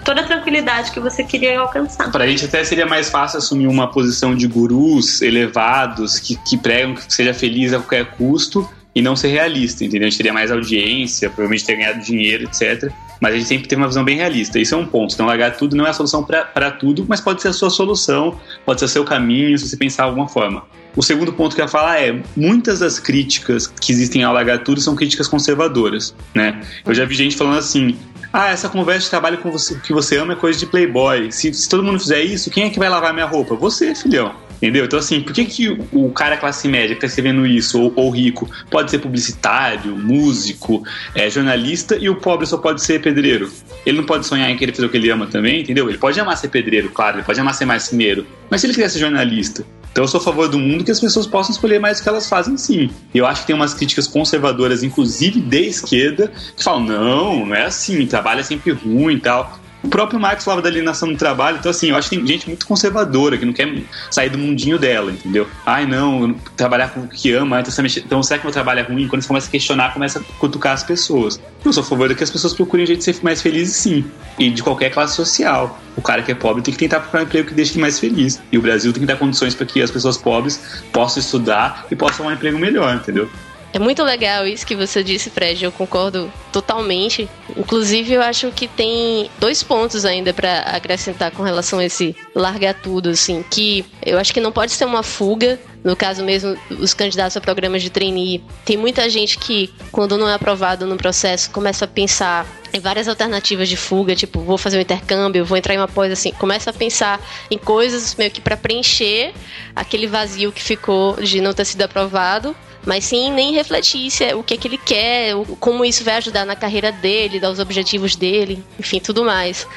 toda 0.05 0.21
a 0.21 0.23
tranquilidade 0.23 0.91
que 0.91 0.99
você 0.99 1.23
queria 1.23 1.59
alcançar. 1.59 2.11
Para 2.11 2.23
a 2.23 2.27
gente 2.27 2.45
até 2.45 2.63
seria 2.63 2.85
mais 2.85 3.09
fácil 3.09 3.39
assumir 3.39 3.67
uma 3.67 3.91
posição 3.91 4.35
de 4.35 4.47
gurus 4.47 5.21
elevados 5.21 6.19
que, 6.19 6.35
que 6.35 6.57
pregam 6.57 6.95
que 6.95 7.13
seja 7.13 7.33
feliz 7.33 7.73
a 7.73 7.79
qualquer 7.79 8.05
custo 8.11 8.69
e 8.93 9.01
não 9.01 9.15
ser 9.15 9.29
realista, 9.29 9.83
entendeu? 9.83 10.07
A 10.07 10.09
gente 10.09 10.17
teria 10.17 10.33
mais 10.33 10.51
audiência, 10.51 11.29
provavelmente 11.29 11.65
ter 11.65 11.75
ganhado 11.75 11.99
dinheiro, 11.99 12.43
etc. 12.43 12.91
Mas 13.21 13.33
a 13.33 13.37
gente 13.37 13.47
sempre 13.47 13.67
teve 13.67 13.81
uma 13.81 13.87
visão 13.87 14.03
bem 14.03 14.17
realista. 14.17 14.59
Isso 14.59 14.75
é 14.75 14.77
um 14.77 14.85
ponto. 14.85 15.13
Então, 15.13 15.25
largar 15.25 15.55
tudo 15.55 15.75
não 15.75 15.85
é 15.85 15.91
a 15.91 15.93
solução 15.93 16.23
para 16.23 16.71
tudo, 16.71 17.05
mas 17.07 17.21
pode 17.21 17.41
ser 17.41 17.49
a 17.49 17.53
sua 17.53 17.69
solução, 17.69 18.39
pode 18.65 18.79
ser 18.79 18.85
o 18.85 18.89
seu 18.89 19.03
caminho, 19.05 19.57
se 19.57 19.67
você 19.67 19.77
pensar 19.77 20.03
de 20.03 20.09
alguma 20.09 20.27
forma. 20.27 20.63
O 20.95 21.01
segundo 21.01 21.31
ponto 21.31 21.55
que 21.55 21.61
eu 21.61 21.65
ia 21.65 21.69
falar 21.69 22.01
é: 22.01 22.21
muitas 22.35 22.79
das 22.79 22.99
críticas 22.99 23.67
que 23.67 23.91
existem 23.91 24.23
ao 24.23 24.33
largar 24.33 24.59
tudo 24.59 24.81
são 24.81 24.95
críticas 24.95 25.27
conservadoras, 25.27 26.13
né? 26.33 26.61
Eu 26.85 26.93
já 26.93 27.05
vi 27.05 27.15
gente 27.15 27.37
falando 27.37 27.59
assim: 27.59 27.95
ah, 28.33 28.49
essa 28.49 28.67
conversa 28.67 29.05
de 29.05 29.09
trabalho 29.09 29.37
com 29.37 29.51
você 29.51 29.75
que 29.75 29.93
você 29.93 30.17
ama 30.17 30.33
é 30.33 30.35
coisa 30.35 30.59
de 30.59 30.65
playboy. 30.65 31.31
Se, 31.31 31.53
se 31.53 31.69
todo 31.69 31.83
mundo 31.83 31.99
fizer 31.99 32.21
isso, 32.21 32.49
quem 32.49 32.65
é 32.65 32.69
que 32.69 32.79
vai 32.79 32.89
lavar 32.89 33.13
minha 33.13 33.25
roupa? 33.25 33.55
Você, 33.55 33.95
filhão. 33.95 34.35
Entendeu? 34.61 34.85
Então, 34.85 34.99
assim, 34.99 35.21
por 35.21 35.33
que, 35.33 35.43
que 35.45 35.69
o 35.91 36.11
cara 36.11 36.37
classe 36.37 36.67
média 36.67 36.93
que 36.93 37.01
tá 37.01 37.07
escrevendo 37.07 37.47
isso, 37.47 37.81
ou, 37.81 37.93
ou 37.95 38.09
rico, 38.11 38.47
pode 38.69 38.91
ser 38.91 38.99
publicitário, 38.99 39.97
músico, 39.97 40.83
é, 41.15 41.27
jornalista, 41.31 41.97
e 41.99 42.07
o 42.07 42.15
pobre 42.15 42.45
só 42.45 42.57
pode 42.57 42.83
ser 42.83 43.01
pedreiro? 43.01 43.51
Ele 43.83 43.97
não 43.97 44.05
pode 44.05 44.27
sonhar 44.27 44.51
em 44.51 44.55
querer 44.55 44.71
fazer 44.71 44.85
o 44.85 44.89
que 44.89 44.97
ele 44.97 45.09
ama 45.09 45.25
também, 45.25 45.61
entendeu? 45.61 45.89
Ele 45.89 45.97
pode 45.97 46.19
amar 46.19 46.37
ser 46.37 46.49
pedreiro, 46.49 46.89
claro, 46.91 47.17
ele 47.17 47.25
pode 47.25 47.39
amar 47.39 47.55
ser 47.55 47.65
marceneiro, 47.65 48.27
mas 48.51 48.61
se 48.61 48.67
ele 48.67 48.73
quiser 48.75 48.89
ser 48.89 48.99
jornalista, 48.99 49.65
então 49.91 50.03
eu 50.03 50.07
sou 50.07 50.21
a 50.21 50.23
favor 50.23 50.47
do 50.47 50.57
mundo 50.57 50.83
que 50.83 50.91
as 50.91 50.99
pessoas 50.99 51.27
possam 51.27 51.51
escolher 51.51 51.79
mais 51.79 51.99
o 51.99 52.03
que 52.03 52.07
elas 52.07 52.29
fazem 52.29 52.55
sim. 52.57 52.89
Eu 53.13 53.25
acho 53.25 53.41
que 53.41 53.47
tem 53.47 53.55
umas 53.55 53.73
críticas 53.73 54.07
conservadoras, 54.07 54.83
inclusive 54.83 55.41
de 55.41 55.67
esquerda, 55.67 56.31
que 56.55 56.63
falam, 56.63 56.83
não, 56.83 57.45
não 57.45 57.55
é 57.55 57.65
assim, 57.65 58.05
trabalho 58.05 58.39
é 58.39 58.43
sempre 58.43 58.71
ruim 58.71 59.15
e 59.15 59.19
tal. 59.19 59.59
O 59.83 59.87
próprio 59.87 60.19
Marx 60.19 60.43
falava 60.43 60.61
da 60.61 60.69
alienação 60.69 61.11
do 61.11 61.17
trabalho, 61.17 61.57
então 61.57 61.71
assim, 61.71 61.89
eu 61.89 61.95
acho 61.95 62.09
que 62.09 62.17
tem 62.17 62.27
gente 62.27 62.47
muito 62.47 62.67
conservadora 62.67 63.37
que 63.37 63.45
não 63.45 63.53
quer 63.53 63.67
sair 64.11 64.29
do 64.29 64.37
mundinho 64.37 64.77
dela, 64.77 65.11
entendeu? 65.11 65.47
Ai, 65.65 65.87
não, 65.87 66.35
trabalhar 66.55 66.89
com 66.89 67.01
o 67.01 67.07
que 67.07 67.33
ama, 67.33 67.59
então, 67.59 67.85
então 67.85 68.23
será 68.23 68.37
que 68.37 68.45
meu 68.45 68.53
trabalho 68.53 68.81
é 68.81 68.83
ruim? 68.83 69.07
Quando 69.07 69.23
você 69.23 69.27
começa 69.27 69.47
a 69.47 69.51
questionar, 69.51 69.93
começa 69.93 70.19
a 70.19 70.21
cutucar 70.39 70.73
as 70.73 70.83
pessoas. 70.83 71.39
Eu 71.65 71.73
sou 71.73 71.81
a 71.81 71.85
favor 71.85 72.07
de 72.07 72.15
que 72.15 72.23
as 72.23 72.29
pessoas 72.29 72.53
procurem 72.53 72.83
um 72.83 72.87
jeito 72.87 72.99
de 72.99 73.05
ser 73.05 73.15
mais 73.23 73.41
felizes, 73.41 73.75
sim. 73.75 74.05
E 74.37 74.49
de 74.49 74.61
qualquer 74.61 74.91
classe 74.91 75.15
social. 75.15 75.79
O 75.95 76.01
cara 76.01 76.21
que 76.21 76.31
é 76.31 76.35
pobre 76.35 76.61
tem 76.61 76.73
que 76.73 76.79
tentar 76.79 76.99
procurar 76.99 77.23
um 77.23 77.25
emprego 77.25 77.47
que 77.49 77.53
deixe 77.53 77.73
ele 77.73 77.81
mais 77.81 77.99
feliz. 77.99 78.41
E 78.51 78.57
o 78.57 78.61
Brasil 78.61 78.93
tem 78.93 79.01
que 79.01 79.07
dar 79.07 79.17
condições 79.17 79.55
para 79.55 79.65
que 79.65 79.81
as 79.81 79.89
pessoas 79.89 80.15
pobres 80.17 80.83
possam 80.91 81.19
estudar 81.19 81.87
e 81.89 81.95
possam 81.95 82.27
um 82.27 82.31
emprego 82.31 82.57
melhor, 82.57 82.95
entendeu? 82.95 83.29
É 83.73 83.79
muito 83.79 84.03
legal 84.03 84.45
isso 84.45 84.65
que 84.65 84.75
você 84.75 85.03
disse, 85.03 85.29
Fred. 85.29 85.63
Eu 85.63 85.71
concordo 85.71 86.31
totalmente. 86.51 87.29
Inclusive, 87.55 88.13
eu 88.13 88.21
acho 88.21 88.51
que 88.51 88.67
tem 88.67 89.29
dois 89.39 89.63
pontos 89.63 90.03
ainda 90.03 90.33
para 90.33 90.59
acrescentar 90.59 91.31
com 91.31 91.41
relação 91.41 91.79
a 91.79 91.85
esse 91.85 92.15
largar 92.35 92.73
tudo, 92.73 93.09
assim, 93.09 93.43
que 93.49 93.85
eu 94.05 94.19
acho 94.19 94.33
que 94.33 94.41
não 94.41 94.51
pode 94.51 94.73
ser 94.73 94.85
uma 94.85 95.03
fuga. 95.03 95.59
No 95.83 95.95
caso 95.95 96.23
mesmo, 96.23 96.55
os 96.69 96.93
candidatos 96.93 97.35
a 97.35 97.41
programas 97.41 97.81
de 97.81 97.89
trainee, 97.89 98.43
tem 98.63 98.77
muita 98.77 99.09
gente 99.09 99.39
que, 99.39 99.73
quando 99.91 100.15
não 100.15 100.29
é 100.29 100.33
aprovado 100.35 100.85
no 100.85 100.95
processo, 100.95 101.49
começa 101.49 101.85
a 101.85 101.87
pensar 101.87 102.45
várias 102.79 103.07
alternativas 103.07 103.67
de 103.67 103.77
fuga, 103.77 104.15
tipo, 104.15 104.39
vou 104.41 104.57
fazer 104.57 104.77
um 104.77 104.81
intercâmbio, 104.81 105.45
vou 105.45 105.57
entrar 105.57 105.73
em 105.73 105.77
uma 105.77 105.87
pós 105.87 106.11
assim, 106.11 106.31
começa 106.31 106.69
a 106.69 106.73
pensar 106.73 107.19
em 107.49 107.57
coisas 107.57 108.15
meio 108.15 108.31
que 108.31 108.41
para 108.41 108.55
preencher 108.55 109.33
aquele 109.75 110.07
vazio 110.07 110.51
que 110.51 110.61
ficou 110.61 111.15
de 111.21 111.41
não 111.41 111.53
ter 111.53 111.65
sido 111.65 111.81
aprovado 111.81 112.55
mas 112.85 113.05
sim 113.05 113.31
nem 113.31 113.53
refletisse 113.53 114.33
o 114.33 114.43
que 114.43 114.55
é 114.55 114.57
que 114.57 114.67
ele 114.67 114.77
quer, 114.77 115.33
como 115.59 115.85
isso 115.85 116.03
vai 116.03 116.15
ajudar 116.15 116.45
na 116.45 116.55
carreira 116.55 116.91
dele, 116.91 117.39
dar 117.39 117.51
os 117.51 117.59
objetivos 117.59 118.15
dele, 118.15 118.63
enfim, 118.79 118.99
tudo 118.99 119.23
mais. 119.23 119.67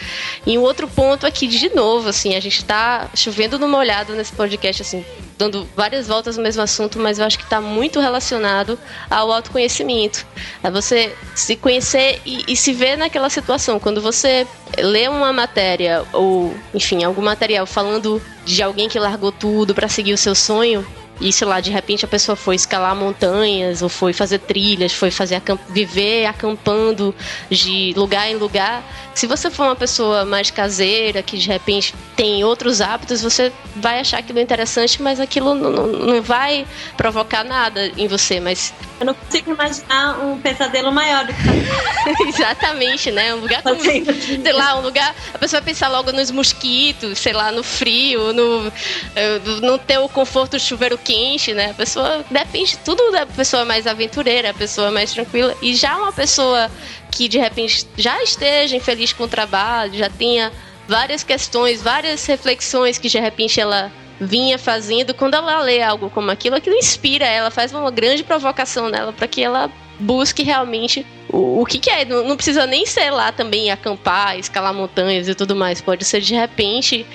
E 0.46 0.56
um 0.56 0.62
outro 0.62 0.88
ponto 0.88 1.26
aqui, 1.26 1.46
de 1.46 1.74
novo, 1.74 2.08
assim, 2.08 2.34
a 2.34 2.40
gente 2.40 2.64
tá 2.64 3.10
chovendo 3.14 3.58
numa 3.58 3.78
olhada 3.78 4.14
nesse 4.14 4.32
podcast, 4.32 4.82
assim, 4.82 5.04
dando 5.36 5.68
várias 5.76 6.06
voltas 6.06 6.36
no 6.36 6.42
mesmo 6.42 6.62
assunto, 6.62 6.98
mas 6.98 7.18
eu 7.18 7.26
acho 7.26 7.38
que 7.38 7.44
está 7.44 7.60
muito 7.60 8.00
relacionado 8.00 8.78
ao 9.10 9.30
autoconhecimento. 9.30 10.26
A 10.62 10.70
você 10.70 11.14
se 11.34 11.56
conhecer 11.56 12.20
e, 12.24 12.44
e, 12.48 12.56
se 12.56 12.72
ver 12.72 12.83
naquela 12.96 13.30
situação. 13.30 13.80
Quando 13.80 14.00
você 14.00 14.46
lê 14.78 15.08
uma 15.08 15.32
matéria 15.32 16.04
ou, 16.12 16.54
enfim, 16.74 17.02
algum 17.02 17.22
material 17.22 17.66
falando 17.66 18.20
de 18.44 18.62
alguém 18.62 18.88
que 18.88 18.98
largou 18.98 19.32
tudo 19.32 19.74
para 19.74 19.88
seguir 19.88 20.12
o 20.12 20.18
seu 20.18 20.34
sonho, 20.34 20.86
e 21.20 21.32
sei 21.32 21.46
lá, 21.46 21.60
de 21.60 21.70
repente 21.70 22.04
a 22.04 22.08
pessoa 22.08 22.34
foi 22.34 22.56
escalar 22.56 22.94
montanhas, 22.94 23.82
ou 23.82 23.88
foi 23.88 24.12
fazer 24.12 24.38
trilhas, 24.40 24.92
foi 24.92 25.10
fazer 25.10 25.36
acamp 25.36 25.60
viver 25.68 26.26
acampando 26.26 27.14
de 27.50 27.92
lugar 27.96 28.28
em 28.28 28.36
lugar. 28.36 28.82
Se 29.14 29.26
você 29.26 29.50
for 29.50 29.64
uma 29.64 29.76
pessoa 29.76 30.24
mais 30.24 30.50
caseira, 30.50 31.22
que 31.22 31.38
de 31.38 31.48
repente 31.48 31.94
tem 32.16 32.42
outros 32.42 32.80
hábitos, 32.80 33.22
você 33.22 33.52
vai 33.76 34.00
achar 34.00 34.18
aquilo 34.18 34.40
interessante, 34.40 35.00
mas 35.00 35.20
aquilo 35.20 35.54
não, 35.54 35.70
não, 35.70 35.86
não 35.86 36.22
vai 36.22 36.66
provocar 36.96 37.44
nada 37.44 37.92
em 37.96 38.08
você. 38.08 38.40
Mas 38.40 38.74
eu 38.98 39.06
não 39.06 39.14
consigo 39.14 39.52
imaginar 39.52 40.18
um 40.18 40.40
pesadelo 40.40 40.90
maior 40.90 41.24
do 41.24 41.32
que 41.32 42.24
Exatamente, 42.28 43.10
né? 43.10 43.34
Um 43.34 43.40
lugar 43.40 43.62
como, 43.62 43.80
sei 43.80 44.52
lá, 44.52 44.76
um 44.76 44.80
lugar. 44.80 45.14
A 45.32 45.38
pessoa 45.38 45.60
vai 45.60 45.72
pensar 45.72 45.88
logo 45.88 46.10
nos 46.12 46.30
mosquitos, 46.30 47.18
sei 47.18 47.32
lá, 47.32 47.52
no 47.52 47.62
frio, 47.62 48.32
no 48.32 48.72
eh, 49.14 49.40
não 49.62 49.78
ter 49.78 49.98
o 49.98 50.08
conforto 50.08 50.52
do 50.52 50.60
chuveiro 50.60 50.98
quente, 51.04 51.52
né? 51.52 51.70
A 51.70 51.74
pessoa 51.74 52.24
depende 52.30 52.78
tudo 52.78 53.12
da 53.12 53.26
pessoa 53.26 53.64
mais 53.64 53.86
aventureira, 53.86 54.50
a 54.50 54.54
pessoa 54.54 54.90
mais 54.90 55.12
tranquila. 55.12 55.54
E 55.60 55.74
já 55.74 55.96
uma 55.96 56.12
pessoa 56.12 56.70
que 57.10 57.28
de 57.28 57.38
repente 57.38 57.86
já 57.96 58.22
esteja 58.22 58.76
infeliz 58.76 59.12
com 59.12 59.24
o 59.24 59.28
trabalho, 59.28 59.94
já 59.94 60.08
tenha 60.08 60.50
várias 60.88 61.22
questões, 61.22 61.82
várias 61.82 62.24
reflexões 62.26 62.98
que 62.98 63.08
de 63.08 63.18
repente 63.18 63.60
ela 63.60 63.92
vinha 64.20 64.58
fazendo, 64.58 65.12
quando 65.12 65.34
ela 65.34 65.60
lê 65.60 65.82
algo 65.82 66.08
como 66.08 66.30
aquilo, 66.30 66.56
aquilo 66.56 66.76
inspira 66.76 67.26
ela, 67.26 67.50
faz 67.50 67.72
uma 67.72 67.90
grande 67.90 68.22
provocação 68.22 68.88
nela 68.88 69.12
para 69.12 69.26
que 69.26 69.42
ela 69.42 69.70
busque 69.98 70.42
realmente 70.42 71.06
o, 71.28 71.62
o 71.62 71.66
que, 71.66 71.78
que 71.78 71.90
é. 71.90 72.04
Não, 72.04 72.26
não, 72.26 72.36
precisa 72.36 72.66
nem 72.66 72.86
ser 72.86 73.10
lá 73.10 73.32
também 73.32 73.70
acampar, 73.70 74.38
escalar 74.38 74.72
montanhas 74.72 75.28
e 75.28 75.34
tudo 75.34 75.56
mais. 75.56 75.80
Pode 75.80 76.04
ser 76.04 76.20
de 76.20 76.34
repente 76.34 77.06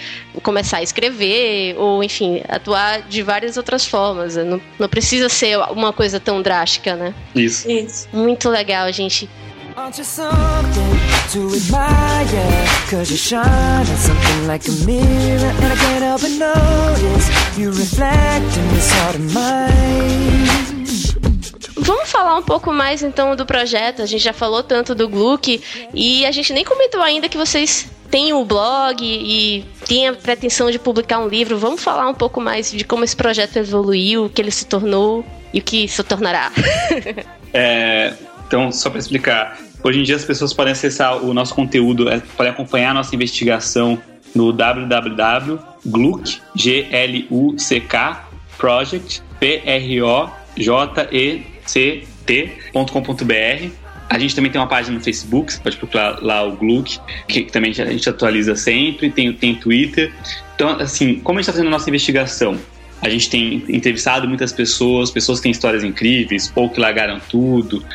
começar 0.44 0.78
a 0.78 0.84
escrever, 0.84 1.76
ou 1.78 2.04
enfim, 2.04 2.42
atuar 2.48 3.02
de 3.04 3.22
várias 3.22 3.58
outras 3.58 3.86
formas. 3.86 4.36
Não, 4.36 4.62
não 4.78 4.90
precisa 4.90 5.30
ser 5.30 5.58
uma 5.72 5.94
coisa 5.94 6.20
tão 6.20 6.42
drástica, 6.42 6.96
né? 6.96 7.14
Isso. 7.36 7.70
Isso. 7.70 8.08
Muito 8.12 8.50
legal, 8.50 8.92
gente. 8.92 9.30
Aren't 9.78 9.98
you 9.98 10.04
something 10.04 11.00
to 11.32 11.56
admire? 11.56 12.68
Cause 12.90 13.10
you 13.10 13.18
shine 13.18 13.86
something 13.86 14.48
like 14.48 14.68
a 14.68 14.72
mirror 14.86 15.54
And 15.62 15.72
I 15.72 15.76
can't 15.78 16.04
help 16.04 16.22
but 16.22 16.32
notice 16.32 17.58
You 17.58 17.72
reflect 17.72 18.58
in 18.58 18.68
this 18.74 18.92
heart 18.92 19.16
of 19.16 19.34
mine 19.34 20.59
Vamos 21.90 22.12
falar 22.12 22.38
um 22.38 22.44
pouco 22.44 22.72
mais 22.72 23.02
então 23.02 23.36
do 23.36 23.48
projeto. 23.48 24.04
A 24.04 24.06
gente 24.06 24.24
já 24.24 24.32
falou 24.32 24.62
tanto 24.62 24.94
do 24.94 25.10
Gluck 25.10 25.60
e 25.92 26.24
a 26.24 26.32
gente 26.32 26.54
nem 26.54 26.64
comentou 26.64 27.02
ainda 27.02 27.28
que 27.28 27.36
vocês 27.36 27.90
têm 28.12 28.32
o 28.32 28.46
blog 28.46 29.02
e 29.02 29.66
têm 29.88 30.08
a 30.08 30.14
pretensão 30.14 30.70
de 30.70 30.78
publicar 30.78 31.18
um 31.18 31.28
livro. 31.28 31.58
Vamos 31.58 31.84
falar 31.84 32.08
um 32.08 32.14
pouco 32.14 32.40
mais 32.40 32.72
de 32.72 32.84
como 32.84 33.04
esse 33.04 33.16
projeto 33.16 33.58
evoluiu, 33.58 34.26
o 34.26 34.30
que 34.30 34.40
ele 34.40 34.52
se 34.52 34.68
tornou 34.68 35.26
e 35.52 35.58
o 35.58 35.64
que 35.64 35.88
se 35.88 36.04
tornará. 36.04 36.52
é, 37.52 38.14
então, 38.46 38.72
só 38.72 38.92
para 38.92 39.00
explicar, 39.00 39.58
hoje 39.84 40.02
em 40.02 40.04
dia 40.04 40.16
as 40.16 40.24
pessoas 40.24 40.54
podem 40.54 40.74
acessar 40.74 41.18
o 41.18 41.34
nosso 41.34 41.56
conteúdo, 41.56 42.08
é, 42.08 42.20
podem 42.38 42.52
acompanhar 42.52 42.92
a 42.92 42.94
nossa 42.94 43.16
investigação 43.16 44.00
no 44.36 44.54
www.gluck, 44.54 46.40
G-L-U-C-K, 46.54 48.28
project, 48.60 49.24
P-R-O-J-E 49.40 50.20
ct.com.br. 51.74 53.70
A 54.10 54.18
gente 54.18 54.36
também 54.36 54.52
tem 54.52 54.60
uma 54.60 54.68
página 54.68 54.98
no 54.98 55.04
Facebook, 55.04 55.54
você 55.54 55.60
pode 55.60 55.78
procurar 55.78 56.20
lá 56.24 56.44
o 56.44 56.56
Gluck, 56.56 57.00
que 57.28 57.44
também 57.44 57.72
a 57.72 57.74
gente 57.74 58.10
atualiza 58.10 58.56
sempre, 58.56 59.12
tem, 59.12 59.32
tem 59.34 59.54
Twitter. 59.54 60.12
Então, 60.56 60.70
assim, 60.80 61.20
como 61.20 61.38
a 61.38 61.42
gente 61.42 61.50
está 61.50 61.54
fazendo 61.54 61.68
a 61.68 61.72
nossa 61.72 61.88
investigação? 61.90 62.58
A 63.02 63.08
gente 63.08 63.30
tem 63.30 63.64
entrevistado 63.70 64.28
muitas 64.28 64.52
pessoas, 64.52 65.12
pessoas 65.12 65.40
que 65.40 65.44
têm 65.44 65.52
histórias 65.52 65.84
incríveis, 65.84 66.52
ou 66.56 66.70
que 66.70 66.80
largaram 66.80 67.20
tudo, 67.30 67.86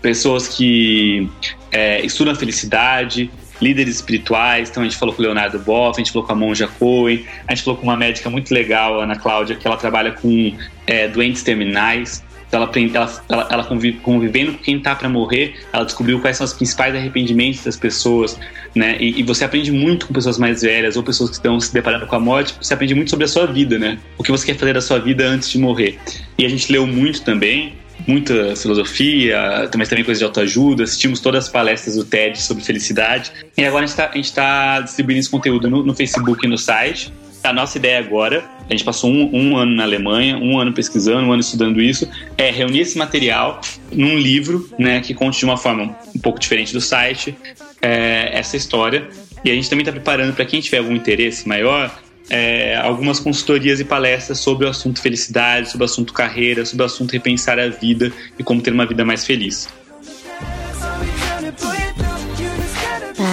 pessoas 0.00 0.48
que 0.48 1.28
é, 1.72 2.04
estudam 2.06 2.32
a 2.32 2.36
felicidade, 2.36 3.30
líderes 3.60 3.96
espirituais. 3.96 4.70
Então 4.70 4.82
a 4.82 4.86
gente 4.86 4.96
falou 4.96 5.14
com 5.14 5.22
o 5.22 5.24
Leonardo 5.24 5.58
Boff, 5.58 6.00
a 6.00 6.02
gente 6.02 6.12
falou 6.12 6.26
com 6.26 6.32
a 6.32 6.36
Monja 6.36 6.68
Cohen, 6.68 7.24
a 7.48 7.54
gente 7.54 7.64
falou 7.64 7.78
com 7.78 7.86
uma 7.86 7.96
médica 7.96 8.30
muito 8.30 8.52
legal, 8.54 9.00
Ana 9.00 9.16
Cláudia, 9.16 9.56
que 9.56 9.66
ela 9.66 9.76
trabalha 9.76 10.12
com 10.12 10.56
é, 10.86 11.08
doentes 11.08 11.42
terminais. 11.42 12.22
Então 12.54 13.02
ela, 13.02 13.24
ela, 13.28 13.48
ela, 13.50 13.64
convive, 13.64 13.98
convivendo 13.98 14.52
com 14.52 14.58
quem 14.58 14.76
está 14.76 14.94
para 14.94 15.08
morrer, 15.08 15.54
ela 15.72 15.84
descobriu 15.84 16.20
quais 16.20 16.36
são 16.36 16.44
os 16.44 16.52
principais 16.52 16.94
arrependimentos 16.94 17.64
das 17.64 17.76
pessoas, 17.76 18.38
né? 18.74 18.96
E, 19.00 19.20
e, 19.20 19.22
você 19.22 19.44
aprende 19.44 19.72
muito 19.72 20.06
com 20.06 20.14
pessoas 20.14 20.38
mais 20.38 20.62
velhas 20.62 20.96
ou 20.96 21.02
pessoas 21.02 21.30
que 21.30 21.36
estão 21.36 21.58
se 21.58 21.72
deparando 21.72 22.06
com 22.06 22.16
a 22.16 22.20
morte, 22.20 22.54
você 22.60 22.74
aprende 22.74 22.94
muito 22.94 23.10
sobre 23.10 23.24
a 23.24 23.28
sua 23.28 23.46
vida, 23.46 23.78
né? 23.78 23.98
O 24.18 24.22
que 24.22 24.30
você 24.30 24.46
quer 24.46 24.56
fazer 24.56 24.74
da 24.74 24.80
sua 24.80 24.98
vida 24.98 25.26
antes 25.26 25.50
de 25.50 25.58
morrer. 25.58 25.98
E 26.38 26.44
a 26.44 26.48
gente 26.48 26.70
leu 26.70 26.86
muito 26.86 27.22
também, 27.22 27.74
muita 28.06 28.54
filosofia, 28.56 29.68
também 29.70 29.86
também 29.86 30.04
coisas 30.04 30.18
de 30.18 30.24
autoajuda, 30.24 30.84
assistimos 30.84 31.20
todas 31.20 31.44
as 31.44 31.50
palestras 31.50 31.96
do 31.96 32.04
TED 32.04 32.40
sobre 32.40 32.62
felicidade. 32.64 33.32
E 33.56 33.64
agora 33.64 33.84
a 33.84 33.86
gente 33.86 34.24
está 34.24 34.42
tá 34.42 34.80
distribuindo 34.80 35.20
esse 35.20 35.30
conteúdo 35.30 35.70
no, 35.70 35.82
no 35.84 35.94
Facebook 35.94 36.44
e 36.44 36.48
no 36.48 36.58
site 36.58 37.12
a 37.50 37.52
nossa 37.52 37.78
ideia 37.78 37.98
agora, 37.98 38.44
a 38.68 38.72
gente 38.72 38.84
passou 38.84 39.10
um, 39.10 39.30
um, 39.32 39.56
ano 39.56 39.74
na 39.74 39.82
Alemanha, 39.82 40.36
um 40.38 40.58
ano 40.58 40.72
pesquisando, 40.72 41.26
um 41.26 41.32
ano 41.32 41.40
estudando 41.40 41.80
isso, 41.80 42.08
é 42.36 42.50
reunir 42.50 42.80
esse 42.80 42.96
material 42.96 43.60
num 43.92 44.16
livro, 44.18 44.68
né, 44.78 45.00
que 45.00 45.12
conte 45.12 45.38
de 45.38 45.44
uma 45.44 45.56
forma 45.56 45.96
um 46.14 46.18
pouco 46.18 46.38
diferente 46.38 46.72
do 46.72 46.80
site, 46.80 47.36
é, 47.82 48.30
essa 48.32 48.56
história. 48.56 49.08
E 49.44 49.50
a 49.50 49.54
gente 49.54 49.68
também 49.68 49.82
está 49.82 49.92
preparando 49.92 50.34
para 50.34 50.44
quem 50.44 50.60
tiver 50.60 50.78
algum 50.78 50.94
interesse 50.94 51.46
maior, 51.46 51.94
é, 52.30 52.76
algumas 52.76 53.20
consultorias 53.20 53.80
e 53.80 53.84
palestras 53.84 54.38
sobre 54.38 54.66
o 54.66 54.68
assunto 54.70 55.00
felicidade, 55.00 55.70
sobre 55.70 55.84
o 55.84 55.86
assunto 55.86 56.12
carreira, 56.12 56.64
sobre 56.64 56.82
o 56.82 56.86
assunto 56.86 57.12
repensar 57.12 57.58
a 57.58 57.68
vida 57.68 58.10
e 58.38 58.42
como 58.42 58.62
ter 58.62 58.72
uma 58.72 58.86
vida 58.86 59.04
mais 59.04 59.26
feliz. 59.26 59.68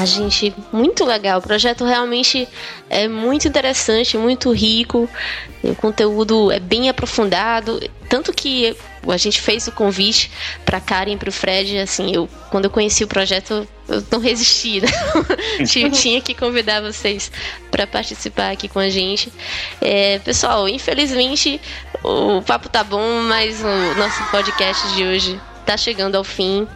Ah, 0.02 0.06
gente, 0.06 0.52
muito 0.74 1.06
legal. 1.06 1.38
O 1.38 1.42
projeto 1.42 1.86
realmente 1.86 2.48
é 2.90 3.08
muito 3.08 3.48
interessante, 3.48 4.18
muito 4.18 4.52
rico. 4.52 5.08
O 5.62 5.76
conteúdo 5.76 6.52
é 6.52 6.60
bem 6.60 6.90
aprofundado. 6.90 7.80
Tanto 8.10 8.34
que 8.34 8.76
a 9.08 9.18
gente 9.18 9.40
fez 9.40 9.68
o 9.68 9.72
convite 9.72 10.32
para 10.66 10.80
Karen 10.80 11.14
e 11.14 11.18
para 11.18 11.30
o 11.30 11.32
Fred. 11.32 11.78
Assim, 11.78 12.12
eu, 12.16 12.28
quando 12.50 12.66
eu 12.66 12.72
conheci 12.72 13.04
o 13.04 13.08
projeto, 13.08 13.68
eu 13.88 14.04
não 14.10 14.20
resisti. 14.20 14.82
Né? 14.82 14.88
tinha 15.92 16.20
que 16.20 16.34
convidar 16.34 16.82
vocês 16.82 17.32
para 17.70 17.86
participar 17.86 18.52
aqui 18.52 18.68
com 18.68 18.80
a 18.80 18.90
gente. 18.90 19.32
É, 19.80 20.18
pessoal, 20.18 20.68
infelizmente 20.68 21.62
o 22.04 22.42
papo 22.42 22.68
tá 22.70 22.84
bom, 22.84 23.22
mas 23.28 23.62
o 23.62 24.00
nosso 24.00 24.24
podcast 24.32 24.96
de 24.96 25.04
hoje 25.04 25.40
tá 25.66 25.78
chegando 25.78 26.16
ao 26.16 26.24
fim. 26.24 26.68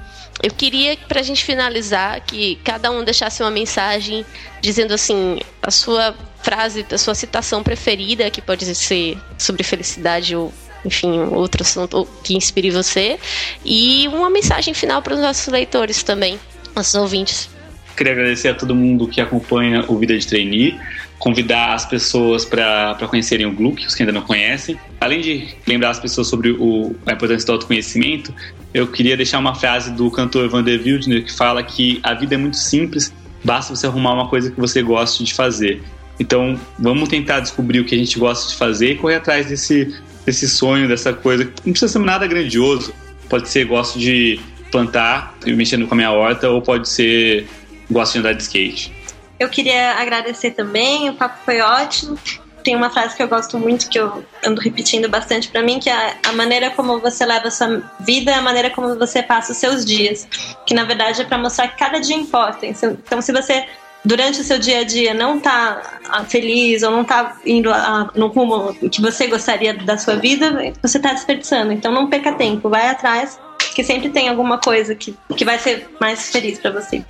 Eu 0.43 0.51
queria, 0.51 0.97
para 1.07 1.19
a 1.19 1.23
gente 1.23 1.43
finalizar, 1.43 2.21
que 2.21 2.57
cada 2.63 2.91
um 2.91 3.03
deixasse 3.03 3.41
uma 3.41 3.49
mensagem 3.49 4.25
dizendo 4.61 4.93
assim, 4.93 5.39
a 5.61 5.71
sua 5.71 6.15
frase, 6.43 6.85
a 6.91 6.97
sua 6.97 7.15
citação 7.15 7.63
preferida, 7.63 8.29
que 8.29 8.41
pode 8.41 8.63
ser 8.75 9.17
sobre 9.37 9.63
felicidade 9.63 10.35
ou, 10.35 10.53
enfim, 10.83 11.19
outro 11.31 11.63
assunto 11.63 12.07
que 12.23 12.35
inspire 12.35 12.69
você, 12.69 13.17
e 13.63 14.07
uma 14.09 14.29
mensagem 14.29 14.73
final 14.73 15.01
para 15.01 15.15
os 15.15 15.19
nossos 15.19 15.47
leitores 15.47 16.03
também, 16.03 16.39
nossos 16.75 16.93
ouvintes. 16.95 17.49
Queria 17.95 18.11
agradecer 18.11 18.49
a 18.49 18.53
todo 18.53 18.75
mundo 18.75 19.07
que 19.07 19.21
acompanha 19.21 19.85
o 19.87 19.97
Vida 19.97 20.17
de 20.17 20.27
Trainee 20.27 20.77
convidar 21.19 21.73
as 21.73 21.85
pessoas 21.85 22.45
para 22.45 22.95
conhecerem 23.09 23.45
o 23.45 23.51
Gluck, 23.51 23.85
os 23.85 23.95
que 23.95 24.03
ainda 24.03 24.11
não 24.11 24.21
conhecem. 24.21 24.77
Além 24.99 25.21
de 25.21 25.47
lembrar 25.65 25.91
as 25.91 25.99
pessoas 25.99 26.27
sobre 26.27 26.51
o, 26.51 26.95
a 27.05 27.13
importância 27.13 27.45
do 27.45 27.53
autoconhecimento, 27.53 28.33
eu 28.73 28.87
queria 28.87 29.15
deixar 29.15 29.39
uma 29.39 29.55
frase 29.55 29.91
do 29.91 30.11
cantor 30.11 30.49
Van 30.49 30.63
der 30.63 30.81
Wildner 30.81 31.23
que 31.23 31.31
fala 31.31 31.63
que 31.63 31.99
a 32.03 32.13
vida 32.13 32.35
é 32.35 32.37
muito 32.37 32.57
simples, 32.57 33.13
basta 33.43 33.75
você 33.75 33.87
arrumar 33.87 34.13
uma 34.13 34.27
coisa 34.27 34.51
que 34.51 34.59
você 34.59 34.81
goste 34.81 35.23
de 35.23 35.33
fazer. 35.33 35.81
Então, 36.19 36.59
vamos 36.79 37.09
tentar 37.09 37.39
descobrir 37.41 37.79
o 37.79 37.85
que 37.85 37.95
a 37.95 37.97
gente 37.97 38.17
gosta 38.17 38.49
de 38.49 38.55
fazer 38.57 38.91
e 38.91 38.95
correr 38.95 39.15
atrás 39.15 39.47
desse, 39.47 39.95
desse 40.25 40.47
sonho, 40.47 40.87
dessa 40.87 41.13
coisa. 41.13 41.43
Não 41.65 41.73
precisa 41.73 41.91
ser 41.91 41.99
nada 41.99 42.25
grandioso. 42.25 42.93
Pode 43.29 43.49
ser 43.49 43.65
gosto 43.65 43.99
de 43.99 44.39
plantar, 44.71 45.35
mexendo 45.45 45.87
com 45.87 45.93
a 45.93 45.97
minha 45.97 46.11
horta, 46.11 46.49
ou 46.49 46.61
pode 46.61 46.87
ser 46.87 47.47
gosto 47.89 48.13
de 48.13 48.19
andar 48.19 48.33
de 48.33 48.43
skate. 48.43 48.93
Eu 49.39 49.49
queria 49.49 49.93
agradecer 49.95 50.51
também, 50.51 51.09
o 51.09 51.13
papo 51.13 51.37
foi 51.43 51.59
ótimo. 51.61 52.17
Tem 52.63 52.75
uma 52.75 52.89
frase 52.89 53.15
que 53.15 53.21
eu 53.21 53.27
gosto 53.27 53.59
muito, 53.59 53.87
que 53.87 53.99
eu 53.99 54.25
ando 54.43 54.59
repetindo 54.59 55.07
bastante 55.07 55.49
para 55.49 55.61
mim, 55.61 55.79
que 55.79 55.89
é 55.89 56.17
a 56.25 56.31
maneira 56.31 56.71
como 56.71 56.99
você 56.99 57.23
leva 57.23 57.47
a 57.47 57.51
sua 57.51 57.83
vida 57.99 58.31
é 58.31 58.35
a 58.35 58.41
maneira 58.41 58.71
como 58.71 58.95
você 58.97 59.21
passa 59.21 59.51
os 59.51 59.57
seus 59.57 59.85
dias. 59.85 60.27
Que 60.65 60.73
na 60.73 60.83
verdade 60.83 61.21
é 61.21 61.25
para 61.25 61.37
mostrar 61.37 61.67
que 61.67 61.77
cada 61.77 61.99
dia 61.99 62.15
importa. 62.15 62.65
Então, 62.65 63.21
se 63.21 63.31
você 63.31 63.67
durante 64.03 64.39
o 64.39 64.43
seu 64.43 64.59
dia 64.59 64.79
a 64.79 64.83
dia 64.83 65.13
não 65.13 65.39
tá 65.39 65.99
ah, 66.09 66.23
feliz 66.23 66.83
ou 66.83 66.91
não 66.91 67.03
tá 67.03 67.37
indo 67.45 67.69
no 68.13 68.27
rumo 68.27 68.73
que 68.89 69.01
você 69.01 69.27
gostaria 69.27 69.73
da 69.73 69.97
sua 69.97 70.15
vida, 70.15 70.73
você 70.81 70.99
tá 70.99 71.11
desperdiçando. 71.13 71.71
Então 71.71 71.91
não 71.91 72.07
perca 72.07 72.33
tempo, 72.33 72.69
vai 72.69 72.87
atrás, 72.87 73.39
que 73.75 73.83
sempre 73.83 74.09
tem 74.09 74.29
alguma 74.29 74.59
coisa 74.59 74.95
que, 74.95 75.15
que 75.35 75.43
vai 75.43 75.59
ser 75.59 75.89
mais 75.99 76.31
feliz 76.31 76.59
para 76.59 76.71
você. 76.71 77.03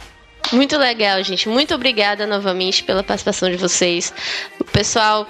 Muito 0.52 0.78
legal, 0.78 1.24
gente. 1.24 1.50
Muito 1.50 1.74
obrigada 1.74 2.26
novamente 2.26 2.84
pela 2.84 3.04
participação 3.04 3.50
de 3.50 3.58
vocês. 3.58 4.14
Pessoal, 4.72 5.28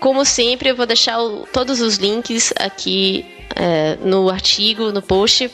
como 0.00 0.24
sempre, 0.24 0.68
eu 0.68 0.76
vou 0.76 0.86
deixar 0.86 1.20
o, 1.20 1.46
todos 1.52 1.80
os 1.80 1.96
links 1.96 2.52
aqui 2.58 3.24
é, 3.56 3.96
no 4.02 4.28
artigo, 4.28 4.92
no 4.92 5.02
post, 5.02 5.50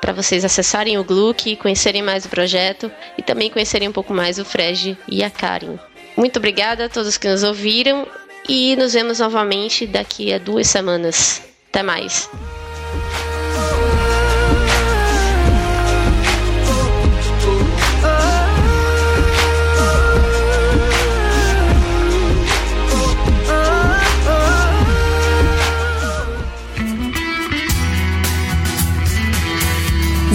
para 0.00 0.12
vocês 0.12 0.44
acessarem 0.44 0.98
o 0.98 1.04
Gluck, 1.04 1.56
conhecerem 1.56 2.02
mais 2.02 2.24
o 2.24 2.28
projeto 2.28 2.90
e 3.16 3.22
também 3.22 3.50
conhecerem 3.50 3.88
um 3.88 3.92
pouco 3.92 4.12
mais 4.12 4.38
o 4.38 4.44
Fred 4.44 4.96
e 5.08 5.24
a 5.24 5.30
Karen. 5.30 5.78
Muito 6.16 6.38
obrigada 6.38 6.86
a 6.86 6.88
todos 6.88 7.16
que 7.16 7.28
nos 7.28 7.42
ouviram 7.42 8.06
e 8.48 8.76
nos 8.76 8.92
vemos 8.92 9.18
novamente 9.18 9.86
daqui 9.86 10.32
a 10.32 10.38
duas 10.38 10.66
semanas. 10.66 11.42
Até 11.68 11.82
mais. 11.82 12.30